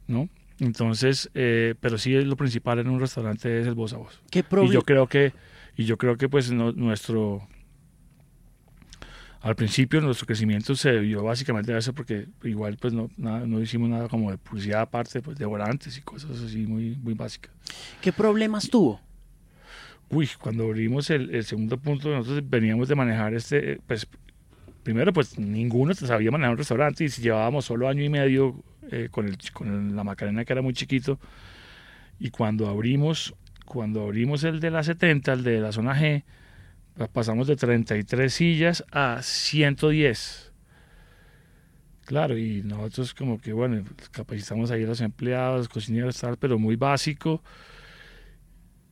¿no? 0.06 0.28
Entonces, 0.60 1.30
eh, 1.34 1.74
pero 1.80 1.98
sí 1.98 2.12
lo 2.22 2.36
principal 2.36 2.78
en 2.78 2.88
un 2.88 3.00
restaurante 3.00 3.60
es 3.60 3.66
el 3.66 3.74
voz 3.74 3.92
a 3.92 3.96
voz. 3.96 4.22
¿Qué 4.30 4.44
y 4.62 4.70
yo 4.70 4.82
creo 4.82 5.06
que, 5.06 5.32
y 5.76 5.84
yo 5.84 5.96
creo 5.96 6.16
que 6.16 6.28
pues 6.28 6.52
nuestro 6.52 7.48
al 9.44 9.56
principio 9.56 10.00
nuestro 10.00 10.26
crecimiento 10.26 10.74
se 10.74 10.90
debió 10.90 11.22
básicamente 11.22 11.74
a 11.74 11.76
eso 11.76 11.92
porque 11.92 12.28
igual 12.44 12.78
pues 12.80 12.94
no, 12.94 13.10
no 13.18 13.60
hicimos 13.60 13.90
nada 13.90 14.08
como 14.08 14.30
de 14.30 14.38
publicidad 14.38 14.80
aparte 14.80 15.20
pues 15.20 15.36
de 15.36 15.44
volantes 15.44 15.98
y 15.98 16.00
cosas 16.00 16.40
así 16.40 16.66
muy, 16.66 16.96
muy 16.96 17.12
básicas. 17.12 17.52
¿Qué 18.00 18.10
problemas 18.10 18.70
tuvo? 18.70 19.02
Uy, 20.08 20.30
cuando 20.40 20.64
abrimos 20.64 21.10
el, 21.10 21.44
segundo 21.44 21.76
punto 21.76 22.08
nosotros 22.08 22.42
veníamos 22.48 22.88
de 22.88 22.94
manejar 22.94 23.34
este, 23.34 23.80
pues 23.86 24.06
primero 24.82 25.12
pues 25.12 25.38
ninguno 25.38 25.92
sabía 25.92 26.30
manejar 26.30 26.52
un 26.52 26.58
restaurante 26.58 27.04
y 27.04 27.10
si 27.10 27.20
llevábamos 27.20 27.66
solo 27.66 27.86
año 27.86 28.02
y 28.02 28.08
medio 28.08 28.64
eh, 28.90 29.08
con, 29.10 29.28
el, 29.28 29.36
con 29.52 29.94
la 29.94 30.04
Macarena 30.04 30.46
que 30.46 30.54
era 30.54 30.62
muy 30.62 30.72
chiquito 30.72 31.20
y 32.18 32.30
cuando 32.30 32.66
abrimos, 32.66 33.34
cuando 33.66 34.04
abrimos 34.04 34.42
el 34.42 34.60
de 34.60 34.70
la 34.70 34.82
70, 34.82 35.34
el 35.34 35.44
de 35.44 35.60
la 35.60 35.70
zona 35.70 35.94
G, 36.00 36.24
pasamos 37.12 37.46
de 37.46 37.56
33 37.56 38.32
sillas 38.32 38.84
a 38.92 39.20
110. 39.22 40.52
Claro, 42.04 42.36
y 42.36 42.62
nosotros 42.62 43.14
como 43.14 43.40
que, 43.40 43.52
bueno, 43.52 43.82
capacitamos 44.10 44.70
ahí 44.70 44.84
a 44.84 44.86
los 44.86 45.00
empleados, 45.00 45.68
cocineros, 45.68 46.18
tal, 46.18 46.36
pero 46.36 46.58
muy 46.58 46.76
básico. 46.76 47.42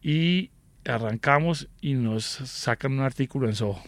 Y 0.01 0.51
arrancamos 0.85 1.69
y 1.81 1.95
nos 1.95 2.25
sacan 2.25 2.93
un 2.93 3.01
artículo 3.01 3.49
en 3.49 3.55
Soho. 3.55 3.81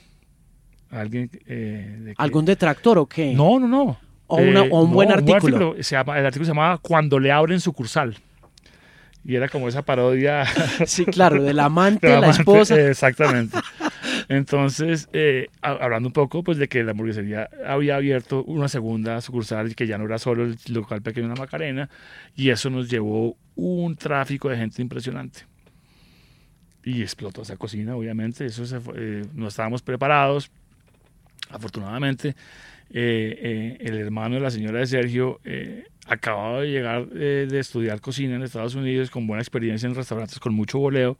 Alguien, 0.90 1.30
eh, 1.46 2.14
¿Algún 2.18 2.44
detractor 2.44 2.98
o 2.98 3.06
qué? 3.06 3.32
No, 3.34 3.58
no, 3.58 3.66
no. 3.66 3.98
O, 4.26 4.36
una, 4.36 4.62
o 4.62 4.84
un 4.84 4.92
buen 4.92 5.10
artículo. 5.10 5.74
se 5.80 5.96
llama, 5.96 6.18
el 6.18 6.26
artículo 6.26 6.46
se 6.46 6.50
llamaba 6.50 6.78
Cuando 6.78 7.18
le 7.18 7.32
abren 7.32 7.60
sucursal 7.60 8.16
y 9.24 9.36
era 9.36 9.48
como 9.48 9.68
esa 9.68 9.82
parodia. 9.82 10.44
Sí, 10.86 11.06
claro, 11.06 11.42
del 11.42 11.58
amante, 11.58 12.06
de 12.08 12.20
la, 12.20 12.30
esposa. 12.30 12.78
Exactamente. 12.78 13.58
Entonces, 14.28 15.08
eh, 15.12 15.48
hablando 15.60 16.08
un 16.08 16.12
poco 16.12 16.42
pues 16.42 16.58
de 16.58 16.68
que 16.68 16.82
la 16.82 16.92
hamburguesería 16.92 17.48
había 17.66 17.96
abierto 17.96 18.44
una 18.44 18.68
segunda 18.68 19.20
sucursal 19.20 19.70
y 19.70 19.74
que 19.74 19.86
ya 19.86 19.98
no 19.98 20.04
era 20.04 20.18
solo 20.18 20.44
el 20.44 20.56
local 20.68 21.02
pequeño 21.02 21.28
de 21.28 21.34
la 21.34 21.40
Macarena, 21.40 21.90
y 22.34 22.50
eso 22.50 22.70
nos 22.70 22.88
llevó 22.88 23.36
un 23.54 23.96
tráfico 23.96 24.48
de 24.48 24.56
gente 24.56 24.82
impresionante. 24.82 25.40
Y 26.82 27.02
explotó 27.02 27.42
esa 27.42 27.56
cocina, 27.56 27.96
obviamente, 27.96 28.44
eso 28.46 28.64
eh, 28.94 29.24
no 29.32 29.48
estábamos 29.48 29.82
preparados, 29.82 30.50
afortunadamente. 31.50 32.34
Eh, 32.90 33.78
el 33.80 33.96
hermano 33.96 34.34
de 34.36 34.40
la 34.42 34.50
señora 34.50 34.78
de 34.78 34.86
Sergio 34.86 35.40
acababa 36.06 36.60
de 36.60 36.70
llegar 36.70 37.08
de 37.08 37.58
estudiar 37.58 38.00
cocina 38.00 38.36
en 38.36 38.42
Estados 38.42 38.74
Unidos 38.74 39.10
con 39.10 39.26
buena 39.26 39.40
experiencia 39.40 39.88
en 39.88 39.94
restaurantes 39.94 40.38
con 40.38 40.54
mucho 40.54 40.78
voleo 40.78 41.18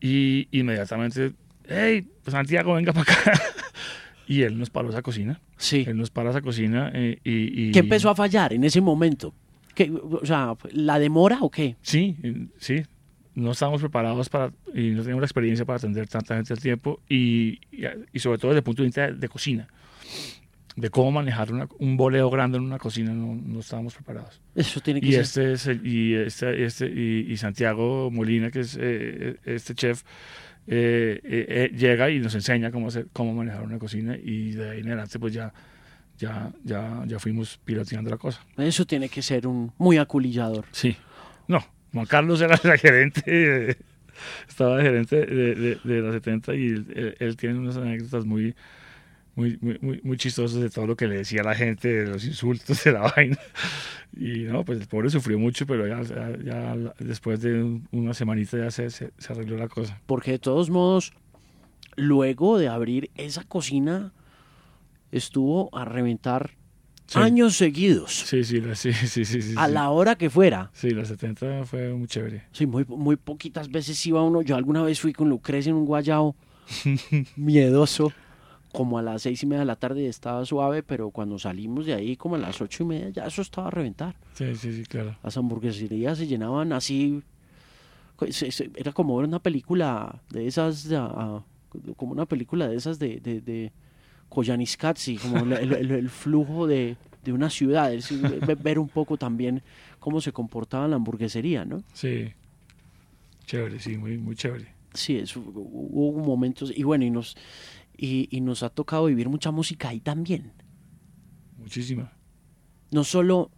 y 0.00 0.48
inmediatamente 0.50 1.32
hey, 1.68 2.06
pues 2.22 2.32
Santiago, 2.32 2.74
venga 2.74 2.92
para 2.92 3.12
acá. 3.12 3.32
y 4.26 4.42
él 4.42 4.58
nos 4.58 4.70
paró 4.70 4.90
esa 4.90 5.02
cocina. 5.02 5.40
Sí. 5.56 5.84
Él 5.86 5.96
nos 5.96 6.10
paró 6.10 6.30
esa 6.30 6.42
cocina 6.42 6.90
eh, 6.94 7.18
y, 7.24 7.72
¿Qué 7.72 7.80
empezó 7.80 8.10
a 8.10 8.14
fallar 8.14 8.52
en 8.52 8.64
ese 8.64 8.80
momento? 8.80 9.34
¿Qué, 9.74 9.90
o 9.90 10.24
sea, 10.24 10.54
¿la 10.72 10.98
demora 10.98 11.38
o 11.40 11.50
qué? 11.50 11.76
Sí, 11.82 12.16
sí. 12.58 12.82
No 13.34 13.52
estábamos 13.52 13.82
preparados 13.82 14.30
para, 14.30 14.50
y 14.74 14.90
no 14.90 15.02
teníamos 15.02 15.20
la 15.20 15.26
experiencia 15.26 15.66
para 15.66 15.76
atender 15.76 16.08
tanta 16.08 16.36
gente 16.36 16.54
al 16.54 16.58
tiempo 16.58 17.00
y, 17.06 17.60
y, 18.12 18.18
sobre 18.18 18.38
todo 18.38 18.52
desde 18.52 18.60
el 18.60 18.64
punto 18.64 18.82
de 18.82 18.86
vista 18.86 19.10
de, 19.12 19.28
cocina 19.28 19.68
de 20.74 20.88
cómo 20.88 21.12
manejar 21.12 21.48
un 21.78 21.96
boleo 21.98 22.30
grande 22.30 22.56
en 22.56 22.64
una 22.64 22.78
cocina 22.78 23.12
no, 23.12 23.34
no 23.34 23.60
estábamos 23.60 23.94
preparados. 23.94 24.40
Eso 24.54 24.80
tiene 24.80 25.02
que 25.02 25.08
y 25.08 25.24
ser. 25.24 25.50
Este 25.50 25.80
y 25.84 26.14
este, 26.14 26.64
este 26.64 26.86
y, 26.86 27.36
Santiago 27.36 28.10
Molina, 28.10 28.50
que 28.50 28.60
es 28.60 28.78
eh, 28.80 29.36
este 29.44 29.74
chef, 29.74 30.02
eh, 30.68 31.20
eh, 31.22 31.46
eh, 31.48 31.76
llega 31.76 32.10
y 32.10 32.18
nos 32.18 32.34
enseña 32.34 32.72
cómo, 32.72 32.88
hacer, 32.88 33.06
cómo 33.12 33.32
manejar 33.34 33.62
una 33.62 33.78
cocina 33.78 34.16
y 34.16 34.52
de 34.52 34.70
ahí 34.70 34.80
en 34.80 34.88
adelante 34.88 35.18
pues 35.18 35.32
ya 35.32 35.52
ya, 36.18 36.50
ya, 36.64 37.04
ya 37.06 37.18
fuimos 37.18 37.60
piloteando 37.62 38.08
la 38.08 38.16
cosa. 38.16 38.40
Eso 38.56 38.86
tiene 38.86 39.10
que 39.10 39.20
ser 39.20 39.46
un 39.46 39.72
muy 39.76 39.98
aculillador. 39.98 40.64
Sí. 40.72 40.96
No, 41.46 41.62
Juan 41.92 42.06
Carlos 42.06 42.40
era 42.40 42.58
el 42.62 42.78
gerente, 42.78 43.76
estaba 44.48 44.78
de 44.78 44.82
gerente 44.82 45.26
de, 45.26 45.78
de, 45.84 46.00
la 46.00 46.12
70 46.12 46.54
y 46.54 47.14
él, 47.18 47.36
tiene 47.36 47.58
unas 47.58 47.76
anécdotas 47.76 48.24
muy, 48.24 48.54
muy, 49.36 49.58
muy, 49.60 50.00
muy 50.02 50.16
chistosas 50.16 50.60
de 50.60 50.70
todo 50.70 50.86
lo 50.86 50.96
que 50.96 51.06
le 51.06 51.18
decía 51.18 51.42
la 51.42 51.54
gente, 51.54 51.88
de 51.88 52.06
los 52.06 52.24
insultos, 52.24 52.82
de 52.84 52.92
la 52.92 53.12
vaina. 53.14 53.38
Y 54.16 54.44
no, 54.44 54.64
pues 54.64 54.80
el 54.80 54.88
pobre 54.88 55.10
sufrió 55.10 55.38
mucho, 55.38 55.66
pero 55.66 55.86
ya, 55.86 56.02
ya, 56.42 56.74
después 56.98 57.40
de 57.42 57.80
una 57.92 58.14
semanita 58.14 58.56
ya 58.58 58.70
se, 58.70 58.90
se, 58.90 59.12
se 59.16 59.32
arregló 59.32 59.56
la 59.56 59.68
cosa. 59.68 60.00
Porque 60.06 60.32
de 60.32 60.38
todos 60.38 60.70
modos, 60.70 61.12
luego 61.96 62.58
de 62.58 62.68
abrir 62.68 63.10
esa 63.14 63.44
cocina 63.44 64.12
estuvo 65.12 65.68
a 65.76 65.84
reventar 65.84 66.56
años 67.14 67.56
seguidos. 67.56 68.12
Sí, 68.26 68.42
sí, 68.44 68.62
sí, 68.74 68.92
sí, 68.92 69.24
sí, 69.24 69.54
A 69.56 69.68
la 69.68 69.90
hora 69.90 70.16
que 70.16 70.30
fuera. 70.30 70.70
Sí, 70.72 70.90
los 70.90 71.08
70 71.08 71.64
fue 71.64 71.92
muy 71.92 72.08
chévere. 72.08 72.44
Sí, 72.52 72.66
muy, 72.66 72.84
muy 72.86 73.16
poquitas 73.16 73.70
veces 73.70 74.04
iba 74.06 74.22
uno. 74.22 74.42
Yo 74.42 74.56
alguna 74.56 74.82
vez 74.82 75.00
fui 75.00 75.12
con 75.12 75.28
Lucrecia 75.28 75.70
en 75.70 75.76
un 75.76 75.86
guayao 75.86 76.34
miedoso. 77.36 78.12
Como 78.76 78.98
a 78.98 79.02
las 79.02 79.22
seis 79.22 79.42
y 79.42 79.46
media 79.46 79.60
de 79.60 79.66
la 79.66 79.76
tarde 79.76 80.06
estaba 80.06 80.44
suave, 80.44 80.82
pero 80.82 81.10
cuando 81.10 81.38
salimos 81.38 81.86
de 81.86 81.94
ahí, 81.94 82.16
como 82.16 82.34
a 82.34 82.38
las 82.38 82.60
ocho 82.60 82.82
y 82.82 82.86
media, 82.86 83.08
ya 83.08 83.24
eso 83.24 83.40
estaba 83.40 83.68
a 83.68 83.70
reventar. 83.70 84.16
Sí, 84.34 84.54
sí, 84.54 84.72
sí, 84.72 84.82
claro. 84.84 85.16
Las 85.22 85.36
hamburgueserías 85.38 86.18
se 86.18 86.26
llenaban 86.26 86.72
así. 86.74 87.22
Era 88.74 88.92
como 88.92 89.16
ver 89.16 89.26
una 89.26 89.38
película 89.38 90.20
de 90.28 90.46
esas, 90.46 90.88
como 91.96 92.12
una 92.12 92.26
película 92.26 92.68
de 92.68 92.76
esas 92.76 92.98
de, 92.98 93.20
de 93.20 93.72
Koyaanisqatsi, 94.28 95.16
como 95.16 95.38
el, 95.56 96.10
flujo 96.10 96.66
de, 96.66 96.96
una 97.26 97.50
ciudad, 97.50 97.92
es 97.92 98.10
ver 98.62 98.78
un 98.78 98.88
poco 98.88 99.16
también 99.16 99.62
cómo 99.98 100.20
se 100.20 100.32
comportaba 100.32 100.86
la 100.88 100.96
hamburguesería, 100.96 101.64
¿no? 101.64 101.82
Sí, 101.92 102.32
chévere, 103.46 103.80
sí, 103.80 103.96
muy, 103.96 104.18
muy 104.18 104.36
chévere. 104.36 104.66
Sí, 104.94 105.22
hubo 105.34 106.22
momentos, 106.22 106.72
y 106.74 106.82
bueno, 106.82 107.04
y 107.04 107.10
nos, 107.10 107.36
y, 107.96 108.40
nos 108.40 108.62
ha 108.62 108.70
tocado 108.70 109.06
vivir 109.06 109.28
mucha 109.28 109.50
música 109.50 109.88
ahí 109.88 110.00
también. 110.00 110.52
Muchísima. 111.58 112.12
No 112.90 113.04
solo, 113.04 113.50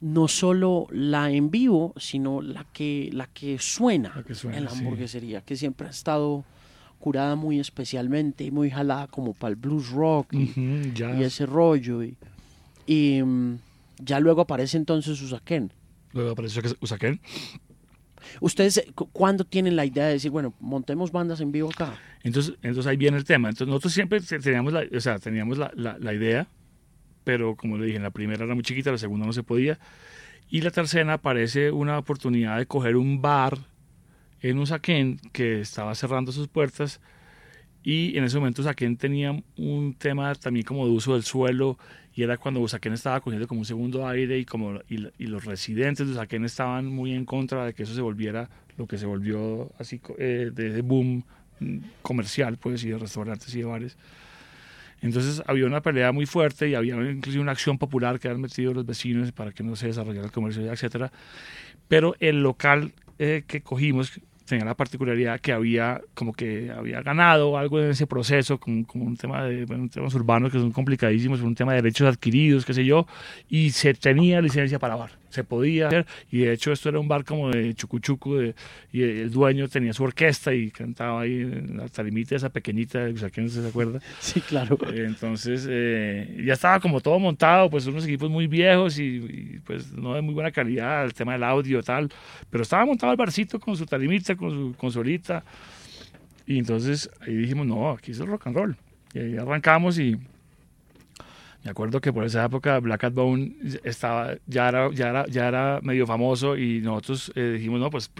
no 0.00 0.28
solo 0.28 0.86
la 0.90 1.30
en 1.30 1.50
vivo, 1.50 1.94
sino 1.96 2.42
la 2.42 2.64
que, 2.64 3.10
la 3.12 3.26
que 3.26 3.58
suena, 3.58 4.24
en 4.52 4.64
la 4.64 4.70
hamburguesería, 4.70 5.40
que 5.42 5.56
siempre 5.56 5.86
ha 5.86 5.90
estado 5.90 6.44
curada 6.98 7.36
muy 7.36 7.60
especialmente, 7.60 8.50
muy 8.50 8.70
jalada 8.70 9.06
como 9.08 9.34
para 9.34 9.50
el 9.50 9.56
blues 9.56 9.90
rock 9.90 10.32
y, 10.32 10.92
ese 11.22 11.46
rollo. 11.46 12.00
Y, 12.86 13.22
mm, 13.22 13.58
ya 13.98 14.20
luego 14.20 14.42
aparece 14.42 14.76
entonces 14.76 15.20
Usaquén. 15.20 15.72
Luego 16.12 16.30
aparece 16.30 16.60
Usaquén. 16.80 17.20
¿Ustedes 18.40 18.78
eh, 18.78 18.86
cuándo 19.12 19.44
tienen 19.44 19.76
la 19.76 19.84
idea 19.84 20.06
de 20.06 20.14
decir, 20.14 20.30
bueno, 20.30 20.54
montemos 20.60 21.12
bandas 21.12 21.40
en 21.40 21.52
vivo 21.52 21.70
acá? 21.70 21.98
Entonces, 22.22 22.54
entonces 22.62 22.86
ahí 22.86 22.96
viene 22.96 23.16
el 23.16 23.24
tema. 23.24 23.48
Entonces 23.48 23.68
nosotros 23.68 23.92
siempre 23.92 24.20
teníamos 24.20 24.72
la, 24.72 24.84
o 24.94 25.00
sea, 25.00 25.18
teníamos 25.18 25.58
la, 25.58 25.72
la, 25.74 26.14
idea, 26.14 26.46
pero 27.24 27.56
como 27.56 27.78
le 27.78 27.86
dije, 27.86 27.96
en 27.96 28.02
la 28.02 28.10
primera 28.10 28.44
era 28.44 28.54
muy 28.54 28.64
chiquita, 28.64 28.90
la 28.90 28.98
segunda 28.98 29.26
no 29.26 29.32
se 29.32 29.42
podía. 29.42 29.78
Y 30.48 30.60
la 30.60 30.70
tercera 30.70 31.14
aparece 31.14 31.70
una 31.70 31.98
oportunidad 31.98 32.58
de 32.58 32.66
coger 32.66 32.96
un 32.96 33.20
bar 33.22 33.58
en 34.40 34.58
Usaquén 34.58 35.18
que 35.32 35.60
estaba 35.60 35.94
cerrando 35.94 36.32
sus 36.32 36.48
puertas 36.48 37.00
y 37.84 38.16
en 38.16 38.24
ese 38.24 38.38
momento 38.38 38.62
Usaquén 38.62 38.96
tenía 38.96 39.38
un 39.58 39.94
tema 39.94 40.34
también 40.34 40.64
como 40.64 40.86
de 40.86 40.92
uso 40.92 41.12
del 41.12 41.22
suelo 41.22 41.78
y 42.14 42.22
era 42.22 42.38
cuando 42.38 42.60
Usaquén 42.60 42.94
estaba 42.94 43.20
cogiendo 43.20 43.46
como 43.46 43.60
un 43.60 43.66
segundo 43.66 44.08
aire 44.08 44.38
y 44.38 44.46
como 44.46 44.80
y, 44.88 45.26
los 45.26 45.44
residentes 45.44 46.06
de 46.06 46.14
Usaquén 46.14 46.46
estaban 46.46 46.86
muy 46.86 47.12
en 47.12 47.26
contra 47.26 47.66
de 47.66 47.74
que 47.74 47.82
eso 47.82 47.94
se 47.94 48.00
volviera 48.00 48.48
lo 48.78 48.86
que 48.86 48.96
se 48.96 49.04
volvió 49.04 49.70
así 49.78 50.00
eh, 50.18 50.50
de 50.52 50.80
boom 50.80 51.24
mm, 51.60 51.78
comercial 52.00 52.56
pues 52.56 52.82
y 52.84 52.88
de 52.88 52.98
restaurantes 52.98 53.54
y 53.54 53.58
de 53.58 53.64
bares. 53.66 53.98
Entonces 55.02 55.42
había 55.46 55.66
una 55.66 55.82
pelea 55.82 56.10
muy 56.12 56.24
fuerte 56.24 56.70
y 56.70 56.74
había 56.74 56.94
incluso 56.94 57.38
una 57.38 57.52
acción 57.52 57.76
popular 57.76 58.18
que 58.18 58.28
habían 58.28 58.40
metido 58.40 58.72
los 58.72 58.86
vecinos 58.86 59.30
para 59.32 59.52
que 59.52 59.62
no 59.62 59.76
se 59.76 59.88
desarrollara 59.88 60.24
el 60.24 60.32
comercio 60.32 60.72
etcétera. 60.72 61.12
Pero 61.88 62.14
el 62.18 62.42
local 62.42 62.94
eh, 63.18 63.44
que 63.46 63.60
cogimos 63.60 64.18
tenía 64.46 64.64
la 64.64 64.74
particularidad 64.74 65.40
que 65.40 65.52
había 65.52 66.00
como 66.14 66.32
que 66.32 66.70
había 66.70 67.02
ganado 67.02 67.56
algo 67.56 67.80
en 67.80 67.90
ese 67.90 68.06
proceso, 68.06 68.58
como, 68.58 68.86
como 68.86 69.04
un 69.04 69.16
tema 69.16 69.44
de 69.44 69.64
bueno, 69.64 69.88
temas 69.88 70.14
urbanos 70.14 70.52
que 70.52 70.58
son 70.58 70.72
complicadísimos, 70.72 71.40
un 71.40 71.54
tema 71.54 71.72
de 71.72 71.82
derechos 71.82 72.08
adquiridos, 72.08 72.64
qué 72.64 72.74
sé 72.74 72.84
yo, 72.84 73.06
y 73.48 73.70
se 73.70 73.94
tenía 73.94 74.40
licencia 74.40 74.78
para 74.78 74.96
bar 74.96 75.23
se 75.34 75.44
podía 75.44 75.88
hacer 75.88 76.06
y 76.30 76.38
de 76.40 76.52
hecho 76.52 76.72
esto 76.72 76.88
era 76.88 77.00
un 77.00 77.08
bar 77.08 77.24
como 77.24 77.50
de 77.50 77.74
chucuchucu 77.74 78.36
de, 78.36 78.54
y 78.92 79.02
el 79.02 79.30
dueño 79.30 79.68
tenía 79.68 79.92
su 79.92 80.04
orquesta 80.04 80.54
y 80.54 80.70
cantaba 80.70 81.22
ahí 81.22 81.42
en 81.42 81.76
la 81.76 81.88
tarimita 81.88 82.36
esa 82.36 82.50
pequeñita, 82.50 83.06
o 83.12 83.16
sea, 83.16 83.30
¿quién 83.30 83.46
no 83.46 83.52
se 83.52 83.66
acuerda? 83.66 84.00
Sí, 84.20 84.40
claro. 84.40 84.78
entonces 84.94 85.66
eh, 85.68 86.42
ya 86.44 86.54
estaba 86.54 86.80
como 86.80 87.00
todo 87.00 87.18
montado, 87.18 87.68
pues 87.68 87.86
unos 87.86 88.04
equipos 88.04 88.30
muy 88.30 88.46
viejos 88.46 88.98
y, 88.98 89.60
pues 89.66 89.92
no 89.92 90.14
de 90.14 90.22
muy 90.22 90.34
buena 90.34 90.50
calidad, 90.50 91.04
el 91.04 91.14
tema 91.14 91.32
del 91.32 91.44
audio 91.44 91.82
tal, 91.82 92.10
pero 92.50 92.62
estaba 92.62 92.86
montado 92.86 93.12
el 93.12 93.18
barcito 93.18 93.58
con 93.58 93.76
su 93.76 93.86
tarimita, 93.86 94.36
con 94.36 94.50
su 94.50 94.74
consolita 94.76 95.44
y 96.46 96.58
entonces 96.58 97.10
ahí 97.20 97.34
dijimos, 97.34 97.66
no, 97.66 97.90
aquí 97.90 98.12
es 98.12 98.20
el 98.20 98.26
rock 98.26 98.46
and 98.46 98.56
roll. 98.56 98.76
Y 99.14 99.18
ahí 99.18 99.36
arrancamos 99.36 99.98
y 99.98 100.18
me 101.64 101.70
acuerdo 101.70 102.00
que 102.02 102.12
por 102.12 102.24
esa 102.24 102.44
época 102.44 102.78
Black 102.78 103.00
Cat 103.00 103.14
Bone 103.14 103.56
estaba, 103.84 104.36
ya, 104.46 104.68
era, 104.68 104.90
ya, 104.92 105.08
era, 105.08 105.26
ya 105.26 105.48
era 105.48 105.80
medio 105.82 106.06
famoso 106.06 106.58
y 106.58 106.82
nosotros 106.82 107.32
eh, 107.34 107.54
dijimos, 107.56 107.80
no, 107.80 107.88
pues 107.90 108.10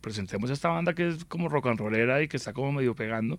presentemos 0.00 0.50
esta 0.50 0.70
banda 0.70 0.94
que 0.94 1.08
es 1.08 1.24
como 1.26 1.50
rock 1.50 1.66
and 1.66 1.78
rollera 1.78 2.22
y 2.22 2.28
que 2.28 2.38
está 2.38 2.54
como 2.54 2.72
medio 2.72 2.94
pegando. 2.94 3.38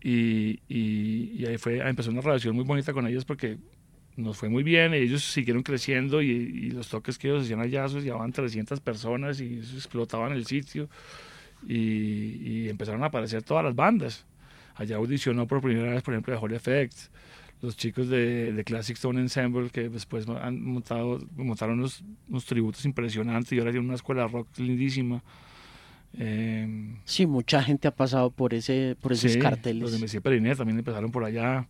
Y, 0.00 0.60
y, 0.68 1.44
ahí 1.46 1.58
fue, 1.58 1.78
empezó 1.78 2.10
una 2.10 2.20
relación 2.20 2.54
muy 2.54 2.64
bonita 2.64 2.92
con 2.92 3.06
ellos 3.06 3.24
porque 3.24 3.58
nos 4.16 4.36
fue 4.36 4.48
muy 4.48 4.62
bien, 4.62 4.94
ellos 4.94 5.24
siguieron 5.24 5.64
creciendo 5.64 6.22
y, 6.22 6.70
los 6.70 6.88
toques 6.88 7.18
que 7.18 7.28
ellos 7.28 7.44
hacían 7.44 7.60
allá 7.60 7.88
se 7.88 8.00
llevaban 8.00 8.32
300 8.32 8.80
personas 8.80 9.40
y 9.40 9.58
explotaban 9.58 10.32
el 10.32 10.46
sitio 10.46 10.88
y, 11.66 12.68
empezaron 12.68 13.02
a 13.02 13.06
aparecer 13.06 13.42
todas 13.42 13.64
las 13.64 13.74
bandas. 13.74 14.24
Allá 14.76 14.96
audicionó 14.96 15.48
por 15.48 15.60
primera 15.60 15.92
vez, 15.92 16.02
por 16.02 16.14
ejemplo, 16.14 16.32
de 16.32 16.40
Holy 16.40 16.54
Effect, 16.54 16.94
los 17.62 17.76
chicos 17.76 18.08
de, 18.08 18.52
de, 18.52 18.64
Classic 18.64 18.96
Stone 18.96 19.20
Ensemble 19.20 19.70
que 19.70 19.88
después 19.88 20.26
han 20.28 20.62
montado, 20.62 21.20
montaron 21.36 21.78
unos, 21.78 22.02
unos 22.28 22.44
tributos 22.44 22.84
impresionantes 22.84 23.52
y 23.52 23.58
ahora 23.58 23.70
tienen 23.70 23.86
una 23.86 23.94
escuela 23.94 24.26
rock 24.26 24.48
lindísima. 24.58 25.22
Eh, 26.18 26.96
sí, 27.04 27.26
mucha 27.26 27.62
gente 27.62 27.88
ha 27.88 27.94
pasado 27.94 28.30
por 28.30 28.52
ese 28.52 28.96
por 29.00 29.12
esos 29.12 29.36
carteles. 29.36 29.82
Los 29.82 29.92
de 29.92 29.98
Messier 29.98 30.22
Perinet 30.22 30.58
también 30.58 30.78
empezaron 30.78 31.10
por 31.10 31.24
allá. 31.24 31.66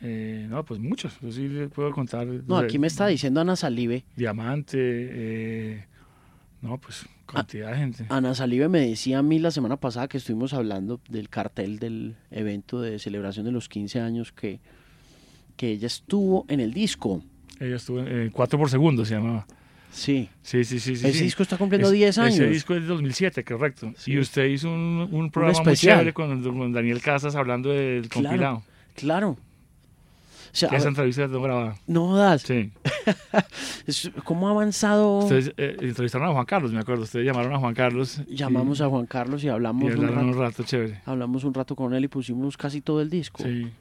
Eh, 0.00 0.46
no, 0.48 0.64
pues 0.64 0.80
muchos. 0.80 1.18
Yo 1.20 1.30
sí 1.32 1.48
les 1.48 1.70
puedo 1.70 1.90
contar. 1.90 2.26
No, 2.26 2.56
aquí 2.56 2.78
me 2.78 2.86
está 2.86 3.06
diciendo 3.08 3.40
Ana 3.40 3.56
Salive. 3.56 4.04
Diamante. 4.16 4.78
Eh, 4.80 5.84
no, 6.62 6.78
pues 6.78 7.06
cantidad 7.26 7.72
de 7.72 7.76
gente. 7.76 8.06
Ana 8.08 8.34
Salive 8.34 8.68
me 8.68 8.80
decía 8.80 9.18
a 9.18 9.22
mí 9.22 9.38
la 9.38 9.50
semana 9.50 9.76
pasada 9.76 10.08
que 10.08 10.16
estuvimos 10.18 10.54
hablando 10.54 11.00
del 11.08 11.28
cartel 11.28 11.78
del 11.78 12.16
evento 12.30 12.80
de 12.80 12.98
celebración 12.98 13.44
de 13.44 13.52
los 13.52 13.68
15 13.68 14.00
años 14.00 14.32
que 14.32 14.60
que 15.56 15.70
ella 15.70 15.86
estuvo 15.86 16.44
en 16.48 16.60
el 16.60 16.72
disco. 16.72 17.22
Ella 17.60 17.76
estuvo 17.76 18.00
en 18.00 18.30
4 18.30 18.58
por 18.58 18.70
segundo, 18.70 19.04
se 19.04 19.14
llamaba. 19.14 19.46
Sí. 19.94 20.28
Sí, 20.42 20.64
sí, 20.64 20.80
sí. 20.80 20.92
Ese 20.92 21.22
disco 21.22 21.42
está 21.44 21.56
cumpliendo 21.56 21.88
10 21.88 22.18
años. 22.18 22.34
Ese 22.34 22.48
disco 22.48 22.74
es 22.74 22.82
de 22.82 22.88
2007, 22.88 23.44
correcto. 23.44 23.92
Y 24.06 24.18
usted 24.18 24.46
hizo 24.46 24.68
un, 24.68 25.08
un 25.10 25.30
programa 25.30 25.62
muy 25.62 25.76
chévere 25.76 26.12
con, 26.12 26.72
Daniel 26.72 27.00
Casas 27.00 27.36
hablando 27.36 27.70
del 27.70 28.08
compilado. 28.08 28.64
Claro. 28.96 29.30
O 29.30 30.56
sea, 30.56 30.68
esa 30.70 30.88
entrevista 30.88 31.26
no 31.26 31.42
grabada. 31.42 31.76
No 31.88 32.16
das. 32.16 32.42
Sí. 32.42 32.70
¿Cómo 34.24 34.46
ha 34.48 34.52
avanzado? 34.52 35.18
Ustedes 35.18 35.52
eh, 35.56 35.76
entrevistaron 35.80 36.28
a 36.28 36.32
Juan 36.32 36.44
Carlos, 36.44 36.72
me 36.72 36.78
acuerdo. 36.78 37.02
Ustedes 37.02 37.26
llamaron 37.26 37.52
a 37.54 37.58
Juan 37.58 37.74
Carlos. 37.74 38.20
Llamamos 38.28 38.80
a 38.80 38.88
Juan 38.88 39.06
Carlos 39.06 39.42
y 39.42 39.48
hablamos 39.48 39.90
y 39.90 39.96
un, 39.96 40.06
rato, 40.06 40.20
un 40.20 40.38
rato 40.38 40.62
chévere. 40.62 41.00
Hablamos 41.06 41.42
un 41.42 41.54
rato 41.54 41.74
con 41.74 41.92
él 41.92 42.04
y 42.04 42.08
pusimos 42.08 42.56
casi 42.56 42.80
todo 42.80 43.00
el 43.00 43.10
disco. 43.10 43.42
Sí 43.42 43.72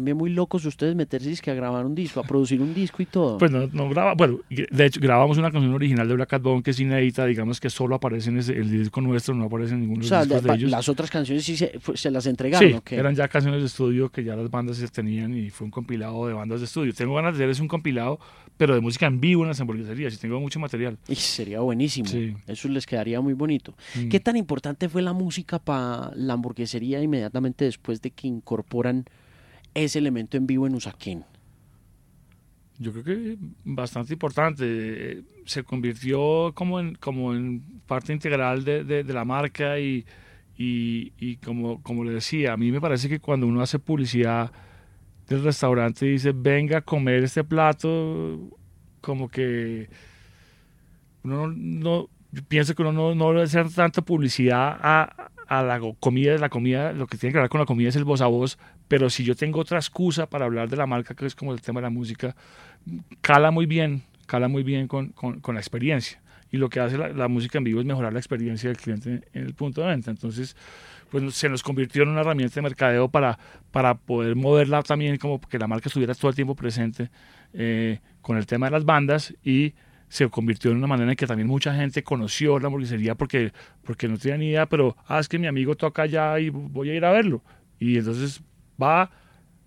también 0.00 0.16
muy 0.16 0.30
locos 0.30 0.64
ustedes 0.64 0.96
meterse 0.96 1.30
que 1.42 1.50
a 1.50 1.54
grabar 1.54 1.84
un 1.84 1.94
disco, 1.94 2.20
a 2.20 2.22
producir 2.22 2.62
un 2.62 2.72
disco 2.72 3.02
y 3.02 3.06
todo. 3.06 3.36
Pues 3.36 3.50
no, 3.50 3.66
no 3.66 3.86
graba, 3.90 4.14
bueno, 4.14 4.40
de 4.48 4.86
hecho 4.86 4.98
grabamos 4.98 5.36
una 5.36 5.50
canción 5.50 5.74
original 5.74 6.08
de 6.08 6.14
Black 6.14 6.30
Cat 6.30 6.42
Bone 6.42 6.62
que 6.62 6.70
es 6.70 6.80
inédita, 6.80 7.26
digamos 7.26 7.60
que 7.60 7.68
solo 7.68 7.96
aparece 7.96 8.30
en 8.30 8.38
el 8.38 8.70
disco 8.70 9.02
nuestro, 9.02 9.34
no 9.34 9.44
aparece 9.44 9.74
en 9.74 9.80
ninguno 9.80 10.02
de 10.02 10.10
los 10.10 10.26
discos 10.26 10.42
de, 10.42 10.54
ellos. 10.54 10.70
Las 10.70 10.88
otras 10.88 11.10
canciones 11.10 11.44
sí 11.44 11.54
se, 11.54 11.78
se 11.92 12.10
las 12.10 12.24
entregaron. 12.24 12.82
Sí, 12.86 12.94
eran 12.94 13.14
ya 13.14 13.28
canciones 13.28 13.60
de 13.60 13.66
estudio 13.66 14.08
que 14.08 14.24
ya 14.24 14.34
las 14.36 14.50
bandas 14.50 14.80
tenían 14.90 15.34
y 15.36 15.50
fue 15.50 15.66
un 15.66 15.70
compilado 15.70 16.26
de 16.26 16.32
bandas 16.32 16.60
de 16.60 16.64
estudio. 16.64 16.94
Tengo 16.94 17.14
ganas 17.14 17.36
de 17.36 17.44
hacer 17.44 17.50
es 17.50 17.60
un 17.60 17.68
compilado, 17.68 18.18
pero 18.56 18.74
de 18.74 18.80
música 18.80 19.06
en 19.06 19.20
vivo 19.20 19.42
en 19.42 19.48
las 19.48 19.60
hamburgueserías 19.60 20.14
y 20.14 20.16
tengo 20.16 20.40
mucho 20.40 20.58
material. 20.60 20.96
Y 21.08 21.16
sería 21.16 21.60
buenísimo. 21.60 22.08
Eso 22.46 22.68
les 22.68 22.86
quedaría 22.86 23.20
muy 23.20 23.34
bonito. 23.34 23.74
Mm. 23.94 24.08
¿Qué 24.08 24.20
tan 24.20 24.36
importante 24.36 24.88
fue 24.88 25.02
la 25.02 25.12
música 25.12 25.58
para 25.58 26.10
la 26.14 26.34
hamburguesería 26.34 27.02
inmediatamente 27.02 27.66
después 27.66 28.00
de 28.00 28.12
que 28.12 28.28
incorporan 28.28 29.04
ese 29.74 29.98
elemento 29.98 30.36
en 30.36 30.46
vivo 30.46 30.66
en 30.66 30.74
Usaquén? 30.74 31.24
Yo 32.78 32.92
creo 32.92 33.04
que 33.04 33.38
bastante 33.64 34.14
importante. 34.14 35.22
Se 35.44 35.64
convirtió 35.64 36.52
como 36.54 36.80
en, 36.80 36.94
como 36.94 37.34
en 37.34 37.82
parte 37.86 38.12
integral 38.12 38.64
de, 38.64 38.84
de, 38.84 39.04
la 39.04 39.24
marca 39.24 39.78
y, 39.78 40.06
y, 40.56 41.36
como, 41.36 41.82
como 41.82 42.04
le 42.04 42.12
decía, 42.12 42.52
a 42.52 42.56
mí 42.56 42.70
me 42.70 42.80
parece 42.80 43.08
que 43.08 43.20
cuando 43.20 43.46
uno 43.46 43.60
hace 43.60 43.78
publicidad 43.78 44.52
del 45.26 45.42
restaurante 45.42 46.06
y 46.06 46.12
dice, 46.12 46.32
venga 46.32 46.78
a 46.78 46.82
comer 46.82 47.24
este 47.24 47.44
plato, 47.44 48.50
como 49.00 49.28
que 49.28 49.88
uno 51.22 51.48
no, 51.48 51.54
no 51.56 52.08
pienso 52.48 52.74
que 52.74 52.82
uno 52.82 52.92
no, 52.92 53.14
no 53.14 53.28
debe 53.28 53.42
hacer 53.42 53.70
tanta 53.70 54.02
publicidad 54.02 54.78
a, 54.80 55.30
a 55.46 55.62
la 55.62 55.80
comida, 55.98 56.38
la 56.38 56.48
comida, 56.48 56.92
lo 56.92 57.06
que 57.06 57.18
tiene 57.18 57.32
que 57.32 57.40
ver 57.40 57.48
con 57.48 57.60
la 57.60 57.66
comida 57.66 57.88
es 57.88 57.96
el 57.96 58.04
voz 58.04 58.20
a 58.20 58.26
voz, 58.26 58.58
pero 58.88 59.10
si 59.10 59.24
yo 59.24 59.34
tengo 59.34 59.60
otra 59.60 59.78
excusa 59.78 60.28
para 60.28 60.44
hablar 60.44 60.68
de 60.68 60.76
la 60.76 60.86
marca, 60.86 61.14
que 61.14 61.26
es 61.26 61.34
como 61.34 61.52
el 61.52 61.60
tema 61.60 61.80
de 61.80 61.86
la 61.86 61.90
música, 61.90 62.36
cala 63.20 63.50
muy 63.50 63.66
bien, 63.66 64.02
cala 64.26 64.48
muy 64.48 64.62
bien 64.62 64.86
con, 64.86 65.08
con, 65.08 65.40
con 65.40 65.54
la 65.54 65.60
experiencia. 65.60 66.20
Y 66.52 66.56
lo 66.56 66.68
que 66.68 66.80
hace 66.80 66.98
la, 66.98 67.08
la, 67.08 67.28
música 67.28 67.58
en 67.58 67.64
vivo 67.64 67.80
es 67.80 67.86
mejorar 67.86 68.12
la 68.12 68.18
experiencia 68.18 68.68
del 68.68 68.76
cliente 68.76 69.22
en 69.32 69.42
el 69.46 69.54
punto 69.54 69.82
de 69.82 69.88
venta. 69.88 70.10
Entonces, 70.10 70.56
pues 71.10 71.34
se 71.34 71.48
nos 71.48 71.62
convirtió 71.62 72.02
en 72.02 72.10
una 72.10 72.20
herramienta 72.20 72.54
de 72.56 72.62
mercadeo 72.62 73.08
para, 73.08 73.38
para 73.70 73.94
poder 73.94 74.36
moverla 74.36 74.82
también, 74.82 75.16
como 75.16 75.40
que 75.40 75.58
la 75.58 75.66
marca 75.66 75.88
estuviera 75.88 76.14
todo 76.14 76.28
el 76.28 76.34
tiempo 76.34 76.54
presente 76.54 77.10
eh, 77.52 78.00
con 78.20 78.36
el 78.36 78.46
tema 78.46 78.66
de 78.66 78.72
las 78.72 78.84
bandas 78.84 79.34
y 79.44 79.74
se 80.10 80.28
convirtió 80.28 80.72
en 80.72 80.76
una 80.76 80.88
manera 80.88 81.12
en 81.12 81.16
que 81.16 81.26
también 81.26 81.46
mucha 81.46 81.72
gente 81.72 82.02
conoció 82.02 82.58
la 82.58 82.66
hamburguesería 82.66 83.14
porque, 83.14 83.52
porque 83.84 84.08
no 84.08 84.18
tenía 84.18 84.36
ni 84.36 84.48
idea, 84.48 84.66
pero, 84.66 84.96
ah, 85.06 85.20
es 85.20 85.28
que 85.28 85.38
mi 85.38 85.46
amigo 85.46 85.76
toca 85.76 86.02
allá 86.02 86.38
y 86.40 86.50
voy 86.50 86.90
a 86.90 86.94
ir 86.94 87.04
a 87.04 87.12
verlo. 87.12 87.42
Y 87.78 87.96
entonces 87.96 88.42
va, 88.80 89.10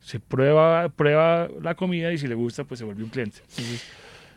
se 0.01 0.19
prueba, 0.19 0.89
prueba 0.89 1.47
la 1.61 1.75
comida 1.75 2.11
y 2.11 2.17
si 2.17 2.27
le 2.27 2.35
gusta, 2.35 2.65
pues 2.65 2.79
se 2.79 2.85
vuelve 2.85 3.03
un 3.03 3.09
cliente. 3.09 3.39
Entonces, 3.39 3.87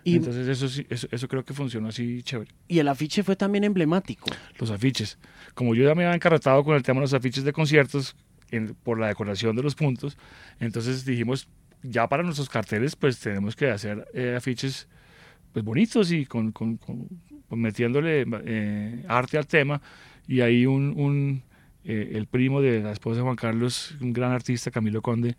y, 0.04 0.14
entonces 0.14 0.46
eso, 0.46 0.84
eso, 0.88 1.08
eso, 1.10 1.28
creo 1.28 1.44
que 1.44 1.52
funcionó 1.52 1.88
así 1.88 2.22
chévere. 2.22 2.52
Y 2.68 2.78
el 2.78 2.86
afiche 2.86 3.24
fue 3.24 3.34
también 3.34 3.64
emblemático. 3.64 4.30
Los 4.60 4.70
afiches. 4.70 5.18
Como 5.54 5.74
yo 5.74 5.82
ya 5.82 5.96
me 5.96 6.04
había 6.04 6.14
encarretado 6.14 6.62
con 6.62 6.76
el 6.76 6.84
tema 6.84 7.00
de 7.00 7.06
los 7.06 7.14
afiches 7.14 7.42
de 7.42 7.52
conciertos, 7.52 8.14
por 8.84 9.00
la 9.00 9.08
decoración 9.08 9.56
de 9.56 9.62
los 9.64 9.74
puntos, 9.74 10.16
entonces 10.60 11.04
dijimos, 11.04 11.48
ya 11.82 12.08
para 12.08 12.22
nuestros 12.22 12.48
carteles, 12.48 12.94
pues 12.94 13.18
tenemos 13.18 13.56
que 13.56 13.70
hacer 13.70 14.06
eh, 14.14 14.34
afiches 14.36 14.86
pues 15.56 15.64
bonitos 15.64 16.12
y 16.12 16.26
con, 16.26 16.52
con, 16.52 16.78
metiéndole 17.48 18.26
eh, 18.44 19.04
arte 19.08 19.38
al 19.38 19.46
tema. 19.46 19.80
Y 20.28 20.42
ahí 20.42 20.66
un, 20.66 20.92
un 20.94 21.42
eh, 21.82 22.10
el 22.12 22.26
primo 22.26 22.60
de 22.60 22.82
la 22.82 22.92
esposa 22.92 23.16
de 23.16 23.22
Juan 23.22 23.36
Carlos, 23.36 23.96
un 24.02 24.12
gran 24.12 24.32
artista, 24.32 24.70
Camilo 24.70 25.00
Conde, 25.00 25.34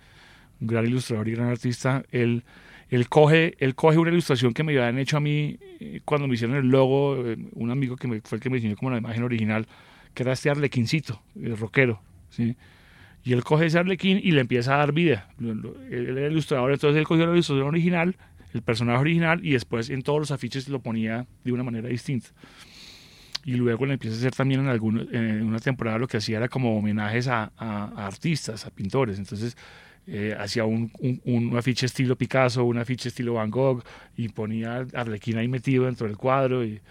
un 0.59 0.65
gran 0.65 0.87
ilustrador 0.87 1.27
y 1.27 1.33
gran 1.33 1.49
artista, 1.49 2.03
él, 2.09 2.43
él, 2.89 3.09
coge, 3.09 3.53
él 3.59 3.75
coge 3.75 3.99
una 3.99 4.09
ilustración 4.09 4.55
que 4.55 4.63
me 4.63 4.71
habían 4.71 4.97
hecho 4.97 5.17
a 5.17 5.19
mí 5.19 5.59
eh, 5.79 6.01
cuando 6.03 6.27
me 6.27 6.33
hicieron 6.33 6.57
el 6.57 6.67
logo, 6.67 7.23
un 7.51 7.69
amigo 7.69 7.95
que 7.95 8.07
me, 8.07 8.19
fue 8.21 8.37
el 8.37 8.41
que 8.41 8.49
me 8.49 8.55
diseñó 8.55 8.75
como 8.75 8.89
la 8.89 8.97
imagen 8.97 9.21
original, 9.21 9.67
que 10.15 10.23
era 10.23 10.31
este 10.31 10.49
arlequincito, 10.49 11.21
el 11.39 11.55
rockero, 11.55 12.01
¿sí? 12.31 12.55
Y 13.23 13.33
él 13.33 13.43
coge 13.43 13.67
ese 13.67 13.77
arlequín 13.77 14.19
y 14.23 14.31
le 14.31 14.41
empieza 14.41 14.73
a 14.73 14.77
dar 14.77 14.93
vida. 14.93 15.29
Él 15.39 16.17
era 16.17 16.27
ilustrador, 16.27 16.71
entonces 16.71 16.97
él 16.97 17.05
cogió 17.05 17.27
la 17.27 17.33
ilustración 17.33 17.67
original, 17.67 18.15
el 18.53 18.61
personaje 18.61 18.99
original 18.99 19.45
y 19.45 19.51
después 19.51 19.89
en 19.89 20.01
todos 20.01 20.19
los 20.19 20.31
afiches 20.31 20.67
lo 20.69 20.79
ponía 20.79 21.27
de 21.43 21.51
una 21.51 21.63
manera 21.63 21.89
distinta. 21.89 22.29
Y 23.45 23.53
luego 23.53 23.85
le 23.85 23.93
empieza 23.93 24.15
a 24.15 24.19
hacer 24.19 24.33
también 24.33 24.61
en, 24.61 24.67
alguno, 24.67 25.01
en 25.09 25.43
una 25.43 25.59
temporada 25.59 25.97
lo 25.97 26.07
que 26.07 26.17
hacía 26.17 26.37
era 26.37 26.49
como 26.49 26.77
homenajes 26.77 27.27
a, 27.27 27.45
artistas, 27.95 28.65
a 28.65 28.71
pintores. 28.71 29.17
Entonces 29.19 29.55
eh, 30.05 30.35
hacía 30.37 30.65
un, 30.65 30.91
un, 31.23 31.55
afiche 31.57 31.85
estilo 31.85 32.17
Picasso, 32.17 32.65
un 32.65 32.77
afiche 32.77 33.07
estilo 33.07 33.35
Van 33.35 33.49
Gogh 33.49 33.83
y 34.17 34.27
ponía 34.29 34.85
a 34.93 34.99
Arlequín 34.99 35.37
ahí 35.37 35.47
metido 35.47 35.85
dentro 35.85 36.07
del 36.07 36.17
cuadro. 36.17 36.65
Y, 36.65 36.81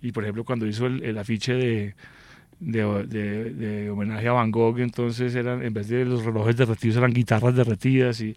y 0.00 0.12
por 0.12 0.24
ejemplo, 0.24 0.44
cuando 0.44 0.66
hizo 0.66 0.86
el, 0.86 1.18
afiche 1.18 1.52
de, 1.52 1.94
de, 2.60 3.04
de, 3.50 3.90
homenaje 3.90 4.28
a 4.28 4.32
Van 4.32 4.50
Gogh, 4.50 4.78
entonces 4.78 5.34
eran, 5.34 5.62
en 5.62 5.74
vez 5.74 5.88
de 5.88 6.04
los 6.04 6.24
relojes 6.24 6.56
derretidos, 6.56 6.96
eran 6.96 7.12
guitarras 7.12 7.54
derretidas 7.54 8.20
y 8.22 8.36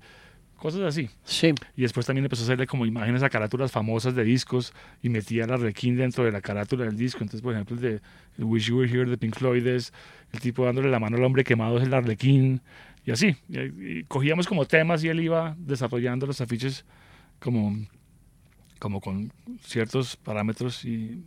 cosas 0.59 0.81
así. 0.81 1.09
Sí. 1.23 1.53
Y 1.75 1.81
después 1.81 2.05
también 2.05 2.25
empezó 2.25 2.43
a 2.43 2.45
hacerle 2.45 2.67
como 2.67 2.85
imágenes 2.85 3.23
a 3.23 3.29
carátulas 3.29 3.71
famosas 3.71 4.13
de 4.15 4.23
discos 4.23 4.73
y 5.01 5.09
metía 5.09 5.47
la 5.47 5.55
Arlequín 5.55 5.95
dentro 5.97 6.23
de 6.23 6.31
la 6.31 6.41
carátula 6.41 6.85
del 6.85 6.97
disco. 6.97 7.19
Entonces, 7.19 7.41
por 7.41 7.53
ejemplo, 7.53 7.75
el 7.75 7.81
de 7.81 8.01
el 8.37 8.43
Wish 8.43 8.67
You 8.67 8.77
Were 8.77 8.89
Here 8.89 9.09
de 9.09 9.17
Pink 9.17 9.35
Floyd 9.35 9.65
es 9.65 9.93
el 10.31 10.39
tipo 10.39 10.65
dándole 10.65 10.89
la 10.89 10.99
mano 10.99 11.17
al 11.17 11.23
hombre 11.23 11.43
quemado 11.43 11.77
es 11.77 11.83
el 11.83 11.93
Arlequín 11.93 12.61
y 13.05 13.11
así. 13.11 13.35
Y, 13.49 14.03
cogíamos 14.03 14.47
como 14.47 14.65
temas 14.65 15.03
y 15.03 15.07
él 15.07 15.19
iba 15.19 15.55
desarrollando 15.57 16.25
los 16.25 16.41
afiches 16.41 16.85
como, 17.39 17.75
como 18.79 19.01
con 19.01 19.31
ciertos 19.61 20.15
parámetros 20.17 20.85
y 20.85 21.23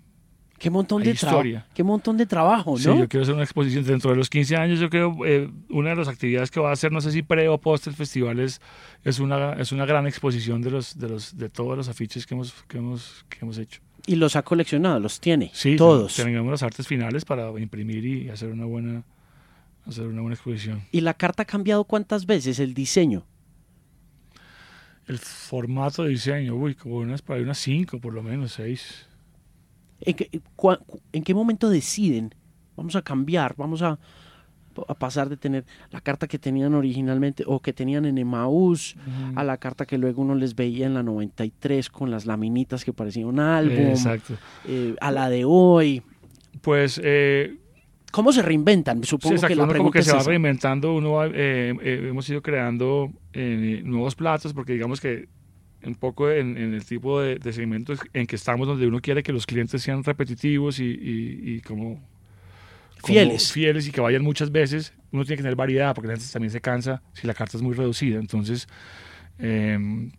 Qué 0.62 0.70
montón, 0.70 1.02
de 1.02 1.12
trabajo. 1.14 1.64
Qué 1.74 1.82
montón 1.82 2.16
de 2.16 2.24
trabajo, 2.24 2.70
¿no? 2.70 2.76
Sí, 2.76 2.84
yo 2.84 3.08
quiero 3.08 3.24
hacer 3.24 3.34
una 3.34 3.42
exposición 3.42 3.84
dentro 3.84 4.10
de 4.12 4.16
los 4.16 4.30
15 4.30 4.54
años. 4.54 4.78
Yo 4.78 4.90
creo 4.90 5.12
eh, 5.26 5.50
una 5.68 5.90
de 5.90 5.96
las 5.96 6.06
actividades 6.06 6.52
que 6.52 6.60
va 6.60 6.70
a 6.70 6.72
hacer, 6.72 6.92
no 6.92 7.00
sé 7.00 7.10
si 7.10 7.22
pre 7.22 7.48
o 7.48 7.58
post 7.58 7.88
el 7.88 7.94
festival, 7.94 8.38
es, 8.38 8.60
es, 9.02 9.18
una, 9.18 9.54
es 9.54 9.72
una 9.72 9.86
gran 9.86 10.06
exposición 10.06 10.62
de, 10.62 10.70
los, 10.70 10.96
de, 10.96 11.08
los, 11.08 11.36
de 11.36 11.48
todos 11.48 11.76
los 11.76 11.88
afiches 11.88 12.26
que 12.26 12.34
hemos, 12.34 12.52
que 12.68 12.78
hemos, 12.78 13.26
que 13.28 13.38
hemos 13.42 13.58
hecho. 13.58 13.80
¿Y 14.06 14.14
los 14.14 14.36
ha 14.36 14.42
coleccionado? 14.42 15.00
¿Los 15.00 15.18
tiene? 15.18 15.50
Sí, 15.52 15.74
todos. 15.74 16.14
Tenemos 16.14 16.52
las 16.52 16.62
artes 16.62 16.86
finales 16.86 17.24
para 17.24 17.50
imprimir 17.58 18.04
y 18.06 18.28
hacer 18.30 18.50
una 18.50 18.64
buena, 18.64 19.02
hacer 19.84 20.06
una 20.06 20.20
buena 20.20 20.34
exposición. 20.34 20.84
¿Y 20.92 21.00
la 21.00 21.14
carta 21.14 21.42
ha 21.42 21.46
cambiado 21.46 21.82
cuántas 21.82 22.24
veces? 22.24 22.60
¿El 22.60 22.72
diseño? 22.72 23.26
El 25.08 25.18
formato 25.18 26.04
de 26.04 26.10
diseño, 26.10 26.54
uy, 26.54 26.76
como 26.76 26.98
unas, 26.98 27.20
para 27.20 27.42
unas 27.42 27.58
cinco, 27.58 27.98
por 27.98 28.14
lo 28.14 28.22
menos, 28.22 28.52
seis. 28.52 29.08
¿En 30.04 31.22
qué, 31.24 31.34
momento 31.34 31.70
deciden? 31.70 32.34
Vamos 32.76 32.96
a 32.96 33.02
cambiar, 33.02 33.54
vamos 33.56 33.82
a, 33.82 33.98
a, 34.88 34.94
pasar 34.94 35.28
de 35.28 35.36
tener 35.36 35.64
la 35.90 36.00
carta 36.00 36.26
que 36.26 36.38
tenían 36.38 36.74
originalmente 36.74 37.44
o 37.46 37.60
que 37.60 37.72
tenían 37.72 38.04
en 38.04 38.18
Emaús 38.18 38.96
a 39.36 39.44
la 39.44 39.58
carta 39.58 39.86
que 39.86 39.98
luego 39.98 40.22
uno 40.22 40.34
les 40.34 40.54
veía 40.54 40.86
en 40.86 40.94
la 40.94 41.02
93 41.02 41.90
con 41.90 42.10
las 42.10 42.26
laminitas 42.26 42.84
que 42.84 42.92
parecían 42.92 43.26
un 43.26 43.40
álbum, 43.40 43.90
Exacto. 43.90 44.34
Eh, 44.66 44.96
a 45.00 45.10
la 45.10 45.28
de 45.28 45.44
hoy. 45.44 46.02
Pues... 46.60 47.00
Eh, 47.02 47.58
¿Cómo 48.10 48.30
se 48.30 48.42
reinventan? 48.42 49.02
Supongo 49.04 49.40
que 49.40 49.54
la 49.54 49.66
como 49.66 49.90
que 49.90 50.02
se 50.02 50.12
va 50.12 50.22
reinventando, 50.22 50.94
uno 50.94 51.24
eh, 51.24 51.74
hemos 51.82 52.28
ido 52.28 52.42
creando 52.42 53.10
nuevos 53.32 54.14
platos 54.14 54.52
porque 54.52 54.74
digamos 54.74 55.00
que 55.00 55.30
un 55.84 55.94
poco 55.94 56.30
en, 56.30 56.56
el 56.56 56.84
tipo 56.84 57.20
de, 57.20 57.36
de, 57.36 57.52
segmentos 57.52 58.00
en 58.12 58.26
que 58.26 58.36
estamos, 58.36 58.66
donde 58.66 58.86
uno 58.86 59.00
quiere 59.00 59.22
que 59.22 59.32
los 59.32 59.46
clientes 59.46 59.82
sean 59.82 60.04
repetitivos 60.04 60.78
y, 60.78 60.84
y, 60.84 61.60
como, 61.60 62.00
fieles. 63.04 63.52
fieles 63.52 63.86
y 63.88 63.92
que 63.92 64.00
vayan 64.00 64.22
muchas 64.22 64.50
veces, 64.50 64.92
uno 65.10 65.24
tiene 65.24 65.36
que 65.36 65.42
tener 65.42 65.56
variedad 65.56 65.94
porque 65.94 66.08
la 66.08 66.14
gente 66.14 66.32
también 66.32 66.50
se 66.50 66.60
cansa 66.60 67.02
si 67.12 67.26
la 67.26 67.34
carta 67.34 67.56
es 67.56 67.62
muy 67.62 67.74
reducida. 67.74 68.18
Entonces, 68.18 68.68
em, 69.38 70.12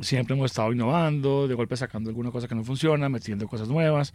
siempre 0.00 0.34
hemos 0.34 0.50
estado 0.50 0.72
innovando, 0.72 1.48
de 1.48 1.54
golpe 1.54 1.76
sacando 1.76 2.10
alguna 2.10 2.30
cosa 2.30 2.48
que 2.48 2.54
no 2.54 2.64
funciona, 2.64 3.08
metiendo 3.08 3.46
cosas 3.48 3.68
nuevas. 3.68 4.14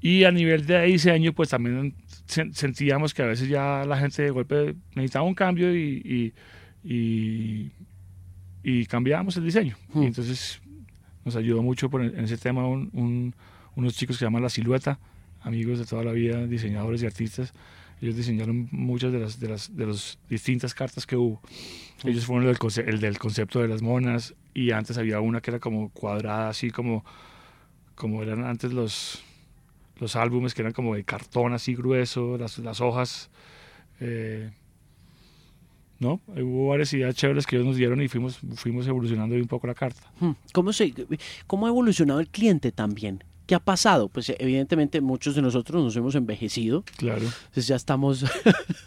Y 0.00 0.24
a 0.24 0.30
nivel 0.30 0.66
de 0.66 0.82
diseño, 0.82 1.32
pues 1.32 1.50
también 1.50 1.94
sentíamos 2.26 3.12
que 3.12 3.22
a 3.22 3.26
veces 3.26 3.48
ya 3.48 3.84
la 3.86 3.98
gente 3.98 4.22
de 4.22 4.30
golpe 4.30 4.74
necesitaba 4.94 5.26
un 5.26 5.34
cambio 5.34 5.74
y, 5.76 6.02
y 6.04 6.32
y 6.82 7.70
cambiamos 8.88 9.36
el 9.36 9.44
diseño. 9.44 9.76
Y 9.94 10.04
entonces 10.04 10.60
nos 11.24 11.36
ayudó 11.36 11.62
mucho 11.62 11.90
en 12.00 12.24
ese 12.24 12.38
tema 12.38 12.66
unos 12.66 13.94
chicos 13.94 14.16
que 14.16 14.20
se 14.20 14.24
llaman 14.24 14.42
La 14.42 14.48
Silueta, 14.48 14.98
amigos 15.42 15.78
de 15.78 15.86
toda 15.86 16.04
la 16.04 16.12
vida, 16.12 16.46
diseñadores 16.46 17.02
y 17.02 17.06
artistas. 17.06 17.52
Ellos 18.00 18.16
diseñaron 18.16 18.68
muchas 18.72 19.12
de 19.12 19.18
las, 19.18 19.38
de 19.38 19.48
las 19.48 19.76
de 19.76 19.86
las 19.86 20.18
distintas 20.28 20.72
cartas 20.72 21.06
que 21.06 21.16
hubo. 21.16 21.40
Ellos 22.04 22.24
fueron 22.24 22.48
el, 22.48 22.56
el, 22.88 23.00
del 23.00 23.18
concepto 23.18 23.60
de 23.60 23.68
las 23.68 23.82
monas 23.82 24.34
y 24.54 24.70
antes 24.70 24.96
había 24.96 25.20
una 25.20 25.40
que 25.40 25.50
era 25.50 25.60
como 25.60 25.90
cuadrada, 25.90 26.48
así 26.48 26.70
como, 26.70 27.04
como 27.94 28.22
eran 28.22 28.44
antes 28.44 28.72
los, 28.72 29.22
los 29.98 30.16
álbumes 30.16 30.54
que 30.54 30.62
eran 30.62 30.72
como 30.72 30.94
de 30.94 31.04
cartón 31.04 31.52
así 31.52 31.74
grueso, 31.74 32.38
las, 32.38 32.58
las 32.58 32.80
hojas. 32.80 33.30
Eh, 34.00 34.50
¿no? 36.00 36.20
Hubo 36.26 36.68
varias 36.68 36.92
ideas 36.94 37.14
chéveres 37.14 37.46
que 37.46 37.56
ellos 37.56 37.68
nos 37.68 37.76
dieron 37.76 38.02
y 38.02 38.08
fuimos, 38.08 38.38
fuimos 38.56 38.86
evolucionando 38.88 39.36
un 39.36 39.46
poco 39.46 39.66
la 39.66 39.74
carta. 39.74 40.00
Hmm. 40.18 40.32
¿Cómo, 40.52 40.72
se, 40.72 40.92
¿Cómo 41.46 41.66
ha 41.66 41.68
evolucionado 41.68 42.20
el 42.20 42.28
cliente 42.28 42.72
también? 42.72 43.22
¿Qué 43.46 43.54
ha 43.54 43.60
pasado? 43.60 44.08
Pues 44.08 44.32
evidentemente 44.38 45.00
muchos 45.00 45.34
de 45.34 45.42
nosotros 45.42 45.84
nos 45.84 45.94
hemos 45.96 46.14
envejecido. 46.14 46.84
Claro. 46.96 47.22
Entonces 47.22 47.66
ya 47.66 47.76
estamos 47.76 48.24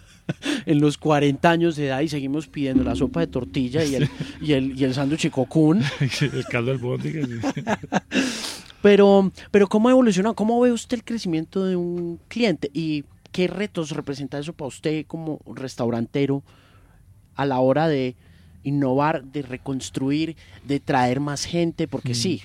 en 0.66 0.82
los 0.82 0.98
40 0.98 1.50
años 1.50 1.76
de 1.76 1.88
edad 1.88 2.02
y 2.02 2.08
seguimos 2.08 2.48
pidiendo 2.48 2.84
la 2.84 2.96
sopa 2.96 3.20
de 3.20 3.28
tortilla 3.28 3.84
y 3.84 3.96
el, 3.96 4.10
y 4.42 4.54
el, 4.54 4.80
y 4.80 4.84
el 4.84 4.94
sándwich 4.96 5.30
cocún. 5.30 5.84
el 6.00 6.46
caldo 6.46 6.72
del 6.72 6.80
bote. 6.80 7.24
pero, 8.82 9.32
pero 9.52 9.68
¿cómo 9.68 9.90
ha 9.90 9.92
evolucionado? 9.92 10.34
¿Cómo 10.34 10.60
ve 10.60 10.72
usted 10.72 10.98
el 10.98 11.04
crecimiento 11.04 11.64
de 11.66 11.76
un 11.76 12.20
cliente? 12.28 12.72
¿Y 12.74 13.04
qué 13.32 13.48
retos 13.48 13.92
representa 13.92 14.40
eso 14.40 14.54
para 14.54 14.70
usted 14.70 15.06
como 15.06 15.42
restaurantero? 15.46 16.44
A 17.36 17.46
la 17.46 17.60
hora 17.60 17.88
de 17.88 18.16
innovar, 18.64 19.24
de 19.24 19.42
reconstruir, 19.42 20.36
de 20.66 20.80
traer 20.80 21.20
más 21.20 21.46
gente, 21.46 21.88
porque 21.88 22.12
Mm. 22.12 22.16
sí, 22.16 22.42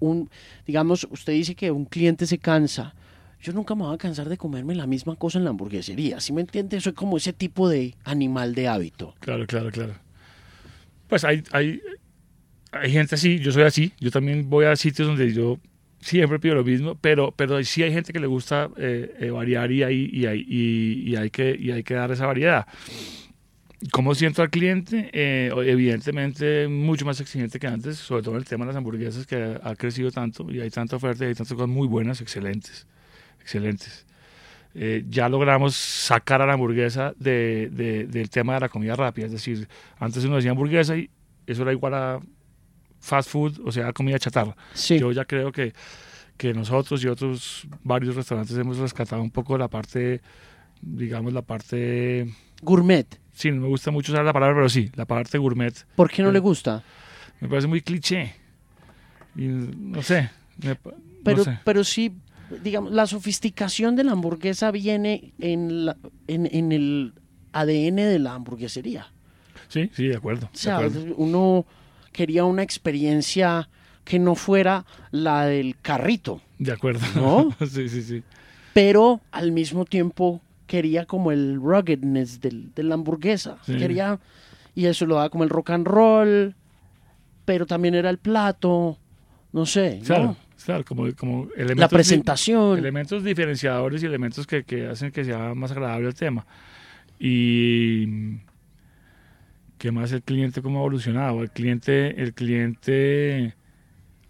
un, 0.00 0.28
digamos, 0.66 1.06
usted 1.10 1.32
dice 1.32 1.54
que 1.54 1.70
un 1.70 1.84
cliente 1.86 2.26
se 2.26 2.38
cansa. 2.38 2.94
Yo 3.40 3.52
nunca 3.52 3.74
me 3.74 3.84
voy 3.84 3.94
a 3.94 3.98
cansar 3.98 4.28
de 4.28 4.36
comerme 4.36 4.74
la 4.74 4.86
misma 4.86 5.16
cosa 5.16 5.38
en 5.38 5.44
la 5.44 5.50
hamburguesería. 5.50 6.20
¿Sí 6.20 6.32
me 6.32 6.40
entiende? 6.40 6.80
Soy 6.80 6.92
como 6.92 7.16
ese 7.16 7.32
tipo 7.32 7.68
de 7.68 7.94
animal 8.04 8.54
de 8.54 8.68
hábito. 8.68 9.14
Claro, 9.20 9.46
claro, 9.46 9.70
claro. 9.70 9.94
Pues 11.08 11.22
hay, 11.24 11.42
hay, 11.52 11.80
hay 12.72 12.90
gente 12.92 13.14
así, 13.14 13.38
yo 13.38 13.52
soy 13.52 13.62
así, 13.62 13.92
yo 14.00 14.10
también 14.10 14.50
voy 14.50 14.64
a 14.66 14.74
sitios 14.76 15.06
donde 15.08 15.32
yo 15.32 15.58
siempre 16.00 16.38
pido 16.38 16.54
lo 16.56 16.64
mismo, 16.64 16.96
pero, 17.00 17.32
pero 17.36 17.62
sí 17.64 17.82
hay 17.82 17.92
gente 17.92 18.12
que 18.12 18.20
le 18.20 18.26
gusta 18.26 18.68
eh, 18.76 19.14
eh, 19.20 19.30
variar 19.30 19.70
y 19.72 19.82
hay, 19.82 20.10
y, 20.12 20.26
hay, 20.26 20.44
y, 20.48 21.10
y 21.10 21.16
hay 21.16 21.30
que, 21.30 21.56
y 21.58 21.70
hay 21.70 21.82
que 21.84 21.94
dar 21.94 22.10
esa 22.10 22.26
variedad. 22.26 22.66
¿Cómo 23.92 24.14
siento 24.14 24.40
al 24.42 24.48
cliente? 24.50 25.10
Eh, 25.12 25.50
evidentemente 25.66 26.66
mucho 26.66 27.04
más 27.04 27.20
exigente 27.20 27.58
que 27.58 27.66
antes, 27.66 27.98
sobre 27.98 28.22
todo 28.22 28.34
en 28.34 28.38
el 28.40 28.46
tema 28.46 28.64
de 28.64 28.68
las 28.68 28.76
hamburguesas 28.76 29.26
que 29.26 29.36
ha, 29.36 29.60
ha 29.70 29.76
crecido 29.76 30.10
tanto 30.10 30.50
y 30.50 30.60
hay 30.60 30.70
tanta 30.70 30.96
oferta 30.96 31.24
y 31.24 31.28
hay 31.28 31.34
tantas 31.34 31.52
cosas 31.54 31.68
muy 31.68 31.86
buenas, 31.86 32.20
excelentes, 32.22 32.86
excelentes. 33.40 34.06
Eh, 34.74 35.04
ya 35.08 35.28
logramos 35.28 35.74
sacar 35.76 36.40
a 36.42 36.46
la 36.46 36.54
hamburguesa 36.54 37.14
de, 37.18 37.68
de- 37.70 38.06
del 38.06 38.30
tema 38.30 38.54
de 38.54 38.60
la 38.60 38.68
comida 38.68 38.96
rápida, 38.96 39.26
es 39.26 39.32
decir, 39.32 39.68
antes 39.98 40.24
uno 40.24 40.36
decía 40.36 40.50
hamburguesa 40.52 40.96
y 40.96 41.10
eso 41.46 41.62
era 41.62 41.72
igual 41.72 41.94
a 41.94 42.20
fast 43.00 43.28
food, 43.30 43.60
o 43.64 43.70
sea, 43.72 43.92
comida 43.92 44.18
chatarra. 44.18 44.56
Sí. 44.74 44.98
Yo 44.98 45.12
ya 45.12 45.24
creo 45.26 45.52
que, 45.52 45.72
que 46.38 46.52
nosotros 46.54 47.04
y 47.04 47.08
otros 47.08 47.68
varios 47.84 48.16
restaurantes 48.16 48.56
hemos 48.56 48.78
rescatado 48.78 49.22
un 49.22 49.30
poco 49.30 49.56
la 49.58 49.68
parte, 49.68 50.20
digamos, 50.80 51.32
la 51.34 51.42
parte 51.42 52.26
Gourmet. 52.62 53.06
Sí, 53.36 53.50
no 53.50 53.60
me 53.60 53.68
gusta 53.68 53.90
mucho 53.90 54.12
usar 54.12 54.24
la 54.24 54.32
palabra, 54.32 54.56
pero 54.56 54.68
sí, 54.70 54.90
la 54.94 55.04
parte 55.04 55.36
gourmet 55.36 55.74
¿Por 55.94 56.10
qué 56.10 56.22
no 56.22 56.30
Eh, 56.30 56.32
le 56.32 56.38
gusta? 56.38 56.82
me 57.40 57.48
parece 57.48 57.68
muy 57.68 57.82
cliché. 57.82 58.34
Y 59.36 59.42
no 59.46 60.02
sé. 60.02 60.30
me 60.64 60.74
pa- 60.74 60.90
no 60.92 60.96
Pero, 61.22 61.44
sé. 61.44 61.58
pero 61.64 61.84
sí, 61.84 62.16
digamos, 62.62 62.92
la 62.92 63.06
sofisticación 63.06 63.94
de 63.94 64.04
la 64.04 64.12
hamburguesa 64.12 64.70
viene 64.70 65.34
en, 65.38 65.84
la- 65.84 65.96
en, 66.28 66.48
en 66.50 66.72
el 66.72 67.12
ADN 67.52 67.96
de 68.06 68.18
la 68.18 68.34
hamburguesería. 68.34 69.08
Sí, 69.68 69.90
sí, 69.92 70.06
de 70.08 70.16
acuerdo. 70.16 70.46
O 70.46 70.50
de 70.52 70.58
sea, 70.58 70.76
acuerdo. 70.78 71.14
uno 71.18 71.66
quería 72.12 72.44
una 72.44 72.62
experiencia 72.62 73.68
que 74.04 74.18
no 74.18 74.34
fuera 74.34 74.86
la 75.10 75.44
del 75.44 75.76
carrito, 75.82 76.40
De 76.58 76.72
acuerdo. 76.72 77.04
¿No? 77.16 77.54
sí, 77.66 77.88
sí, 77.90 78.02
sí. 78.02 78.22
pero 78.72 79.20
al 79.32 79.52
mismo 79.52 79.84
tiempo 79.84 80.40
quería 80.66 81.06
como 81.06 81.32
el 81.32 81.56
ruggedness 81.60 82.40
del- 82.40 82.72
de 82.74 82.82
la 82.82 82.94
hamburguesa. 82.94 83.58
Sí. 83.64 83.76
Quería, 83.76 84.18
y 84.74 84.86
eso 84.86 85.06
lo 85.06 85.14
daba 85.16 85.30
como 85.30 85.44
el 85.44 85.50
rock 85.50 85.70
and 85.70 85.86
roll, 85.86 86.54
pero 87.44 87.66
también 87.66 87.94
era 87.94 88.10
el 88.10 88.18
plato, 88.18 88.98
no 89.52 89.64
sé, 89.66 89.98
¿no? 90.00 90.04
Claro, 90.04 90.36
claro, 90.64 90.84
como, 90.84 91.06
como 91.14 91.48
elementos. 91.56 91.78
la 91.78 91.88
presentación. 91.88 92.78
elementos 92.78 93.22
diferenciadores 93.24 94.02
y 94.02 94.06
elementos 94.06 94.46
que, 94.46 94.64
que 94.64 94.86
hacen 94.88 95.12
que 95.12 95.24
sea 95.24 95.54
más 95.54 95.70
agradable 95.70 96.08
el 96.08 96.14
tema. 96.14 96.44
Y 97.18 98.38
qué 99.78 99.90
más 99.92 100.12
el 100.12 100.22
cliente 100.22 100.60
cómo 100.62 100.78
ha 100.78 100.82
evolucionado. 100.82 101.42
El 101.42 101.50
cliente, 101.50 102.20
el 102.20 102.34
cliente, 102.34 103.54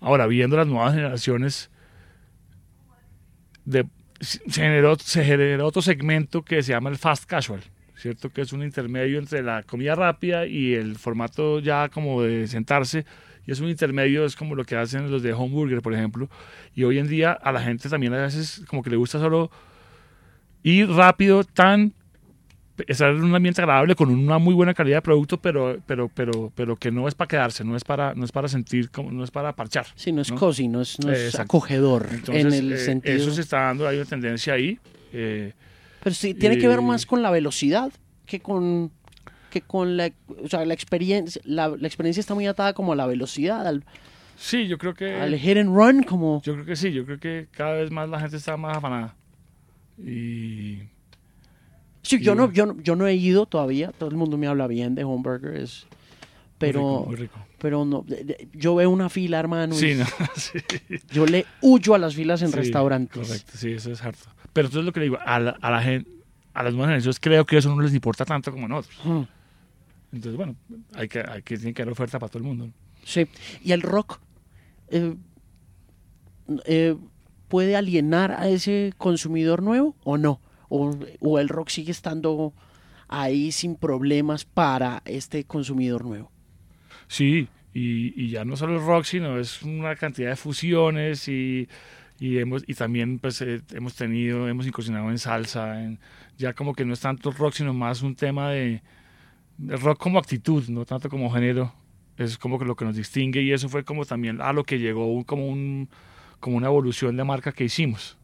ahora 0.01 0.27
viendo 0.27 0.57
las 0.57 0.67
nuevas 0.67 0.95
generaciones, 0.95 1.71
de, 3.65 3.85
se, 4.27 4.41
generó, 4.51 4.97
se 4.99 5.25
generó 5.25 5.67
otro 5.67 5.83
segmento 5.83 6.43
que 6.43 6.63
se 6.63 6.73
llama 6.73 6.91
el 6.91 6.99
fast 6.99 7.25
casual, 7.25 7.63
¿cierto? 7.97 8.31
Que 8.31 8.43
es 8.43 8.53
un 8.53 8.63
intermedio 8.63 9.19
entre 9.19 9.43
la 9.43 9.63
comida 9.63 9.95
rápida 9.95 10.47
y 10.47 10.75
el 10.75 10.97
formato 10.97 11.61
ya 11.61 11.89
como 11.89 12.23
de 12.23 12.47
sentarse. 12.49 13.07
Y 13.47 13.53
es 13.53 13.61
un 13.61 13.69
intermedio, 13.69 14.25
es 14.25 14.35
como 14.35 14.57
lo 14.57 14.65
que 14.65 14.77
hacen 14.77 15.11
los 15.11 15.23
de 15.23 15.33
Homeburger, 15.33 15.81
por 15.81 15.95
ejemplo. 15.95 16.29
Y 16.75 16.83
hoy 16.83 16.99
en 16.99 17.07
día 17.07 17.33
a 17.33 17.53
la 17.53 17.61
gente 17.61 17.89
también 17.89 18.13
a 18.13 18.23
veces 18.23 18.65
como 18.67 18.83
que 18.83 18.91
le 18.91 18.97
gusta 18.97 19.21
solo 19.21 19.51
ir 20.65 20.91
rápido, 20.91 21.45
tan 21.45 21.95
estar 22.87 23.11
en 23.11 23.23
un 23.25 23.35
ambiente 23.35 23.61
agradable 23.63 23.95
con 23.95 24.11
una 24.11 24.39
muy 24.39 24.55
buena 24.55 24.75
calidad 24.75 24.99
de 24.99 25.03
producto, 25.03 25.39
pero 25.41 25.79
pero 25.87 26.09
pero 26.13 26.53
pero 26.55 26.77
que 26.77 26.91
no 26.91 27.09
es 27.09 27.15
para 27.15 27.29
quedarse, 27.29 27.65
no 27.65 27.77
es 27.77 27.85
para 27.85 28.15
no 28.15 28.25
es 28.25 28.33
para 28.33 28.49
sentir 28.49 28.91
como 28.91 29.11
no 29.11 29.25
es 29.25 29.31
para 29.31 29.55
parchar. 29.55 29.87
Sí, 29.95 30.13
no 30.13 30.23
es 30.23 30.31
¿no? 30.31 30.37
cozy, 30.37 30.69
no 30.69 30.81
es, 30.81 30.99
no 31.01 31.13
es 31.13 31.27
Exacto. 31.27 31.43
acogedor 31.57 32.07
Entonces, 32.13 32.45
en 32.47 32.53
el 32.53 32.73
eh, 32.73 32.79
sentido. 32.79 33.17
eso 33.17 33.31
se 33.33 33.41
está 33.43 33.61
dando, 33.63 33.87
hay 33.89 33.97
una 33.97 34.05
tendencia 34.07 34.55
ahí. 34.55 34.79
eh, 35.13 35.53
Pero 36.03 36.15
sí, 36.15 36.35
tiene 36.35 36.59
que 36.59 36.69
ver 36.69 36.81
más 36.83 37.07
con 37.07 37.23
la 37.23 37.31
velocidad 37.31 37.91
que 38.27 38.41
con 38.41 38.91
que 39.51 39.63
con 39.63 39.97
la, 39.97 40.11
o 40.43 40.49
sea, 40.49 40.65
la 40.67 40.75
experiencia, 40.75 41.41
la, 41.45 41.69
la 41.69 41.87
experiencia 41.87 42.21
está 42.21 42.35
muy 42.35 42.47
atada 42.47 42.75
como 42.75 42.93
a 42.93 42.97
la 42.97 43.07
velocidad, 43.07 43.67
al, 43.67 43.85
sí, 44.37 44.67
yo 44.67 44.77
creo 44.77 44.93
que 44.93 45.15
al 45.15 45.35
hit 45.39 45.57
and 45.57 45.75
run, 45.75 46.03
como 46.03 46.43
yo 46.45 46.53
creo 46.55 46.67
que 46.67 46.77
sí, 46.77 46.93
yo 46.93 47.07
creo 47.07 47.19
que 47.19 47.47
cada 47.53 47.73
vez 47.75 47.91
más 47.91 48.09
la 48.11 48.21
gente 48.21 48.37
está 48.37 48.57
más 48.59 48.77
afanada. 48.77 49.15
Y 49.99 50.81
sí, 52.07 52.21
yo 52.21 52.35
no, 52.35 52.53
yo 52.53 52.67
no, 52.67 52.81
yo 52.83 52.97
no 52.97 53.07
he 53.07 53.15
ido 53.15 53.47
todavía, 53.47 53.93
todo 53.93 54.09
el 54.11 54.17
mundo 54.17 54.37
me 54.39 54.47
habla 54.47 54.67
bien 54.67 54.95
de 54.95 55.05
Homeburger, 55.05 55.57
es, 55.57 55.87
pero, 56.59 56.81
muy 56.81 56.89
rico, 56.89 57.07
muy 57.07 57.17
rico. 57.17 57.39
pero 57.59 57.85
no, 57.85 58.05
yo 58.55 58.75
veo 58.75 58.89
una 58.91 59.09
fila, 59.09 59.39
hermano, 59.39 59.75
Sí, 59.75 59.95
no, 59.95 60.05
sí. 60.37 60.59
yo 61.13 61.27
le 61.27 61.45
huyo 61.61 61.95
a 61.95 61.99
las 61.99 62.15
filas 62.15 62.43
en 62.43 62.49
Sí, 62.51 62.57
restaurantes. 62.57 63.27
Correcto, 63.27 63.53
sí, 63.57 63.73
eso 63.73 63.91
es 63.93 64.03
harto. 64.03 64.29
Pero 64.53 64.69
entonces 64.69 64.87
lo 64.87 64.93
que 64.93 65.01
le 65.01 65.05
digo, 65.07 65.19
a 65.25 65.39
la, 65.39 65.51
a 65.61 65.71
la 65.71 65.83
gente, 65.83 66.11
a 66.55 66.63
las 66.63 66.73
nuevas 66.73 66.89
generaciones 66.89 67.21
creo 67.21 67.45
que 67.45 67.59
eso 67.59 67.75
no 67.75 67.83
les 67.83 67.93
importa 67.95 68.25
tanto 68.25 68.51
como 68.51 68.65
a 68.65 68.69
nosotros. 68.69 68.99
Mm, 69.05 69.23
Entonces, 70.15 70.37
bueno, 70.37 70.57
hay 70.95 71.09
que, 71.09 71.21
hay 71.21 71.43
que, 71.43 71.57
tiene 71.59 71.75
que 71.75 71.83
haber 71.83 71.93
oferta 71.93 72.19
para 72.19 72.31
todo 72.31 72.39
el 72.39 72.45
mundo. 72.45 72.71
Sí, 73.05 73.27
y 73.63 73.73
el 73.73 73.83
rock 73.83 74.19
eh, 74.89 75.15
eh, 76.65 76.97
puede 77.49 77.77
alienar 77.77 78.33
a 78.33 78.49
ese 78.49 78.93
consumidor 78.99 79.63
nuevo 79.63 79.95
o 80.05 80.17
no, 80.19 80.41
o, 80.69 80.97
o 81.21 81.39
el 81.39 81.49
rock 81.49 81.69
sigue 81.69 81.93
estando 81.93 82.53
ahí 83.09 83.53
sin 83.53 83.77
problemas 83.77 84.45
para 84.45 85.03
este 85.05 85.45
consumidor 85.45 86.05
nuevo. 86.05 86.31
Sí, 87.09 87.49
y, 87.73 88.21
y 88.21 88.31
ya 88.31 88.45
no 88.45 88.57
solo 88.57 88.77
el 88.77 88.85
rock, 88.85 89.05
sino 89.05 89.39
es 89.39 89.63
una 89.63 89.97
cantidad 89.97 90.31
de 90.31 90.37
fusiones 90.37 91.29
y, 91.29 91.69
y, 92.19 92.39
hemos, 92.39 92.65
y 92.67 92.75
también 92.75 93.19
pues, 93.19 93.41
eh, 93.43 93.61
hemos 93.73 93.95
tenido, 93.95 94.49
hemos 94.49 94.67
incursionado 94.67 95.11
en 95.11 95.19
salsa, 95.19 95.83
en, 95.83 95.99
ya 96.39 96.55
como 96.55 96.75
que 96.75 96.85
no 96.85 96.95
es 96.95 97.01
tanto 97.01 97.31
rock, 97.31 97.55
sino 97.55 97.75
más 97.75 98.03
un 98.03 98.15
tema 98.15 98.51
de, 98.51 98.83
de 99.59 99.77
rock 99.77 99.99
como 99.99 100.19
actitud, 100.19 100.67
no 100.69 100.85
tanto 100.85 101.09
como 101.09 101.31
género. 101.31 101.73
Es 102.17 102.39
como 102.39 102.59
que 102.59 102.65
lo 102.65 102.77
que 102.77 102.87
nos 102.87 102.97
distingue 102.97 103.43
y 103.43 103.53
eso 103.53 103.69
fue 103.69 103.85
como 103.85 104.07
también 104.07 104.41
a 104.41 104.55
lo 104.55 104.65
que 104.65 104.79
llegó 104.79 105.23
como, 105.27 105.47
un, 105.47 105.91
como 106.41 106.57
una 106.57 106.69
evolución 106.69 107.15
de 107.15 107.25
marca 107.25 107.53
que 107.53 107.65
hicimos. 107.65 108.16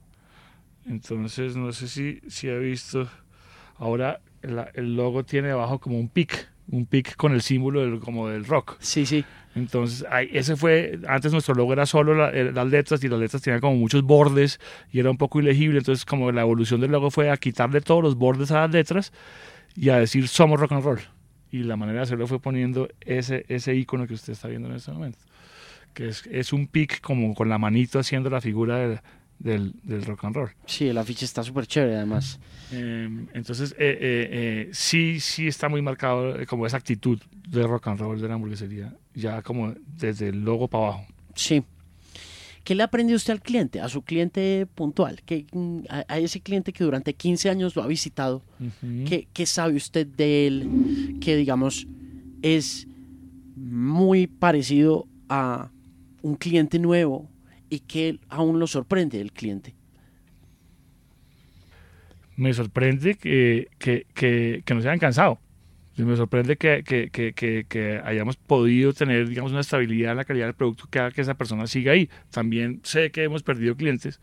Entonces, 0.86 1.56
no 1.56 1.72
sé 1.72 1.88
si, 1.88 2.20
si 2.28 2.48
he 2.48 2.58
visto, 2.58 3.08
ahora 3.76 4.20
la- 4.42 4.70
el 4.74 4.96
logo 4.96 5.24
tiene 5.24 5.48
debajo 5.48 5.78
como 5.78 5.98
un 5.98 6.08
pic, 6.08 6.48
un 6.68 6.86
pic 6.86 7.16
con 7.16 7.32
el 7.32 7.42
símbolo 7.42 7.80
del, 7.80 8.00
como 8.00 8.28
del 8.28 8.44
rock. 8.44 8.76
Sí, 8.80 9.06
sí. 9.06 9.24
Entonces, 9.54 10.04
ahí- 10.10 10.30
ese 10.32 10.56
fue, 10.56 10.98
antes 11.06 11.30
nuestro 11.32 11.54
logo 11.54 11.72
era 11.72 11.84
solo 11.86 12.14
la- 12.14 12.32
las 12.32 12.66
letras 12.68 13.04
y 13.04 13.08
las 13.08 13.20
letras 13.20 13.42
tenían 13.42 13.60
como 13.60 13.76
muchos 13.76 14.02
bordes 14.02 14.58
y 14.90 14.98
era 14.98 15.10
un 15.10 15.18
poco 15.18 15.40
ilegible, 15.40 15.78
entonces 15.78 16.04
como 16.04 16.32
la 16.32 16.40
evolución 16.40 16.80
del 16.80 16.90
logo 16.90 17.10
fue 17.10 17.30
a 17.30 17.36
quitarle 17.36 17.80
todos 17.80 18.02
los 18.02 18.16
bordes 18.16 18.50
a 18.50 18.62
las 18.62 18.70
letras 18.70 19.12
y 19.76 19.90
a 19.90 19.98
decir 19.98 20.26
somos 20.28 20.58
rock 20.58 20.72
and 20.72 20.84
roll. 20.84 21.00
Y 21.50 21.64
la 21.64 21.76
manera 21.76 21.98
de 21.98 22.04
hacerlo 22.04 22.26
fue 22.26 22.40
poniendo 22.40 22.88
ese, 23.02 23.44
ese 23.48 23.74
icono 23.74 24.06
que 24.06 24.14
usted 24.14 24.32
está 24.32 24.48
viendo 24.48 24.68
en 24.68 24.74
este 24.76 24.90
momento, 24.90 25.18
que 25.92 26.08
es, 26.08 26.26
es 26.28 26.54
un 26.54 26.66
pic 26.66 27.02
como 27.02 27.34
con 27.34 27.50
la 27.50 27.58
manito 27.58 27.98
haciendo 27.98 28.30
la 28.30 28.40
figura 28.40 28.78
del, 28.78 29.00
del, 29.42 29.72
del 29.82 30.04
rock 30.04 30.24
and 30.24 30.36
roll. 30.36 30.50
Sí, 30.66 30.86
el 30.88 30.98
afiche 30.98 31.24
está 31.24 31.42
súper 31.42 31.66
chévere 31.66 31.96
además. 31.96 32.38
Eh, 32.70 33.08
entonces, 33.34 33.72
eh, 33.72 33.98
eh, 34.00 34.28
eh, 34.30 34.70
sí, 34.72 35.20
sí 35.20 35.46
está 35.48 35.68
muy 35.68 35.82
marcado 35.82 36.40
eh, 36.40 36.46
como 36.46 36.66
esa 36.66 36.76
actitud 36.76 37.20
de 37.48 37.62
rock 37.66 37.88
and 37.88 38.00
roll 38.00 38.20
de 38.20 38.28
la 38.28 38.34
hamburguesería, 38.34 38.94
ya 39.14 39.42
como 39.42 39.74
desde 39.98 40.28
el 40.28 40.42
logo 40.44 40.68
para 40.68 40.84
abajo. 40.84 41.06
Sí. 41.34 41.62
¿Qué 42.64 42.76
le 42.76 42.84
aprendió 42.84 43.16
usted 43.16 43.32
al 43.32 43.42
cliente, 43.42 43.80
a 43.80 43.88
su 43.88 44.02
cliente 44.02 44.68
puntual, 44.72 45.20
que, 45.26 45.46
mm, 45.52 45.80
a, 45.88 46.04
a 46.06 46.18
ese 46.18 46.40
cliente 46.40 46.72
que 46.72 46.84
durante 46.84 47.12
15 47.12 47.50
años 47.50 47.74
lo 47.74 47.82
ha 47.82 47.88
visitado? 47.88 48.42
¿Qué, 49.04 49.26
qué 49.32 49.46
sabe 49.46 49.74
usted 49.74 50.06
de 50.06 50.46
él 50.46 51.18
que, 51.20 51.34
digamos, 51.34 51.88
es 52.40 52.86
muy 53.56 54.28
parecido 54.28 55.08
a 55.28 55.70
un 56.22 56.36
cliente 56.36 56.78
nuevo 56.78 57.28
y 57.72 57.80
que 57.80 58.18
aún 58.28 58.60
lo 58.60 58.66
sorprende 58.66 59.18
el 59.18 59.32
cliente? 59.32 59.74
Me 62.36 62.52
sorprende 62.52 63.14
que, 63.14 63.68
que, 63.78 64.06
que, 64.12 64.62
que 64.62 64.74
no 64.74 64.82
se 64.82 64.88
hayan 64.88 64.98
cansado. 64.98 65.38
Me 65.96 66.14
sorprende 66.14 66.58
que, 66.58 66.84
que, 66.84 67.08
que, 67.10 67.64
que, 67.66 68.00
hayamos 68.04 68.36
podido 68.36 68.92
tener, 68.92 69.26
digamos, 69.26 69.52
una 69.52 69.62
estabilidad 69.62 70.10
en 70.10 70.18
la 70.18 70.24
calidad 70.26 70.46
del 70.46 70.54
producto 70.54 70.84
que 70.90 70.98
haga 70.98 71.12
que 71.12 71.22
esa 71.22 71.32
persona 71.32 71.66
siga 71.66 71.92
ahí. 71.92 72.10
También 72.30 72.80
sé 72.82 73.10
que 73.10 73.24
hemos 73.24 73.42
perdido 73.42 73.74
clientes 73.74 74.20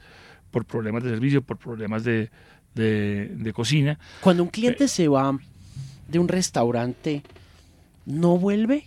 por 0.52 0.66
problemas 0.66 1.04
de 1.04 1.10
servicio, 1.10 1.41
por 1.41 1.58
problemas 1.58 2.04
de, 2.04 2.30
de, 2.76 3.30
de 3.36 3.54
cocina. 3.54 3.97
Cuando 4.22 4.43
un 4.43 4.50
cliente 4.50 4.88
se 4.88 5.08
va 5.08 5.36
de 6.08 6.20
un 6.20 6.28
restaurante, 6.28 7.24
¿No 8.10 8.39
vuelve? 8.39 8.86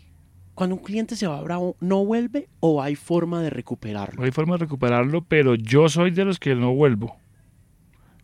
Cuando 0.55 0.77
un 0.77 0.83
cliente 0.83 1.17
se 1.17 1.27
va 1.27 1.41
bravo, 1.43 1.77
¿no 1.81 2.05
vuelve 2.05 2.49
o 2.61 2.83
hay 2.83 2.95
forma 2.95 3.43
de 3.43 3.51
recuperarlo? 3.51 4.19
No 4.21 4.25
hay 4.25 4.31
forma 4.33 4.55
de 4.55 4.59
recuperarlo, 4.65 5.23
pero 5.25 5.55
yo 5.55 5.89
soy 5.89 6.11
de 6.11 6.25
los 6.27 6.39
que 6.39 6.55
no 6.55 6.75
vuelvo. 6.75 7.17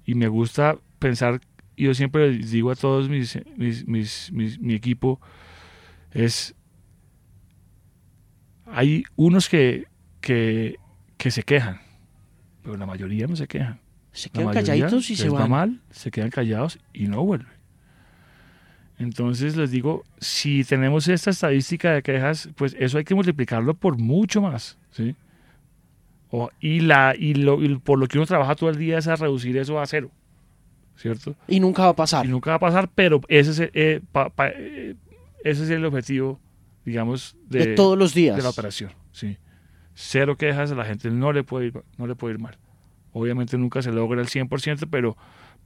Y 0.04 0.14
me 0.14 0.28
gusta 0.28 0.76
pensar, 0.98 1.40
y 1.74 1.84
yo 1.84 1.94
siempre 1.94 2.30
les 2.32 2.50
digo 2.50 2.70
a 2.70 2.76
todos 2.76 3.08
mis, 3.08 3.38
mis, 3.56 3.86
mis- 3.88 4.30
mis- 4.32 4.58
mi 4.60 4.74
equipo, 4.74 5.20
es, 6.12 6.54
hay 8.66 9.04
unos 9.16 9.48
que, 9.48 9.86
que, 10.20 10.76
que 11.16 11.30
se 11.30 11.42
quejan, 11.42 11.80
pero 12.62 12.76
la 12.76 12.86
mayoría 12.86 13.26
no 13.26 13.36
se 13.36 13.46
quejan. 13.46 13.80
Se 14.12 14.30
quedan 14.30 14.52
calladitos 14.52 15.10
y 15.10 15.16
se 15.16 15.24
les 15.24 15.34
va 15.34 15.40
van. 15.40 15.50
mal, 15.50 15.80
se 15.90 16.10
quedan 16.10 16.30
callados 16.30 16.78
y 16.92 17.06
no 17.08 17.24
vuelven. 17.24 17.52
Entonces 18.98 19.56
les 19.56 19.70
digo, 19.70 20.02
si 20.18 20.64
tenemos 20.64 21.06
esta 21.08 21.30
estadística 21.30 21.92
de 21.92 22.02
quejas, 22.02 22.48
pues 22.56 22.74
eso 22.78 22.98
hay 22.98 23.04
que 23.04 23.14
multiplicarlo 23.14 23.74
por 23.74 23.96
mucho 23.96 24.42
más, 24.42 24.76
¿sí? 24.90 25.14
O- 26.30 26.50
y 26.60 26.80
la 26.80 27.14
y, 27.18 27.34
lo, 27.34 27.62
y 27.62 27.76
por 27.78 27.98
lo 27.98 28.06
que 28.06 28.18
uno 28.18 28.26
trabaja 28.26 28.54
todo 28.54 28.70
el 28.70 28.76
día 28.76 28.98
es 28.98 29.06
a 29.08 29.16
reducir 29.16 29.56
eso 29.56 29.80
a 29.80 29.86
cero, 29.86 30.10
¿cierto? 30.96 31.34
Y 31.46 31.60
nunca 31.60 31.84
va 31.84 31.88
a 31.90 31.96
pasar. 31.96 32.26
Y 32.26 32.28
nunca 32.28 32.50
va 32.50 32.56
a 32.56 32.60
pasar, 32.60 32.90
pero 32.94 33.20
ese 33.28 33.50
es, 33.50 33.70
eh, 33.72 34.00
pa- 34.12 34.28
pa- 34.30 34.48
eh, 34.50 34.94
ese 35.44 35.64
es 35.64 35.70
el 35.70 35.84
objetivo, 35.84 36.38
digamos, 36.84 37.36
de, 37.48 37.66
de, 37.68 37.74
todos 37.76 37.96
los 37.96 38.12
días. 38.14 38.36
de 38.36 38.42
la 38.42 38.50
operación, 38.50 38.90
sí. 39.12 39.36
Cero 39.94 40.36
quejas, 40.36 40.70
a 40.70 40.74
la 40.74 40.84
gente 40.84 41.10
no 41.10 41.32
le 41.32 41.44
puede 41.44 41.66
ir, 41.66 41.82
no 41.96 42.06
le 42.06 42.14
puede 42.14 42.34
ir 42.34 42.40
mal. 42.40 42.58
Obviamente 43.12 43.56
nunca 43.56 43.80
se 43.80 43.90
logra 43.90 44.20
el 44.20 44.28
100%, 44.28 44.86
pero, 44.90 45.16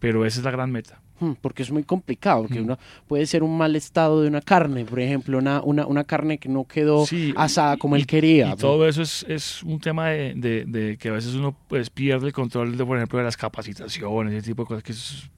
pero 0.03 0.27
esa 0.27 0.41
es 0.41 0.45
la 0.45 0.51
gran 0.51 0.71
meta. 0.71 1.01
Hmm, 1.21 1.35
Porque 1.41 1.63
es 1.63 1.71
muy 1.71 1.85
complicado, 1.85 2.43
porque 2.43 2.59
Mm. 2.61 2.65
uno 2.65 2.79
puede 3.07 3.25
ser 3.27 3.45
un 3.45 3.57
mal 3.57 3.77
estado 3.77 4.21
de 4.23 4.27
una 4.29 4.41
carne, 4.41 4.85
por 4.85 4.99
ejemplo, 4.99 5.39
una, 5.39 5.63
una, 5.63 5.87
una 5.87 6.03
carne 6.03 6.39
que 6.39 6.49
no 6.49 6.65
quedó 6.65 7.07
Sí, 7.07 7.33
asada 7.37 7.77
como 7.77 7.97
y- 7.97 8.01
él 8.01 8.07
quería. 8.09 8.51
Y 8.51 8.57
todo 8.57 8.89
eso 8.89 9.01
es, 9.03 9.25
es 9.29 9.63
un 9.63 9.79
tema 9.79 10.09
de, 10.09 10.35
de- 10.35 10.65
de 10.67 10.97
que 10.97 11.11
a 11.11 11.13
veces 11.13 11.35
uno 11.35 11.57
pues, 11.69 11.89
pierde 11.91 12.27
el 12.27 12.33
control, 12.33 12.77
de, 12.77 12.85
por 12.85 12.97
ejemplo, 12.97 13.19
de 13.21 13.25
las 13.25 13.37
capacitaciones, 13.37 14.35
ese 14.35 14.49
tipo 14.49 14.63
de 14.65 14.67
cosas, 14.67 14.83
que 14.83 14.91
es 14.93 15.31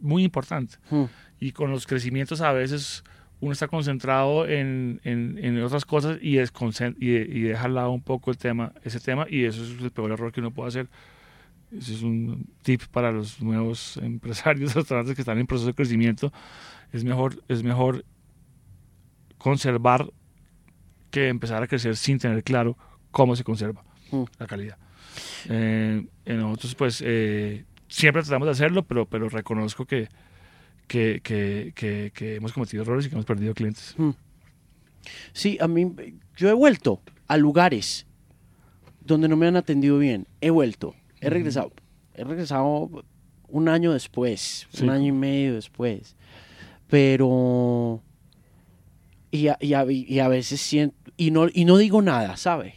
muy 0.00 0.22
importante. 0.22 0.76
Hmm. 0.90 1.04
Y 1.40 1.50
con 1.50 1.70
los 1.72 1.84
crecimientos 1.88 2.40
a 2.40 2.52
veces 2.52 3.02
uno 3.40 3.50
está 3.52 3.66
concentrado 3.66 4.46
en, 4.46 5.00
en- 5.02 5.38
en 5.42 5.60
otras 5.64 5.84
cosas 5.84 6.18
y, 6.22 6.38
y, 6.38 7.10
y 7.10 7.40
deja 7.40 7.64
al 7.64 7.74
lado 7.74 7.90
un 7.90 8.02
poco 8.02 8.30
el 8.30 8.38
tema, 8.38 8.72
ese 8.84 9.00
tema 9.00 9.26
y 9.28 9.44
eso 9.46 9.64
es 9.64 9.82
el 9.82 9.90
peor 9.90 10.12
error 10.12 10.30
que 10.30 10.38
uno 10.40 10.52
puede 10.52 10.68
hacer. 10.68 10.86
Ese 11.76 11.94
es 11.94 12.02
un 12.02 12.46
tip 12.62 12.82
para 12.90 13.10
los 13.12 13.40
nuevos 13.42 13.96
empresarios, 14.02 14.74
restaurantes 14.74 15.14
que 15.14 15.22
están 15.22 15.38
en 15.38 15.46
proceso 15.46 15.68
de 15.68 15.74
crecimiento. 15.74 16.32
Es 16.92 17.04
mejor, 17.04 17.42
es 17.48 17.62
mejor 17.62 18.04
conservar 19.38 20.10
que 21.10 21.28
empezar 21.28 21.62
a 21.62 21.66
crecer 21.66 21.96
sin 21.96 22.18
tener 22.18 22.42
claro 22.42 22.76
cómo 23.10 23.36
se 23.36 23.44
conserva 23.44 23.84
Mm. 24.10 24.24
la 24.38 24.46
calidad. 24.46 24.78
Eh, 25.48 26.06
en 26.24 26.38
nosotros, 26.38 26.74
pues, 26.74 27.02
eh, 27.04 27.64
siempre 27.88 28.22
tratamos 28.22 28.46
de 28.46 28.52
hacerlo, 28.52 28.84
pero, 28.84 29.06
pero 29.06 29.28
reconozco 29.28 29.86
que, 29.86 30.08
que, 30.86 31.20
que, 31.22 31.72
que- 31.74 32.12
que 32.14 32.36
hemos 32.36 32.52
cometido 32.52 32.82
errores 32.82 33.06
y 33.06 33.08
que 33.08 33.14
hemos 33.14 33.24
perdido 33.26 33.54
clientes. 33.54 33.96
Sí, 35.32 35.56
a 35.60 35.68
mí, 35.68 35.92
yo 36.36 36.48
he 36.48 36.52
vuelto 36.52 37.00
a 37.26 37.36
lugares 37.36 38.06
donde 39.04 39.28
no 39.28 39.36
me 39.36 39.46
han 39.46 39.56
atendido 39.56 39.98
bien. 39.98 40.26
He 40.40 40.50
vuelto, 40.50 40.94
he 41.26 41.30
regresado. 41.30 41.72
He 42.14 42.24
regresado 42.24 42.90
un 43.48 43.68
año 43.68 43.92
después, 43.92 44.66
Sí. 44.72 44.84
un 44.84 44.90
año 44.90 45.06
y 45.08 45.12
medio 45.12 45.54
después. 45.54 46.16
Pero. 46.88 48.02
Y 49.30 49.48
a, 49.48 49.56
y 49.60 49.74
a- 49.74 49.84
y 49.90 50.18
a 50.20 50.28
veces 50.28 50.60
siento. 50.60 50.96
Y 51.16 51.30
no, 51.30 51.46
y 51.52 51.64
no 51.64 51.76
digo 51.76 52.02
nada, 52.02 52.36
¿sabe? 52.36 52.74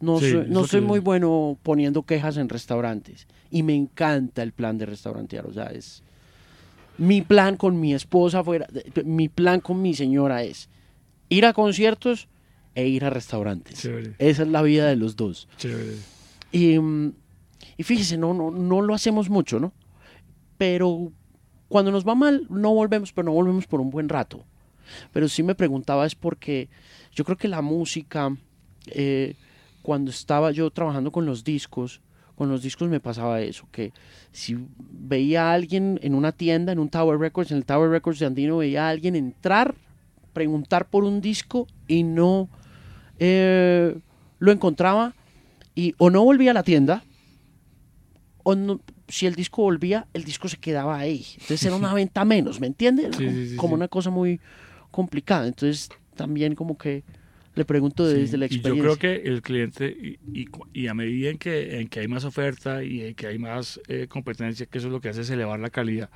No 0.00 0.20
Sí, 0.20 0.30
soy, 0.30 0.46
no 0.48 0.64
muy 0.86 1.00
bueno 1.00 1.58
poniendo 1.62 2.02
quejas 2.02 2.36
en 2.36 2.48
restaurantes. 2.48 3.26
Y 3.50 3.62
me 3.62 3.74
encanta 3.74 4.42
el 4.42 4.52
plan 4.52 4.78
de 4.78 4.86
restaurantear. 4.86 5.46
O 5.46 5.52
sea, 5.52 5.66
es. 5.66 6.02
Mi 6.98 7.20
plan 7.22 7.56
con 7.56 7.80
mi 7.80 7.94
esposa 7.94 8.42
fuera. 8.44 8.66
Mi 9.04 9.28
plan 9.28 9.60
con 9.60 9.82
mi 9.82 9.94
señora 9.94 10.42
es 10.44 10.68
ir 11.28 11.44
a 11.46 11.52
conciertos 11.52 12.28
e 12.74 12.86
ir 12.86 13.04
a 13.04 13.10
restaurantes. 13.10 13.80
Chévere, 13.80 14.14
Esa 14.18 14.42
es 14.42 14.48
la 14.48 14.62
vida 14.62 14.86
de 14.86 14.96
los 14.96 15.16
dos. 15.16 15.48
chévere. 15.56 15.96
Y, 16.52 16.78
mm, 16.78 17.12
y 17.76 17.82
fíjese, 17.82 18.16
no, 18.16 18.32
no, 18.34 18.50
no 18.50 18.82
lo 18.82 18.94
hacemos 18.94 19.28
mucho, 19.28 19.60
¿no? 19.60 19.72
Pero 20.58 21.12
cuando 21.68 21.90
nos 21.90 22.06
va 22.06 22.14
mal, 22.14 22.46
no 22.48 22.72
volvemos, 22.74 23.12
pero 23.12 23.26
no 23.26 23.32
volvemos 23.32 23.66
por 23.66 23.80
un 23.80 23.90
buen 23.90 24.08
rato. 24.08 24.44
Pero 25.12 25.28
sí 25.28 25.42
me 25.42 25.54
preguntaba 25.54 26.06
es 26.06 26.14
porque 26.14 26.68
yo 27.12 27.24
creo 27.24 27.36
que 27.36 27.48
la 27.48 27.62
música, 27.62 28.34
eh, 28.86 29.34
cuando 29.82 30.10
estaba 30.10 30.52
yo 30.52 30.70
trabajando 30.70 31.10
con 31.10 31.26
los 31.26 31.44
discos, 31.44 32.00
con 32.36 32.48
los 32.48 32.62
discos 32.62 32.88
me 32.88 33.00
pasaba 33.00 33.40
eso, 33.40 33.66
que 33.72 33.92
si 34.30 34.56
veía 34.78 35.50
a 35.50 35.54
alguien 35.54 35.98
en 36.02 36.14
una 36.14 36.32
tienda, 36.32 36.72
en 36.72 36.78
un 36.78 36.90
Tower 36.90 37.18
Records, 37.18 37.50
en 37.50 37.56
el 37.56 37.64
Tower 37.64 37.90
Records 37.90 38.18
de 38.18 38.26
Andino, 38.26 38.58
veía 38.58 38.86
a 38.86 38.90
alguien 38.90 39.16
entrar, 39.16 39.74
preguntar 40.32 40.86
por 40.88 41.04
un 41.04 41.20
disco 41.20 41.66
y 41.88 42.02
no 42.02 42.48
eh, 43.18 43.98
lo 44.38 44.52
encontraba 44.52 45.14
y 45.74 45.94
o 45.98 46.10
no 46.10 46.24
volvía 46.24 46.50
a 46.50 46.54
la 46.54 46.62
tienda 46.62 47.02
o 48.48 48.54
no- 48.54 48.80
si 49.08 49.26
el 49.26 49.34
disco 49.34 49.62
volvía, 49.62 50.06
el 50.14 50.22
disco 50.22 50.48
se 50.48 50.56
quedaba 50.56 50.96
ahí. 50.96 51.24
Entonces 51.32 51.64
era 51.66 51.74
una 51.74 51.92
venta 52.02 52.24
menos, 52.24 52.60
¿me 52.60 52.68
entiendes? 52.68 53.16
Sí, 53.16 53.28
sí, 53.28 53.48
sí, 53.50 53.56
como 53.56 53.74
una 53.74 53.88
cosa 53.88 54.10
muy 54.10 54.40
complicada. 54.92 55.48
Entonces 55.48 55.88
también 56.14 56.54
como 56.54 56.78
que 56.78 57.02
le 57.56 57.64
pregunto 57.64 58.06
desde 58.06 58.36
la 58.38 58.44
y 58.44 58.48
yo 58.48 58.54
experiencia. 58.54 58.96
creo 58.96 59.22
que 59.22 59.28
el 59.28 59.42
cliente, 59.42 59.88
y, 59.88 60.18
y 60.32 60.46
cu- 60.46 60.66
y 60.72 60.86
a 60.86 60.94
medida 60.94 61.30
en 61.30 61.38
que, 61.38 61.80
en 61.80 61.88
que 61.88 62.00
hay 62.00 62.06
más 62.08 62.24
oferta 62.24 62.84
y 62.84 63.02
en 63.02 63.14
que 63.16 63.26
hay 63.26 63.38
más 63.38 63.80
eh, 63.88 64.06
competencia, 64.08 64.66
que 64.66 64.78
eso 64.78 64.86
es 64.86 64.92
lo 64.92 65.00
que 65.00 65.08
hace 65.08 65.22
es 65.22 65.30
elevar 65.30 65.58
la 65.58 65.70
calidad, 65.70 66.08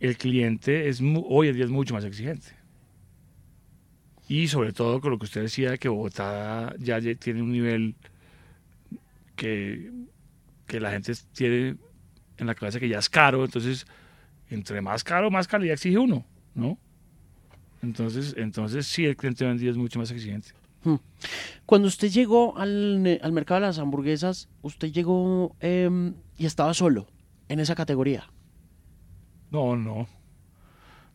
el 0.00 0.16
cliente 0.16 0.88
es 0.88 1.02
hoy 1.28 1.48
en 1.48 1.54
día 1.56 1.64
es 1.64 1.70
mucho 1.70 1.92
más 1.92 2.04
exigente. 2.04 2.46
Y 4.28 4.48
sobre 4.48 4.72
todo 4.72 5.00
con 5.00 5.10
lo 5.10 5.18
que 5.18 5.26
usted 5.26 5.42
decía, 5.42 5.72
de 5.72 5.78
que 5.78 5.88
Bogotá 5.88 6.74
ya 6.78 6.98
tiene 7.16 7.42
un 7.42 7.52
nivel 7.52 7.94
que, 9.36 9.90
que 10.66 10.80
la 10.80 10.90
gente 10.90 11.12
tiene 11.32 11.76
en 12.38 12.46
la 12.46 12.54
cabeza 12.54 12.80
que 12.80 12.88
ya 12.88 12.98
es 12.98 13.08
caro, 13.08 13.44
entonces 13.44 13.86
entre 14.50 14.80
más 14.80 15.02
caro, 15.02 15.30
más 15.30 15.48
calidad 15.48 15.74
exige 15.74 15.98
uno, 15.98 16.24
¿no? 16.54 16.78
Entonces, 17.82 18.34
entonces 18.36 18.86
sí, 18.86 19.04
el 19.04 19.16
cliente 19.16 19.52
día 19.54 19.70
es 19.70 19.76
mucho 19.76 19.98
más 19.98 20.10
exigente. 20.10 20.50
Cuando 21.66 21.88
usted 21.88 22.08
llegó 22.10 22.56
al, 22.56 23.18
al 23.20 23.32
mercado 23.32 23.60
de 23.60 23.66
las 23.66 23.78
hamburguesas, 23.78 24.48
usted 24.62 24.92
llegó 24.92 25.56
em, 25.60 26.14
y 26.38 26.46
estaba 26.46 26.74
solo 26.74 27.06
en 27.48 27.60
esa 27.60 27.74
categoría. 27.74 28.30
No, 29.50 29.76
no. 29.76 30.08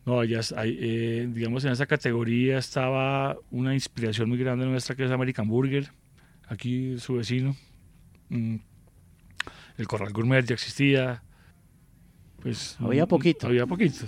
No, 0.04 0.24
ya 0.24 0.40
eh, 0.64 1.28
digamos, 1.32 1.64
en 1.64 1.72
esa 1.72 1.86
categoría 1.86 2.58
estaba 2.58 3.36
una 3.50 3.72
inspiración 3.72 4.28
muy 4.28 4.38
grande 4.38 4.66
nuestra 4.66 4.96
que 4.96 5.04
es 5.04 5.10
American 5.10 5.48
Burger, 5.48 5.90
aquí 6.48 6.98
su 6.98 7.14
vecino. 7.14 7.56
Mm, 8.28 8.56
El 9.78 9.86
Corral 9.88 10.12
Gourmet 10.12 10.44
ya 10.44 10.54
existía. 10.54 11.22
Pues, 12.42 12.76
Había 12.80 13.06
poquito. 13.06 13.46
Había 13.46 13.66
poquito. 13.66 14.04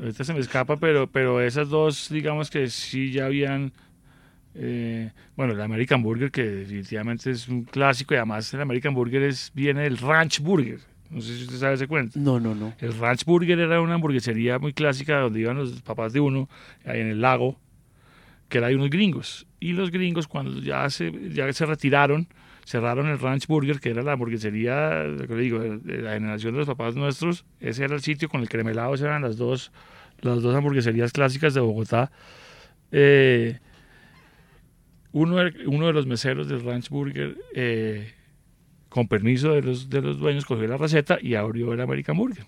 Ahorita 0.00 0.24
se 0.24 0.34
me 0.34 0.40
escapa, 0.40 0.76
pero, 0.76 1.06
pero 1.06 1.40
esas 1.40 1.68
dos, 1.68 2.08
digamos 2.10 2.50
que 2.50 2.68
sí 2.68 3.12
ya 3.12 3.26
habían. 3.26 3.72
eh, 4.54 5.12
bueno, 5.36 5.52
el 5.52 5.60
American 5.60 6.02
Burger, 6.02 6.30
que 6.30 6.42
definitivamente 6.42 7.30
es 7.30 7.46
un 7.48 7.62
clásico, 7.64 8.14
y 8.14 8.16
además 8.16 8.52
el 8.54 8.60
American 8.60 8.94
Burger 8.94 9.22
es, 9.22 9.52
viene 9.54 9.82
del 9.82 9.98
Ranch 9.98 10.40
Burger. 10.40 10.80
No 11.10 11.20
sé 11.20 11.36
si 11.36 11.44
usted 11.44 11.58
sabe 11.58 11.74
ese 11.74 11.86
cuento. 11.86 12.18
No, 12.18 12.40
no, 12.40 12.54
no. 12.54 12.72
El 12.80 12.98
Ranch 12.98 13.24
Burger 13.24 13.58
era 13.60 13.80
una 13.80 13.94
hamburguesería 13.94 14.58
muy 14.58 14.72
clásica 14.72 15.20
donde 15.20 15.40
iban 15.40 15.56
los 15.56 15.80
papás 15.82 16.12
de 16.12 16.18
uno, 16.20 16.48
ahí 16.84 17.00
en 17.00 17.06
el 17.08 17.20
lago, 17.20 17.56
que 18.48 18.58
era 18.58 18.68
de 18.68 18.74
unos 18.74 18.90
gringos. 18.90 19.46
Y 19.60 19.72
los 19.72 19.92
gringos, 19.92 20.26
cuando 20.26 20.60
ya 20.60 20.90
se, 20.90 21.12
ya 21.32 21.52
se 21.52 21.64
retiraron, 21.66 22.26
cerraron 22.66 23.06
el 23.06 23.20
Ranch 23.20 23.46
Burger, 23.46 23.78
que 23.78 23.90
era 23.90 24.02
la 24.02 24.12
hamburguesería, 24.12 25.04
lo 25.04 25.26
que 25.28 25.36
digo, 25.36 25.60
de, 25.60 26.02
la 26.02 26.14
generación 26.14 26.52
de 26.52 26.58
los 26.58 26.66
papás 26.66 26.96
nuestros. 26.96 27.44
Ese 27.60 27.84
era 27.84 27.94
el 27.94 28.02
sitio 28.02 28.28
con 28.28 28.40
el 28.40 28.48
cremelado, 28.48 28.92
esas 28.92 29.06
eran 29.06 29.22
las 29.22 29.36
dos, 29.36 29.70
las 30.20 30.42
dos 30.42 30.54
hamburgueserías 30.54 31.12
clásicas 31.12 31.54
de 31.54 31.60
Bogotá. 31.60 32.10
Eh, 32.90 33.60
uno, 35.12 35.36
uno 35.66 35.86
de 35.86 35.92
los 35.92 36.08
meseros 36.08 36.48
del 36.48 36.64
Ranch 36.64 36.88
Burger, 36.88 37.36
eh, 37.54 38.12
con 38.88 39.06
permiso 39.06 39.52
de 39.52 39.62
los, 39.62 39.88
de 39.88 40.02
los 40.02 40.18
dueños, 40.18 40.44
cogió 40.44 40.66
la 40.66 40.76
receta 40.76 41.18
y 41.22 41.36
abrió 41.36 41.72
el 41.72 41.80
American 41.80 42.16
Burger. 42.16 42.46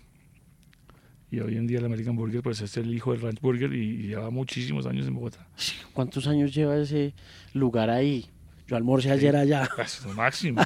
Y 1.30 1.38
hoy 1.38 1.56
en 1.56 1.68
día 1.68 1.78
el 1.78 1.84
American 1.84 2.16
Burger 2.16 2.42
pues 2.42 2.60
es 2.60 2.76
el 2.76 2.92
hijo 2.92 3.12
del 3.12 3.20
Ranch 3.20 3.40
Burger 3.40 3.72
y 3.72 4.08
lleva 4.08 4.30
muchísimos 4.30 4.84
años 4.86 5.06
en 5.06 5.14
Bogotá. 5.14 5.46
¿Cuántos 5.92 6.26
años 6.26 6.52
lleva 6.52 6.76
ese 6.76 7.14
lugar 7.52 7.88
ahí? 7.88 8.26
Yo 8.68 8.76
almorcé 8.76 9.10
ayer 9.10 9.34
allá. 9.34 9.68
Pues, 9.74 9.98
es 9.98 10.04
lo 10.04 10.12
máximo. 10.12 10.60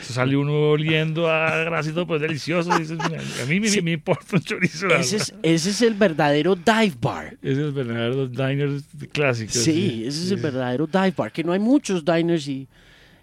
Eso 0.00 0.12
sale 0.12 0.36
uno 0.36 0.70
oliendo 0.72 1.30
a 1.30 1.56
grasito, 1.64 2.06
pues 2.06 2.20
delicioso. 2.20 2.76
Dices, 2.78 2.98
"Mira, 3.08 3.22
a 3.42 3.46
mí 3.46 3.60
me, 3.60 3.82
me 3.82 3.92
importa 3.92 4.36
un 4.36 4.42
chorizo. 4.42 4.86
Ese 4.86 4.86
verdad". 4.88 5.00
es, 5.00 5.34
ese 5.42 5.70
es 5.70 5.82
el 5.82 5.94
verdadero 5.94 6.54
dive 6.54 6.92
bar. 7.00 7.38
Ese 7.42 7.52
es 7.52 7.58
el 7.58 7.72
verdadero 7.72 8.28
diner 8.28 8.80
clásico. 9.10 9.52
Sí, 9.52 10.04
ese 10.06 10.24
es 10.26 10.30
el 10.32 10.40
verdadero 10.40 10.86
dive 10.86 11.14
bar. 11.16 11.32
Que 11.32 11.42
no 11.42 11.52
hay 11.52 11.58
muchos 11.58 12.04
diners 12.04 12.46
y, 12.46 12.68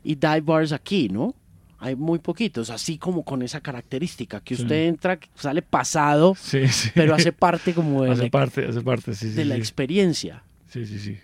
y 0.04 0.16
dive 0.16 0.42
bars 0.42 0.72
aquí, 0.72 1.08
¿no? 1.10 1.36
Hay 1.78 1.96
muy 1.96 2.18
poquitos, 2.18 2.72
así 2.72 2.98
como 2.98 3.24
con 3.24 3.44
esa 3.44 3.62
característica, 3.62 4.40
que 4.40 4.56
usted 4.56 4.88
entra, 4.88 5.20
sale 5.36 5.62
pasado, 5.62 6.34
Sí, 6.40 6.68
sí. 6.70 6.90
pero 6.96 7.14
hace 7.14 7.32
parte 7.32 7.74
como 7.74 8.04
de, 8.04 8.12
hace 8.12 8.24
la, 8.24 8.30
parte, 8.32 8.66
hace 8.66 8.82
parte, 8.82 9.14
sí, 9.14 9.30
sí. 9.30 9.36
de 9.36 9.46
la 9.46 9.56
sí. 9.56 9.62
experiencia. 9.62 10.42
Sí, 10.70 10.86
sí, 10.88 10.98
sí. 10.98 11.18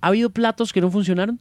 ¿Ha 0.00 0.08
habido 0.08 0.30
platos 0.30 0.72
que 0.72 0.80
no 0.80 0.90
funcionaron? 0.90 1.40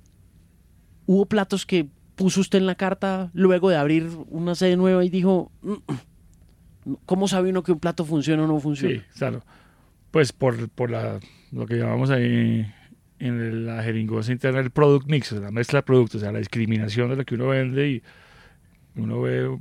¿Hubo 1.06 1.26
platos 1.26 1.66
que 1.66 1.88
puso 2.16 2.42
usted 2.42 2.60
en 2.60 2.66
la 2.66 2.76
carta 2.76 3.30
luego 3.34 3.70
de 3.70 3.78
abrir 3.78 4.10
una 4.30 4.56
sede 4.56 4.76
nueva 4.76 5.06
y 5.06 5.10
dijo, 5.10 5.52
"Mm, 5.62 5.72
mm"? 5.72 6.98
¿cómo 7.06 7.28
sabe 7.28 7.50
uno 7.50 7.64
que 7.64 7.72
un 7.72 7.80
plato 7.80 8.06
funciona 8.06 8.44
o 8.44 8.48
no 8.48 8.60
funciona? 8.60 8.96
Sí, 8.96 9.02
claro. 9.18 9.44
Pues 10.12 10.32
por, 10.32 10.70
por 10.70 10.90
la, 10.90 11.20
lo 11.52 11.66
que 11.66 11.76
llamamos 11.76 12.10
ahí 12.10 12.66
en 13.20 13.66
la 13.66 13.84
jeringosa 13.84 14.32
interna 14.32 14.60
el 14.60 14.72
product 14.72 15.08
mix, 15.08 15.32
o 15.32 15.36
sea, 15.36 15.46
la 15.46 15.52
mezcla 15.52 15.80
de 15.80 15.84
productos, 15.84 16.22
o 16.22 16.24
sea, 16.24 16.32
la 16.32 16.40
discriminación 16.40 17.10
de 17.10 17.16
lo 17.18 17.26
que 17.26 17.36
uno 17.36 17.48
vende 17.48 17.90
y 17.90 18.04
uno 18.96 19.22
ve, 19.22 19.60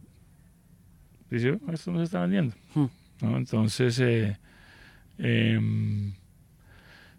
dice, 1.30 1.58
"Oh, 1.66 1.72
esto 1.72 1.90
no 1.90 1.98
se 1.98 2.04
está 2.04 2.20
vendiendo. 2.20 2.54
Hmm. 2.74 2.86
¿no? 3.22 3.36
Entonces, 3.36 3.98
eh, 4.00 4.38
em, 5.18 6.14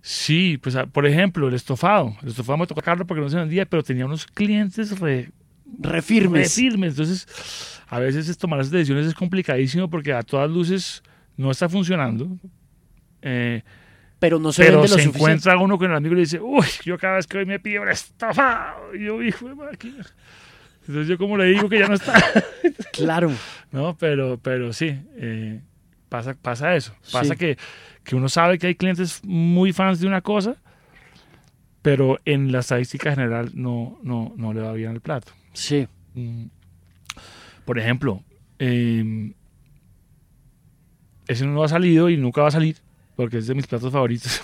sí, 0.01 0.57
pues 0.61 0.75
ah, 0.75 0.85
por 0.85 1.05
ejemplo, 1.05 1.47
el 1.47 1.53
estofado. 1.53 2.15
El 2.21 2.29
estofado 2.29 2.57
me 2.57 2.67
tocó 2.67 2.81
sacarlo 2.81 3.05
porque 3.05 3.21
no 3.21 3.29
se 3.29 3.37
vendía, 3.37 3.65
pero 3.65 3.83
tenía 3.83 4.05
unos 4.05 4.25
clientes 4.25 4.99
re, 4.99 5.31
Refirmes. 5.79 6.43
re 6.43 6.49
firmes. 6.49 6.91
Entonces, 6.91 7.79
a 7.87 7.99
veces 7.99 8.29
es 8.29 8.37
tomar 8.37 8.59
esas 8.59 8.71
decisiones 8.71 9.05
es 9.07 9.13
complicadísimo 9.13 9.89
porque 9.89 10.13
a 10.13 10.23
todas 10.23 10.49
luces 10.49 11.03
no 11.35 11.51
está 11.51 11.67
funcionando. 11.69 12.27
Eh, 13.21 13.61
pero 14.19 14.39
no 14.39 14.51
se 14.51 14.63
pero 14.63 14.77
vende 14.79 14.89
lo 14.89 14.95
se 14.95 15.03
suficiente. 15.03 15.17
encuentra 15.19 15.57
uno 15.57 15.77
con 15.77 15.91
el 15.91 15.97
amigo 15.97 16.13
y 16.13 16.15
le 16.17 16.21
dice, 16.21 16.39
uy, 16.39 16.65
yo 16.83 16.97
cada 16.97 17.17
vez 17.17 17.27
que 17.27 17.37
hoy 17.39 17.45
me 17.45 17.59
pido 17.59 17.83
un 17.83 17.89
estofado, 17.89 18.95
y 18.95 19.05
yo, 19.05 19.21
hijo 19.21 19.47
de 19.47 19.55
máquina. 19.55 20.05
Entonces 20.87 21.07
yo 21.07 21.17
como 21.17 21.37
le 21.37 21.45
digo 21.45 21.67
que 21.69 21.79
ya 21.79 21.87
no 21.87 21.95
está. 21.95 22.13
Claro. 22.93 23.31
no, 23.71 23.95
pero, 23.97 24.39
pero 24.41 24.73
sí, 24.73 24.97
eh, 25.17 25.61
pasa, 26.09 26.33
pasa 26.41 26.75
eso. 26.75 26.95
Pasa 27.11 27.33
Sí. 27.33 27.37
que, 27.39 27.57
que 28.07 28.15
uno 28.15 28.29
sabe 28.29 28.57
que 28.57 28.67
hay 28.67 28.75
clientes 28.75 29.19
muy 29.25 29.73
fans 29.73 29.99
de 29.99 30.07
una 30.07 30.21
cosa, 30.21 30.55
pero 31.81 32.19
en 32.23 32.53
la 32.53 32.59
estadística 32.59 33.09
general 33.09 33.51
no, 33.53 33.99
no, 34.01 34.33
no 34.37 34.53
le 34.53 34.61
va 34.61 34.71
bien 34.71 34.91
al 34.91 35.01
plato. 35.01 35.33
Sí. 35.51 35.89
Mm. 36.13 36.45
Por 37.65 37.77
ejemplo, 37.77 38.23
eh, 38.59 39.33
ese 41.27 41.45
no 41.45 41.61
ha 41.63 41.67
salido 41.67 42.09
y 42.09 42.15
nunca 42.15 42.41
va 42.41 42.47
a 42.47 42.51
salir 42.51 42.77
porque 43.17 43.39
es 43.39 43.47
de 43.47 43.55
mis 43.55 43.67
platos 43.67 43.91
favoritos. 43.91 44.41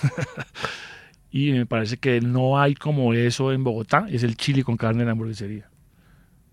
y 1.32 1.54
me 1.54 1.66
parece 1.66 1.96
que 1.96 2.20
no 2.20 2.60
hay 2.60 2.76
como 2.76 3.14
eso 3.14 3.54
en 3.54 3.64
Bogotá, 3.64 4.08
es 4.12 4.24
el 4.24 4.36
chili 4.36 4.64
con 4.64 4.76
carne 4.76 5.04
en 5.04 5.06
la 5.06 5.14
hamburguesería. 5.14 5.70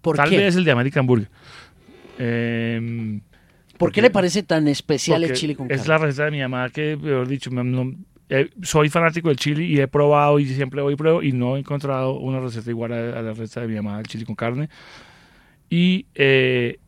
¿Por 0.01 0.15
Tal 0.15 0.31
qué? 0.31 0.39
vez 0.39 0.55
el 0.55 0.63
de 0.63 0.71
American 0.71 1.09
Burger. 1.09 1.29
Eh, 2.19 3.21
¿Por 3.81 3.93
qué 3.93 4.01
le 4.03 4.11
parece 4.11 4.43
tan 4.45 4.69
especial 4.69 5.25
el 5.25 5.33
chile 5.33 5.57
con 5.57 5.71
Es 5.71 5.79
carne? 5.79 5.89
la 5.89 5.99
receta 5.99 6.25
de 6.27 6.31
mi 6.31 6.41
mamá 6.41 6.71
que, 6.71 6.97
mejor 6.97 7.27
dicho, 7.27 7.51
me- 7.51 7.65
no- 7.65 7.93
eh, 8.29 8.49
soy 8.63 8.89
fanático 8.89 9.27
del 9.29 9.37
chili 9.39 9.65
y 9.67 9.81
he 9.81 9.89
probado 9.89 10.39
y 10.39 10.47
siempre 10.47 10.81
voy 10.83 10.93
y 10.93 10.97
pruebo 10.97 11.21
y 11.23 11.33
no 11.33 11.57
he 11.57 11.59
encontrado 11.61 12.19
una 12.21 12.39
receta 12.39 12.71
igual 12.71 12.93
a, 12.93 13.19
a 13.19 13.23
la 13.23 13.33
receta 13.33 13.63
de 13.63 13.67
mi 13.69 13.75
mamá 13.75 13.97
del 13.97 14.07
chili 14.07 14.25
con 14.25 14.37
carne. 14.37 14.69
Y 15.69 16.07
eh, 16.15 16.79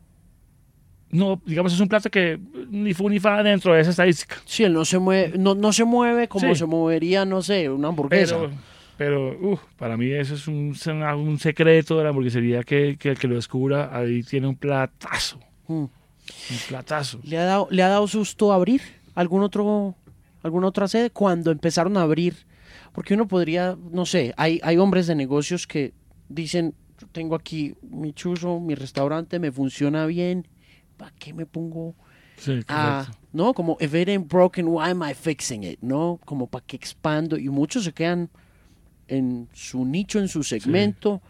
no, 1.09 1.41
digamos, 1.45 1.73
es 1.73 1.79
un 1.79 1.87
plato 1.87 2.09
que 2.09 2.39
ni 2.69 2.93
fu 2.93 3.09
ni 3.09 3.19
fa 3.19 3.43
dentro 3.43 3.73
de 3.73 3.81
esa 3.81 3.91
estadística. 3.91 4.35
Sí, 4.45 4.63
él 4.63 4.73
no 4.73 4.83
se 4.85 4.99
mueve, 4.99 5.37
no, 5.37 5.53
no 5.53 5.71
se 5.73 5.83
mueve 5.83 6.27
como 6.27 6.53
Sí. 6.53 6.59
se 6.59 6.65
movería, 6.65 7.25
no 7.25 7.41
sé, 7.41 7.69
una 7.69 7.89
hamburguesa. 7.89 8.35
Pero, 8.37 8.51
pero 8.97 9.51
uh, 9.51 9.59
para 9.77 9.95
mí 9.97 10.09
eso 10.11 10.33
es 10.35 10.47
un, 10.47 10.73
un 11.17 11.39
secreto 11.39 11.97
de 11.97 12.03
la 12.03 12.09
hamburguesería 12.09 12.63
que, 12.63 12.95
que 12.97 13.09
el 13.09 13.19
que 13.19 13.27
lo 13.27 13.35
descubra 13.35 13.95
ahí 13.95 14.23
tiene 14.23 14.47
un 14.47 14.55
platazo. 14.55 15.39
Mm. 15.67 15.85
Un 16.49 16.57
platazo. 16.67 17.19
¿Le 17.23 17.37
ha 17.37 17.43
dado, 17.45 17.67
le 17.71 17.83
ha 17.83 17.89
dado 17.89 18.07
susto 18.07 18.53
abrir 18.53 18.81
algún 19.15 19.43
otro, 19.43 19.95
alguna 20.41 20.67
otra 20.67 20.87
sede 20.87 21.09
cuando 21.09 21.51
empezaron 21.51 21.97
a 21.97 22.01
abrir? 22.01 22.45
Porque 22.93 23.13
uno 23.13 23.27
podría, 23.27 23.77
no 23.91 24.05
sé, 24.05 24.33
hay, 24.37 24.59
hay 24.63 24.77
hombres 24.77 25.07
de 25.07 25.15
negocios 25.15 25.67
que 25.67 25.93
dicen, 26.29 26.73
"Yo 26.99 27.07
tengo 27.11 27.35
aquí 27.35 27.75
mi 27.81 28.13
chuzo, 28.13 28.59
mi 28.59 28.75
restaurante, 28.75 29.39
me 29.39 29.51
funciona 29.51 30.05
bien, 30.05 30.47
¿para 30.97 31.11
qué 31.11 31.33
me 31.33 31.45
pongo 31.45 31.95
Sí, 32.37 32.61
a, 32.67 33.05
no? 33.31 33.53
Como, 33.53 33.77
if 33.79 33.93
it 33.93 34.09
ain't 34.09 34.27
broken, 34.27 34.67
why 34.67 34.89
am 34.89 35.03
I 35.03 35.13
fixing 35.13 35.63
it? 35.63 35.79
¿No? 35.81 36.19
Como, 36.25 36.47
¿para 36.47 36.65
qué 36.65 36.75
expando? 36.75 37.37
Y 37.37 37.49
muchos 37.49 37.83
se 37.83 37.93
quedan 37.93 38.29
en 39.07 39.47
su 39.53 39.85
nicho, 39.85 40.19
en 40.19 40.27
su 40.27 40.43
segmento. 40.43 41.21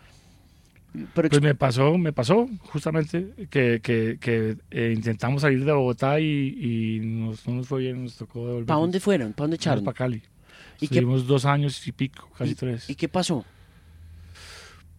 Pero 1.16 1.30
Pues 1.30 1.41
me 1.41 1.56
pasó, 1.56 1.98
me 1.98 2.14
pasó 2.14 2.48
justamente 2.62 3.30
que, 3.50 3.80
que, 3.82 4.18
que, 4.22 4.58
eh, 4.70 4.94
intentamos 4.96 5.41
salir 5.41 5.66
de 5.66 5.72
Bogotá 5.72 6.20
y, 6.20 6.26
y 6.60 7.00
nos, 7.00 7.48
no 7.48 7.56
nos 7.56 7.68
fue 7.68 7.82
bien, 7.82 8.04
nos 8.04 8.16
tocó 8.16 8.46
devolver. 8.46 8.66
¿para 8.68 8.80
dónde 8.80 9.00
fueron? 9.00 9.34
¿Para 9.34 9.46
dónde 9.46 9.56
echaron? 9.56 9.84
Para 9.84 9.96
Cali. 9.98 10.22
¿Y 10.80 10.88
qué- 10.88 10.96
Estuvimos 11.00 11.26
dos 11.26 11.46
años 11.46 11.88
y 11.88 11.91
pico, 11.91 12.30
casi 12.38 12.52
¿Y- 12.52 12.56
tres. 12.56 12.89
¿Y 12.89 12.96
qué 12.96 13.08
pasó? 13.10 13.44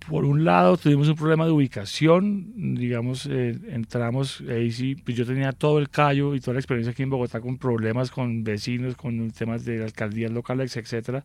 Por 0.09 0.25
un 0.27 0.45
lado, 0.45 0.77
tuvimos 0.77 1.09
un 1.09 1.15
problema 1.15 1.47
de 1.47 1.53
ubicación, 1.53 2.75
digamos, 2.75 3.27
eh, 3.31 3.59
entramos, 3.69 4.43
ahí 4.51 4.71
sí, 4.71 4.97
pues 4.97 5.17
yo 5.17 5.25
tenía 5.25 5.53
todo 5.53 5.79
el 5.79 5.89
callo 5.89 6.35
y 6.35 6.41
toda 6.41 6.55
la 6.55 6.61
experiencia 6.61 6.91
aquí 6.93 7.05
en 7.05 7.11
Bogotá 7.11 7.41
con 7.41 7.57
problemas 7.57 8.11
con 8.11 8.45
vecinos, 8.45 8.97
con 8.97 9.31
temas 9.31 9.65
de 9.65 9.83
alcaldías 9.83 10.31
locales, 10.31 10.77
etcétera. 10.77 11.25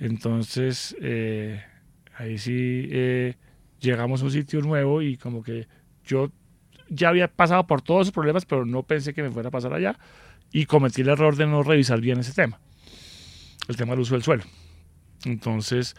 Entonces, 0.00 0.96
eh, 1.00 1.62
ahí 2.16 2.36
sí 2.38 2.88
eh, 2.90 3.34
llegamos 3.84 4.22
a 4.22 4.24
un 4.24 4.30
sitio 4.30 4.60
nuevo 4.60 5.02
y 5.02 5.16
como 5.16 5.42
que 5.42 5.68
yo 6.04 6.30
ya 6.88 7.08
había 7.08 7.28
pasado 7.28 7.66
por 7.66 7.82
todos 7.82 8.02
esos 8.02 8.14
problemas, 8.14 8.44
pero 8.44 8.66
no 8.66 8.82
pensé 8.82 9.14
que 9.14 9.22
me 9.22 9.30
fuera 9.30 9.48
a 9.48 9.52
pasar 9.52 9.72
allá 9.72 9.98
y 10.52 10.66
cometí 10.66 11.02
el 11.02 11.08
error 11.08 11.36
de 11.36 11.46
no 11.46 11.62
revisar 11.62 12.00
bien 12.00 12.18
ese 12.20 12.32
tema, 12.32 12.60
el 13.68 13.76
tema 13.76 13.92
del 13.92 14.00
uso 14.00 14.14
del 14.14 14.22
suelo. 14.22 14.44
Entonces, 15.24 15.96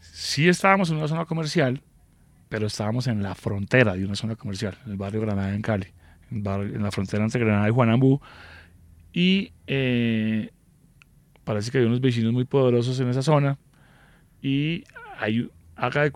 sí 0.00 0.48
estábamos 0.48 0.90
en 0.90 0.96
una 0.96 1.08
zona 1.08 1.24
comercial, 1.24 1.82
pero 2.48 2.66
estábamos 2.66 3.06
en 3.06 3.22
la 3.22 3.34
frontera 3.34 3.94
de 3.94 4.04
una 4.04 4.14
zona 4.16 4.36
comercial, 4.36 4.76
en 4.84 4.92
el 4.92 4.96
barrio 4.96 5.20
Granada 5.20 5.54
en 5.54 5.62
Cali, 5.62 5.86
en, 6.30 6.42
barrio- 6.42 6.74
en 6.74 6.82
la 6.82 6.90
frontera 6.90 7.22
entre 7.24 7.40
Granada 7.40 7.68
y 7.68 7.72
Juanambú. 7.72 8.20
Y 9.12 9.52
eh, 9.66 10.50
parece 11.44 11.70
que 11.70 11.78
hay 11.78 11.84
unos 11.84 12.00
vecinos 12.00 12.32
muy 12.32 12.44
poderosos 12.44 12.98
en 13.00 13.08
esa 13.08 13.22
zona. 13.22 13.58
Y 14.42 14.84
hay, 15.18 15.48
haga 15.76 16.10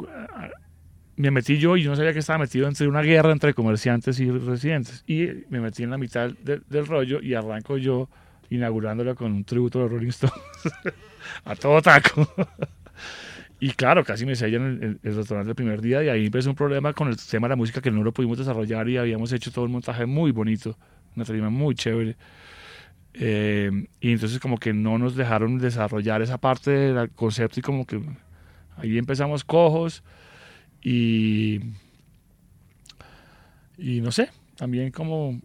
me 1.16 1.30
metí 1.30 1.58
yo 1.58 1.76
y 1.76 1.82
yo 1.82 1.90
no 1.90 1.96
sabía 1.96 2.12
que 2.12 2.18
estaba 2.20 2.38
metido 2.38 2.68
entre 2.68 2.88
una 2.88 3.02
guerra 3.02 3.32
entre 3.32 3.54
comerciantes 3.54 4.20
y 4.20 4.30
residentes. 4.30 5.02
Y 5.06 5.28
me 5.50 5.60
metí 5.60 5.82
en 5.82 5.90
la 5.90 5.98
mitad 5.98 6.30
del, 6.42 6.62
del 6.68 6.86
rollo 6.86 7.20
y 7.22 7.34
arranco 7.34 7.78
yo 7.78 8.08
inaugurándolo 8.50 9.14
con 9.14 9.32
un 9.32 9.44
tributo 9.44 9.80
de 9.80 9.88
Rolling 9.88 10.08
Stones 10.08 10.36
a 11.44 11.54
todo 11.56 11.80
taco. 11.82 12.28
Y 13.58 13.70
claro, 13.70 14.04
casi 14.04 14.26
me 14.26 14.36
sellan 14.36 14.62
el, 14.66 14.82
el- 14.82 15.00
el 15.02 15.16
restaurante 15.16 15.48
el 15.50 15.56
primer 15.56 15.80
día 15.80 16.02
y 16.04 16.08
ahí 16.10 16.26
empezó 16.26 16.50
un 16.50 16.56
problema 16.56 16.92
con 16.92 17.08
el 17.08 17.16
tema 17.16 17.46
de 17.48 17.52
la 17.52 17.56
música 17.56 17.80
que 17.80 17.90
no 17.90 18.02
lo 18.02 18.12
pudimos 18.12 18.36
desarrollar 18.36 18.86
y 18.88 18.98
habíamos 18.98 19.32
hecho 19.32 19.50
todo 19.50 19.64
un 19.64 19.72
montaje 19.72 20.04
muy 20.04 20.30
bonito, 20.30 20.76
una 21.14 21.24
tarima 21.24 21.48
muy 21.48 21.74
chévere. 21.74 22.16
Eh, 23.14 23.70
y 24.00 24.12
entonces 24.12 24.38
como 24.40 24.58
que 24.58 24.74
no 24.74 24.98
nos 24.98 25.16
dejaron 25.16 25.58
desarrollar 25.58 26.20
esa 26.20 26.36
parte 26.38 26.70
del 26.70 27.10
concepto 27.10 27.60
y 27.60 27.62
como 27.62 27.86
que 27.86 27.98
ahí 28.76 28.98
empezamos 28.98 29.42
cojos 29.42 30.02
y, 30.83 31.61
y 33.79 34.01
no 34.01 34.11
sé, 34.12 34.31
también 34.57 34.91
como 34.91 35.41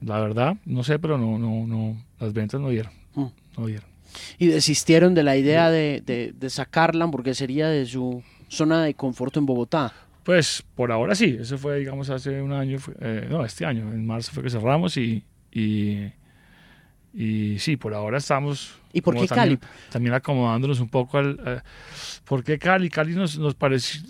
la 0.00 0.20
verdad, 0.20 0.56
no 0.64 0.84
sé, 0.84 0.98
pero 0.98 1.18
no, 1.18 1.38
no, 1.38 1.66
no, 1.66 1.96
las 2.20 2.32
ventas 2.32 2.60
no 2.60 2.68
dieron, 2.68 2.92
Mm. 3.14 3.26
no 3.58 3.66
dieron. 3.66 3.88
Y 4.38 4.46
desistieron 4.46 5.14
de 5.14 5.22
la 5.22 5.36
idea 5.36 5.70
de, 5.70 6.02
de, 6.04 6.32
de 6.38 6.50
sacar 6.50 6.94
la 6.94 7.04
hamburguesería 7.04 7.68
de 7.68 7.86
su 7.86 8.22
zona 8.48 8.84
de 8.84 8.94
confort 8.94 9.36
en 9.36 9.46
Bogotá. 9.46 9.92
Pues 10.22 10.62
por 10.74 10.92
ahora 10.92 11.14
sí, 11.14 11.36
eso 11.40 11.56
fue, 11.58 11.78
digamos, 11.80 12.10
hace 12.10 12.40
un 12.42 12.52
año, 12.52 12.78
eh, 13.00 13.26
no, 13.30 13.44
este 13.44 13.64
año, 13.64 13.92
en 13.92 14.06
marzo 14.06 14.32
fue 14.32 14.42
que 14.42 14.50
cerramos 14.50 14.96
y, 14.96 15.22
y, 15.52 16.10
y 17.16 17.58
sí, 17.58 17.78
por 17.78 17.94
ahora 17.94 18.18
estamos... 18.18 18.78
¿Y 18.92 19.00
por 19.00 19.14
qué 19.14 19.26
también, 19.26 19.56
Cali? 19.56 19.72
También 19.90 20.14
acomodándonos 20.14 20.80
un 20.80 20.88
poco 20.88 21.16
al... 21.16 21.40
eh, 21.46 21.60
¿Por 22.24 22.44
qué 22.44 22.58
Cali? 22.58 22.90
Cali 22.90 23.14
nos, 23.14 23.38
nos 23.38 23.54
pareció, 23.54 24.02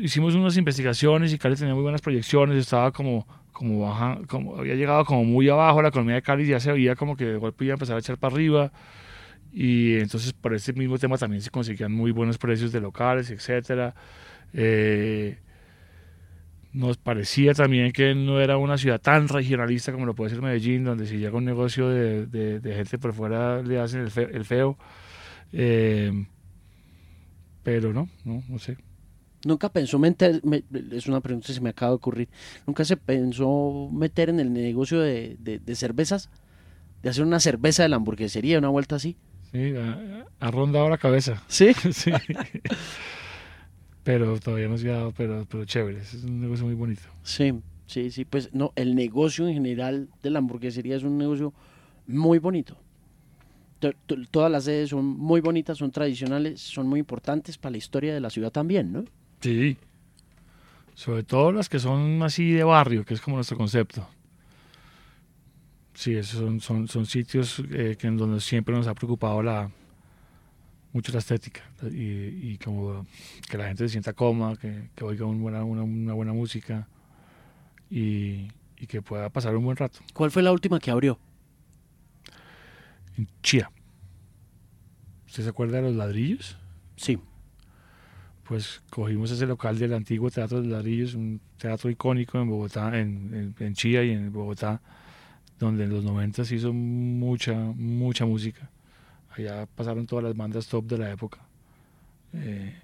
hicimos 0.00 0.34
unas 0.34 0.56
investigaciones 0.56 1.34
y 1.34 1.38
Cali 1.38 1.54
tenía 1.54 1.74
muy 1.74 1.82
buenas 1.82 2.00
proyecciones, 2.00 2.56
estaba 2.56 2.92
como, 2.92 3.26
como 3.52 3.80
baja, 3.80 4.18
como 4.26 4.56
había 4.56 4.74
llegado 4.74 5.04
como 5.04 5.24
muy 5.24 5.50
abajo 5.50 5.82
la 5.82 5.88
economía 5.88 6.14
de 6.14 6.22
Cali, 6.22 6.46
ya 6.46 6.60
se 6.60 6.72
veía 6.72 6.96
como 6.96 7.14
que 7.14 7.26
de 7.26 7.36
golpe 7.36 7.66
iba 7.66 7.74
a 7.74 7.76
empezar 7.76 7.96
a 7.96 7.98
echar 7.98 8.16
para 8.16 8.34
arriba 8.34 8.72
y 9.52 9.96
entonces 9.98 10.32
por 10.32 10.54
ese 10.54 10.72
mismo 10.72 10.98
tema 10.98 11.18
también 11.18 11.42
se 11.42 11.50
conseguían 11.50 11.92
muy 11.92 12.10
buenos 12.10 12.38
precios 12.38 12.72
de 12.72 12.80
locales, 12.80 13.30
etcétera. 13.30 13.94
Eh, 14.54 15.38
nos 16.72 16.98
parecía 16.98 17.52
también 17.54 17.92
que 17.92 18.14
no 18.14 18.40
era 18.40 18.56
una 18.56 18.78
ciudad 18.78 19.00
tan 19.00 19.28
regionalista 19.28 19.92
como 19.92 20.06
lo 20.06 20.14
puede 20.14 20.30
ser 20.30 20.42
Medellín, 20.42 20.84
donde 20.84 21.06
si 21.06 21.18
llega 21.18 21.36
un 21.36 21.44
negocio 21.44 21.88
de, 21.88 22.60
gente 22.62 22.98
por 22.98 23.12
fuera 23.12 23.62
le 23.62 23.80
hacen 23.80 24.02
el, 24.02 24.44
feo. 24.44 24.78
Eh, 25.52 26.26
pero 27.62 27.92
no, 27.92 28.08
no, 28.24 28.42
no 28.48 28.58
sé. 28.58 28.76
Nunca 29.44 29.70
pensó 29.70 29.98
meter, 29.98 30.42
es 30.92 31.06
una 31.06 31.20
pregunta 31.20 31.46
que 31.46 31.54
se 31.54 31.60
me 31.60 31.70
acaba 31.70 31.90
de 31.90 31.96
ocurrir, 31.96 32.28
nunca 32.66 32.84
se 32.84 32.96
pensó 32.96 33.88
meter 33.90 34.28
en 34.28 34.38
el 34.38 34.52
negocio 34.52 35.00
de, 35.00 35.60
cervezas, 35.74 36.28
de 37.02 37.08
hacer 37.08 37.24
una 37.24 37.40
cerveza 37.40 37.82
de 37.82 37.88
la 37.88 37.96
hamburguesería, 37.96 38.58
una 38.58 38.68
vuelta 38.68 38.96
así. 38.96 39.16
Sí, 39.50 39.72
ha, 40.40 40.50
rondado 40.50 40.88
la 40.90 40.98
cabeza. 40.98 41.42
Sí. 41.48 41.72
sí. 41.92 42.12
pero 44.02 44.38
todavía 44.38 44.68
no 44.68 44.74
ha 44.74 44.78
llegado, 44.78 45.12
pero, 45.16 45.46
pero 45.48 45.64
chévere, 45.64 45.98
es 45.98 46.24
un 46.24 46.40
negocio 46.40 46.64
muy 46.64 46.74
bonito. 46.74 47.02
Sí, 47.22 47.52
sí, 47.86 48.10
sí, 48.10 48.24
pues 48.24 48.52
no, 48.54 48.72
el 48.76 48.94
negocio 48.94 49.46
en 49.46 49.54
general 49.54 50.08
de 50.22 50.30
la 50.30 50.38
hamburguesería 50.38 50.96
es 50.96 51.02
un 51.02 51.18
negocio 51.18 51.52
muy 52.06 52.38
bonito. 52.38 52.76
Todas 54.30 54.50
las 54.50 54.64
sedes 54.64 54.90
son 54.90 55.06
muy 55.06 55.40
bonitas, 55.40 55.78
son 55.78 55.90
tradicionales, 55.90 56.60
son 56.60 56.86
muy 56.86 57.00
importantes 57.00 57.56
para 57.56 57.72
la 57.72 57.78
historia 57.78 58.12
de 58.12 58.20
la 58.20 58.28
ciudad 58.28 58.50
también, 58.50 58.92
¿no? 58.92 59.04
Sí, 59.40 59.78
sobre 60.94 61.22
todo 61.22 61.50
las 61.50 61.70
que 61.70 61.78
son 61.78 62.22
así 62.22 62.52
de 62.52 62.62
barrio, 62.62 63.04
que 63.06 63.14
es 63.14 63.22
como 63.22 63.36
nuestro 63.36 63.56
concepto. 63.56 64.06
Sí, 65.94 66.14
esos 66.14 66.40
son, 66.40 66.60
son, 66.60 66.88
son 66.88 67.06
sitios 67.06 67.62
eh, 67.72 67.96
que 67.98 68.06
en 68.06 68.18
donde 68.18 68.40
siempre 68.40 68.74
nos 68.74 68.86
ha 68.86 68.94
preocupado 68.94 69.42
la, 69.42 69.70
mucho 70.92 71.12
la 71.12 71.18
estética 71.20 71.62
y, 71.90 72.58
como 72.58 73.06
que 73.48 73.56
la 73.56 73.68
gente 73.68 73.84
se 73.84 73.90
sienta 73.90 74.12
cómoda, 74.12 74.56
que, 74.56 75.04
oiga 75.04 75.24
una, 75.24 75.64
una, 75.64 76.12
buena 76.14 76.32
música 76.32 76.88
y, 77.88 78.48
que 78.88 79.02
pueda 79.02 79.28
pasar 79.28 79.54
un 79.56 79.64
buen 79.64 79.76
rato. 79.76 80.00
¿Cuál 80.14 80.30
fue 80.30 80.42
la 80.42 80.52
última 80.52 80.80
que 80.80 80.90
abrió? 80.90 81.18
En 83.16 83.28
Chía. 83.42 83.70
¿Usted 85.26 85.44
se 85.44 85.48
acuerda 85.48 85.76
de 85.76 85.82
los 85.82 85.94
ladrillos? 85.94 86.56
Sí. 86.96 87.18
Pues 88.44 88.82
cogimos 88.90 89.30
ese 89.30 89.46
local 89.46 89.78
del 89.78 89.94
antiguo 89.94 90.28
Teatro 90.28 90.60
de 90.60 90.66
Ladrillos, 90.66 91.14
un 91.14 91.40
teatro 91.56 91.88
icónico 91.88 92.40
en 92.40 92.48
Bogotá, 92.48 92.98
en, 92.98 93.54
en, 93.56 93.74
Chía 93.74 94.02
y 94.02 94.10
en 94.10 94.32
Bogotá, 94.32 94.80
donde 95.60 95.84
en 95.84 95.90
los 95.90 96.02
90 96.02 96.44
se 96.44 96.56
hizo 96.56 96.72
mucha, 96.72 97.54
mucha 97.54 98.26
música 98.26 98.68
Allá 99.30 99.66
pasaron 99.74 100.06
todas 100.06 100.24
las 100.24 100.36
bandas 100.36 100.66
top 100.66 100.84
de 100.86 100.98
la 100.98 101.10
época. 101.10 101.38
Eh, 102.32 102.74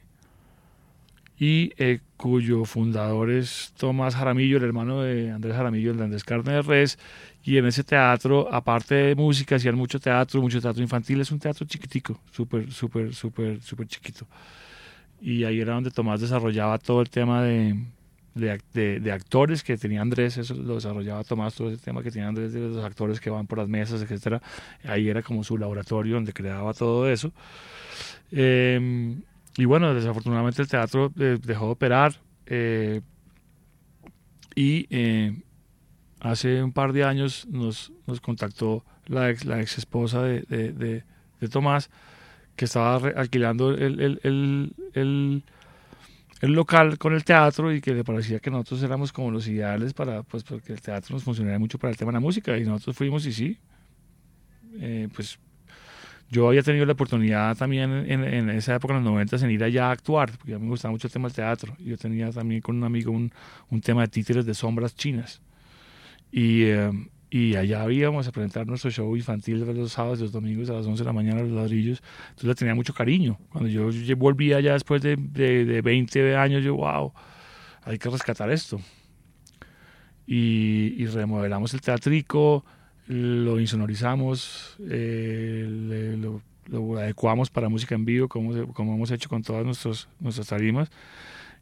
y 1.39 1.73
eh, 1.77 2.01
cuyo 2.17 2.65
fundador 2.65 3.31
es 3.31 3.73
Tomás 3.77 4.15
Jaramillo, 4.15 4.57
el 4.57 4.65
hermano 4.65 5.03
de 5.03 5.31
Andrés 5.31 5.55
Jaramillo, 5.55 5.91
el 5.91 5.99
de 5.99 6.05
Andrés 6.05 6.25
Carne 6.25 6.53
de 6.53 6.63
Res. 6.63 6.99
Y 7.45 7.59
en 7.59 7.67
ese 7.67 7.85
teatro, 7.85 8.53
aparte 8.53 8.95
de 8.95 9.15
música, 9.15 9.57
hacían 9.57 9.75
mucho 9.75 10.01
teatro, 10.01 10.41
mucho 10.41 10.61
teatro 10.61 10.83
infantil. 10.83 11.21
Es 11.21 11.31
un 11.31 11.39
teatro 11.39 11.67
chiquitico, 11.67 12.21
súper, 12.33 12.73
súper, 12.73 13.15
súper, 13.15 13.61
súper 13.61 13.87
chiquito. 13.87 14.27
Y 15.21 15.45
ahí 15.45 15.61
era 15.61 15.75
donde 15.75 15.91
Tomás 15.91 16.21
desarrollaba 16.21 16.79
todo 16.79 17.03
el 17.03 17.11
tema 17.11 17.43
de, 17.43 17.77
de, 18.37 19.01
de, 19.01 19.13
actores 19.13 19.65
que 19.65 19.77
tenía 19.79 20.03
Andrés, 20.03 20.37
eso 20.37 20.55
lo 20.55 20.75
desarrollaba 20.75 21.25
Tomás, 21.25 21.55
todo 21.55 21.71
ese 21.71 21.83
tema 21.83 22.03
que 22.03 22.11
tenía 22.11 22.29
Andrés 22.29 22.53
de 22.53 22.61
los 22.61 22.85
actores 22.85 23.19
que 23.19 23.31
van 23.31 23.47
por 23.47 23.59
las 23.59 23.69
mesas, 23.69 24.03
etcétera. 24.03 24.43
Ahí 24.85 25.09
era 25.09 25.23
como 25.23 25.43
su 25.43 25.57
laboratorio 25.57 26.15
donde 26.15 26.33
creaba 26.33 26.75
todo 26.75 27.09
eso. 27.11 27.33
Em, 28.31 29.23
y 29.57 29.65
bueno, 29.65 29.95
desafortunadamente 29.95 30.61
el 30.61 30.69
teatro 30.69 31.11
eh, 31.19 31.39
dejó 31.43 31.67
de 31.67 31.73
operar. 31.73 32.21
Eh, 32.47 33.01
y 34.55 34.87
eh, 34.91 35.41
hace 36.21 36.63
un 36.63 36.73
par 36.73 36.93
de 36.93 37.05
años 37.05 37.47
nos, 37.51 37.93
nos 38.07 38.21
contactó 38.21 38.85
la 39.07 39.31
ex, 39.31 39.47
la 39.47 39.61
ex 39.61 39.79
esposa 39.79 40.23
de, 40.23 40.43
de, 40.43 41.03
Tomás, 41.49 41.91
que 42.57 42.65
estaba 42.65 42.97
alquilando 42.97 43.71
el, 43.71 44.01
el 44.01 44.75
el 44.95 45.45
local 46.43 46.99
con 46.99 47.15
el 47.15 47.25
teatro 47.25 47.73
y 47.73 47.81
que 47.81 47.95
le 47.95 48.05
parecía 48.05 48.39
que 48.41 48.51
nosotros 48.51 48.83
éramos 48.83 49.13
como 49.13 49.31
los 49.31 49.49
ideales 49.49 49.95
para, 49.95 50.23
pues, 50.23 50.45
porque 50.45 50.73
el 50.73 50.81
teatro 50.81 51.15
nos 51.15 51.25
funcionaría 51.25 51.59
mucho 51.59 51.79
para 51.79 51.91
el 51.91 51.97
tema 51.97 52.11
de 52.11 52.15
la 52.15 52.21
música 52.21 52.57
y 52.59 52.65
nosotros 52.65 52.97
fuimos 52.97 53.25
y 53.27 53.33
sí, 53.33 53.59
eh, 54.79 55.09
pues 55.15 55.39
yo 56.29 56.49
había 56.49 56.63
tenido 56.63 56.85
la 56.85 56.93
oportunidad 56.93 57.57
también 57.57 57.91
en, 58.11 58.51
esa 58.51 58.75
época, 58.75 58.95
en 58.95 59.05
los 59.05 59.13
90, 59.13 59.37
en 59.37 59.51
ir 59.51 59.63
allá 59.63 59.89
a 59.89 59.93
actuar, 59.93 60.37
porque 60.37 60.55
a 60.55 60.59
mí 60.59 60.65
me 60.65 60.71
gustaba 60.71 60.91
mucho 60.91 61.07
el 61.07 61.13
tema 61.13 61.29
del 61.29 61.37
teatro. 61.37 61.77
Yo 61.79 61.97
tenía 61.97 62.31
también 62.33 62.61
con 62.61 62.77
un 62.77 62.85
amigo 62.85 63.13
un, 63.13 63.33
un 63.71 63.81
tema 63.81 64.03
de 64.03 64.09
títeres 64.09 64.45
de 64.45 64.53
sombras 64.53 64.97
chinas. 64.97 65.41
Y, 66.33 66.65
eh, 66.65 66.91
y 67.37 67.55
allá 67.55 67.87
íbamos 67.91 68.27
a 68.27 68.33
presentar 68.33 68.67
nuestro 68.67 68.91
show 68.91 69.15
infantil 69.15 69.67
de 69.67 69.75
los 69.75 69.93
sábados 69.93 70.21
y 70.21 70.23
los 70.23 70.33
domingos 70.33 70.71
a 70.71 70.73
las 70.73 70.87
11 70.87 71.03
de 71.03 71.05
la 71.05 71.13
mañana 71.13 71.43
los 71.43 71.51
ladrillos. 71.51 72.03
Entonces 72.31 72.49
le 72.49 72.55
tenía 72.55 72.75
mucho 72.75 72.95
cariño. 72.95 73.39
Cuando 73.51 73.69
yo, 73.69 73.91
volví 74.17 74.55
allá 74.55 74.73
después 74.73 75.03
de, 75.03 75.17
de, 75.17 75.83
20 75.83 76.35
años, 76.35 76.65
yo, 76.65 76.77
wow, 76.77 77.13
hay 77.83 77.99
que 77.99 78.09
rescatar 78.09 78.51
esto. 78.51 78.81
Y, 80.27 81.05
remodelamos 81.09 81.75
el 81.75 81.83
teatrico, 81.83 82.65
lo 83.07 83.61
insonorizamos, 83.61 84.79
eh, 84.89 86.17
lo, 86.19 86.99
adecuamos 86.99 87.51
para 87.51 87.69
música 87.69 87.95
en 87.95 88.07
vivo, 88.07 88.29
como, 88.29 88.73
como 88.73 88.95
hemos 88.95 89.11
hecho 89.11 89.29
con 89.29 89.43
todas 89.43 89.67
nuestros, 89.67 90.09
nuestras 90.21 90.47
tarimas. 90.49 90.91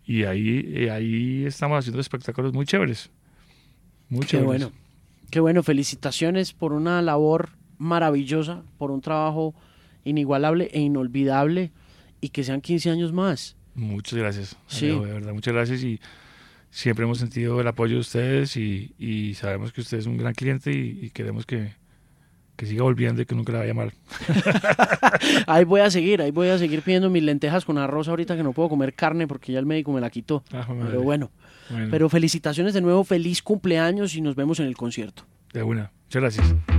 Y 0.06 0.22
ahí, 0.22 0.72
eh, 0.72 0.90
ahí 0.92 1.44
estamos 1.46 1.80
haciendo 1.80 2.00
espectáculos 2.00 2.52
muy 2.52 2.64
chéveres. 2.64 3.10
Muy 4.08 4.24
chéveres. 4.24 4.46
bueno. 4.46 4.83
Qué 5.34 5.40
bueno, 5.40 5.64
felicitaciones 5.64 6.52
por 6.52 6.72
una 6.72 7.02
labor 7.02 7.48
maravillosa, 7.76 8.62
por 8.78 8.92
un 8.92 9.00
trabajo 9.00 9.52
inigualable 10.04 10.70
e 10.72 10.78
inolvidable 10.78 11.72
y 12.20 12.28
que 12.28 12.44
sean 12.44 12.60
15 12.60 12.90
años 12.90 13.12
más. 13.12 13.56
Muchas 13.74 14.16
gracias. 14.16 14.56
Sí. 14.68 14.86
De 14.86 14.94
verdad, 14.94 15.32
muchas 15.32 15.52
gracias 15.52 15.82
y 15.82 15.98
siempre 16.70 17.04
hemos 17.04 17.18
sentido 17.18 17.60
el 17.60 17.66
apoyo 17.66 17.94
de 17.94 18.00
ustedes 18.02 18.56
y, 18.56 19.34
sabemos 19.34 19.72
que 19.72 19.80
usted 19.80 19.98
es 19.98 20.06
un 20.06 20.18
gran 20.18 20.34
cliente 20.34 20.70
y, 20.70 21.10
queremos 21.10 21.46
que, 21.46 21.72
siga 22.62 22.84
volviendo 22.84 23.20
y 23.20 23.26
que 23.26 23.34
nunca 23.34 23.50
le 23.54 23.58
vaya 23.58 23.74
mal. 23.74 23.92
ahí 25.48 25.64
voy 25.64 25.80
a 25.80 25.90
seguir, 25.90 26.22
ahí 26.22 26.30
voy 26.30 26.46
a 26.46 26.58
seguir 26.58 26.82
pidiendo 26.82 27.10
mis 27.10 27.24
lentejas 27.24 27.64
con 27.64 27.76
arroz 27.76 28.06
ahorita 28.06 28.36
que 28.36 28.44
no 28.44 28.52
puedo 28.52 28.68
comer 28.68 28.94
carne 28.94 29.26
porque 29.26 29.52
ya 29.52 29.58
el 29.58 29.66
médico 29.66 29.92
me 29.92 30.00
la 30.00 30.10
quitó. 30.10 30.44
Ah, 30.52 30.64
Pero 30.68 31.02
bueno, 31.02 31.32
pero 31.90 32.08
felicitaciones 32.08 32.74
de 32.74 32.80
nuevo, 32.80 33.04
feliz 33.04 33.42
cumpleaños 33.42 34.14
y 34.14 34.20
nos 34.20 34.34
vemos 34.34 34.60
en 34.60 34.66
el 34.66 34.76
concierto. 34.76 35.24
De 35.52 35.62
una. 35.62 35.92
Muchas 36.06 36.20
gracias. 36.20 36.73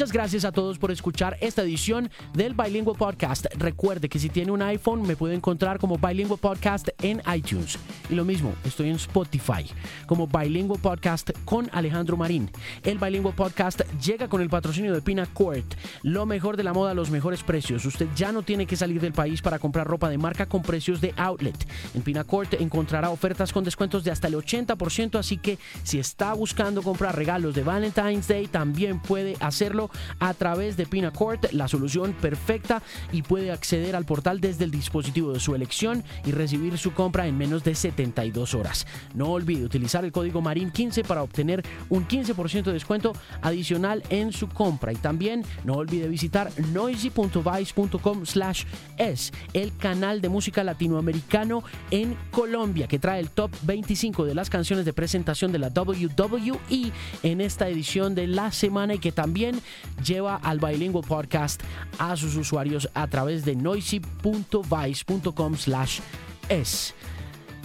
Muchas 0.00 0.14
gracias 0.14 0.46
a 0.46 0.52
todos 0.52 0.78
por 0.78 0.90
escuchar 0.90 1.36
esta 1.42 1.60
edición 1.60 2.08
del 2.32 2.54
Bilingual 2.54 2.96
Podcast. 2.96 3.44
Recuerde 3.58 4.08
que 4.08 4.18
si 4.18 4.30
tiene 4.30 4.50
un 4.50 4.62
iPhone 4.62 5.02
me 5.02 5.14
puede 5.14 5.34
encontrar 5.34 5.78
como 5.78 5.98
Bilingual 5.98 6.40
Podcast 6.40 6.88
en 7.02 7.20
iTunes. 7.36 7.78
Y 8.08 8.14
lo 8.14 8.24
mismo, 8.24 8.54
estoy 8.64 8.88
en 8.88 8.96
Spotify 8.96 9.66
como 10.06 10.26
Bilingual 10.26 10.80
Podcast 10.80 11.32
con 11.44 11.68
Alejandro 11.74 12.16
Marín. 12.16 12.50
El 12.82 12.96
Bilingual 12.96 13.34
Podcast 13.34 13.82
llega 14.02 14.26
con 14.26 14.40
el 14.40 14.48
patrocinio 14.48 14.94
de 14.94 15.02
Pina 15.02 15.26
Court. 15.26 15.74
Lo 16.02 16.24
mejor 16.24 16.56
de 16.56 16.64
la 16.64 16.72
moda, 16.72 16.94
los 16.94 17.10
mejores 17.10 17.42
precios. 17.42 17.84
Usted 17.84 18.08
ya 18.16 18.32
no 18.32 18.42
tiene 18.42 18.64
que 18.64 18.76
salir 18.76 19.02
del 19.02 19.12
país 19.12 19.42
para 19.42 19.58
comprar 19.58 19.86
ropa 19.86 20.08
de 20.08 20.16
marca 20.16 20.46
con 20.46 20.62
precios 20.62 21.02
de 21.02 21.12
outlet. 21.18 21.68
En 21.94 22.00
Pina 22.00 22.24
Court 22.24 22.54
encontrará 22.54 23.10
ofertas 23.10 23.52
con 23.52 23.64
descuentos 23.64 24.02
de 24.02 24.12
hasta 24.12 24.28
el 24.28 24.34
80%, 24.34 25.18
así 25.18 25.36
que 25.36 25.58
si 25.82 25.98
está 25.98 26.32
buscando 26.32 26.80
comprar 26.80 27.14
regalos 27.14 27.54
de 27.54 27.64
Valentine's 27.64 28.28
Day, 28.28 28.46
también 28.46 28.98
puede 28.98 29.36
hacerlo 29.40 29.89
a 30.18 30.34
través 30.34 30.76
de 30.76 30.86
Pinacourt, 30.86 31.52
la 31.52 31.68
solución 31.68 32.12
perfecta 32.12 32.82
y 33.12 33.22
puede 33.22 33.50
acceder 33.50 33.96
al 33.96 34.04
portal 34.04 34.40
desde 34.40 34.64
el 34.64 34.70
dispositivo 34.70 35.32
de 35.32 35.40
su 35.40 35.54
elección 35.54 36.04
y 36.24 36.32
recibir 36.32 36.78
su 36.78 36.92
compra 36.92 37.26
en 37.26 37.36
menos 37.36 37.64
de 37.64 37.74
72 37.74 38.54
horas. 38.54 38.86
No 39.14 39.28
olvide 39.28 39.64
utilizar 39.64 40.04
el 40.04 40.12
código 40.12 40.42
MARIN15 40.42 41.04
para 41.04 41.22
obtener 41.22 41.64
un 41.88 42.06
15% 42.06 42.64
de 42.64 42.72
descuento 42.72 43.12
adicional 43.42 44.02
en 44.10 44.32
su 44.32 44.48
compra 44.48 44.92
y 44.92 44.96
también 44.96 45.44
no 45.64 45.74
olvide 45.74 46.08
visitar 46.08 46.50
noisy.vice.com 46.72 48.26
slash 48.26 48.64
es 48.98 49.32
el 49.52 49.76
canal 49.76 50.20
de 50.20 50.28
música 50.28 50.64
latinoamericano 50.64 51.62
en 51.90 52.16
Colombia 52.30 52.86
que 52.86 52.98
trae 52.98 53.20
el 53.20 53.30
top 53.30 53.50
25 53.62 54.24
de 54.24 54.34
las 54.34 54.50
canciones 54.50 54.84
de 54.84 54.92
presentación 54.92 55.52
de 55.52 55.58
la 55.58 55.68
WWE 55.68 56.92
en 57.22 57.40
esta 57.40 57.68
edición 57.68 58.14
de 58.14 58.26
la 58.26 58.52
semana 58.52 58.94
y 58.94 58.98
que 58.98 59.12
también 59.12 59.60
lleva 60.04 60.36
al 60.36 60.58
Bilingual 60.58 61.04
Podcast 61.06 61.62
a 61.98 62.16
sus 62.16 62.36
usuarios 62.36 62.88
a 62.94 63.06
través 63.06 63.44
de 63.44 63.56
noisy.vice.com 63.56 65.56
slash 65.56 66.00
es. 66.48 66.94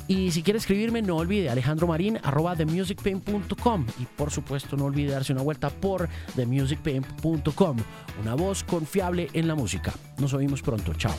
Y 0.08 0.32
si 0.32 0.44
quiere 0.44 0.60
escribirme, 0.60 1.02
no 1.02 1.18
olvide 1.18 1.50
alejandromarin 1.50 2.20
arroba 2.24 2.56
themusicpain.com 2.56 3.86
y 4.00 4.06
por 4.06 4.32
supuesto 4.32 4.78
no 4.78 4.86
olvide 4.86 5.12
darse 5.12 5.34
una 5.34 5.42
vuelta 5.42 5.70
por 5.70 6.08
themusicpain.com, 6.36 7.78
una 8.22 8.36
voz 8.36 8.64
confiable 8.64 9.30
en 9.34 9.48
la 9.48 9.56
música. 9.56 9.94
Nos 10.20 10.34
oímos 10.34 10.62
pronto, 10.62 10.94
chao. 10.94 11.16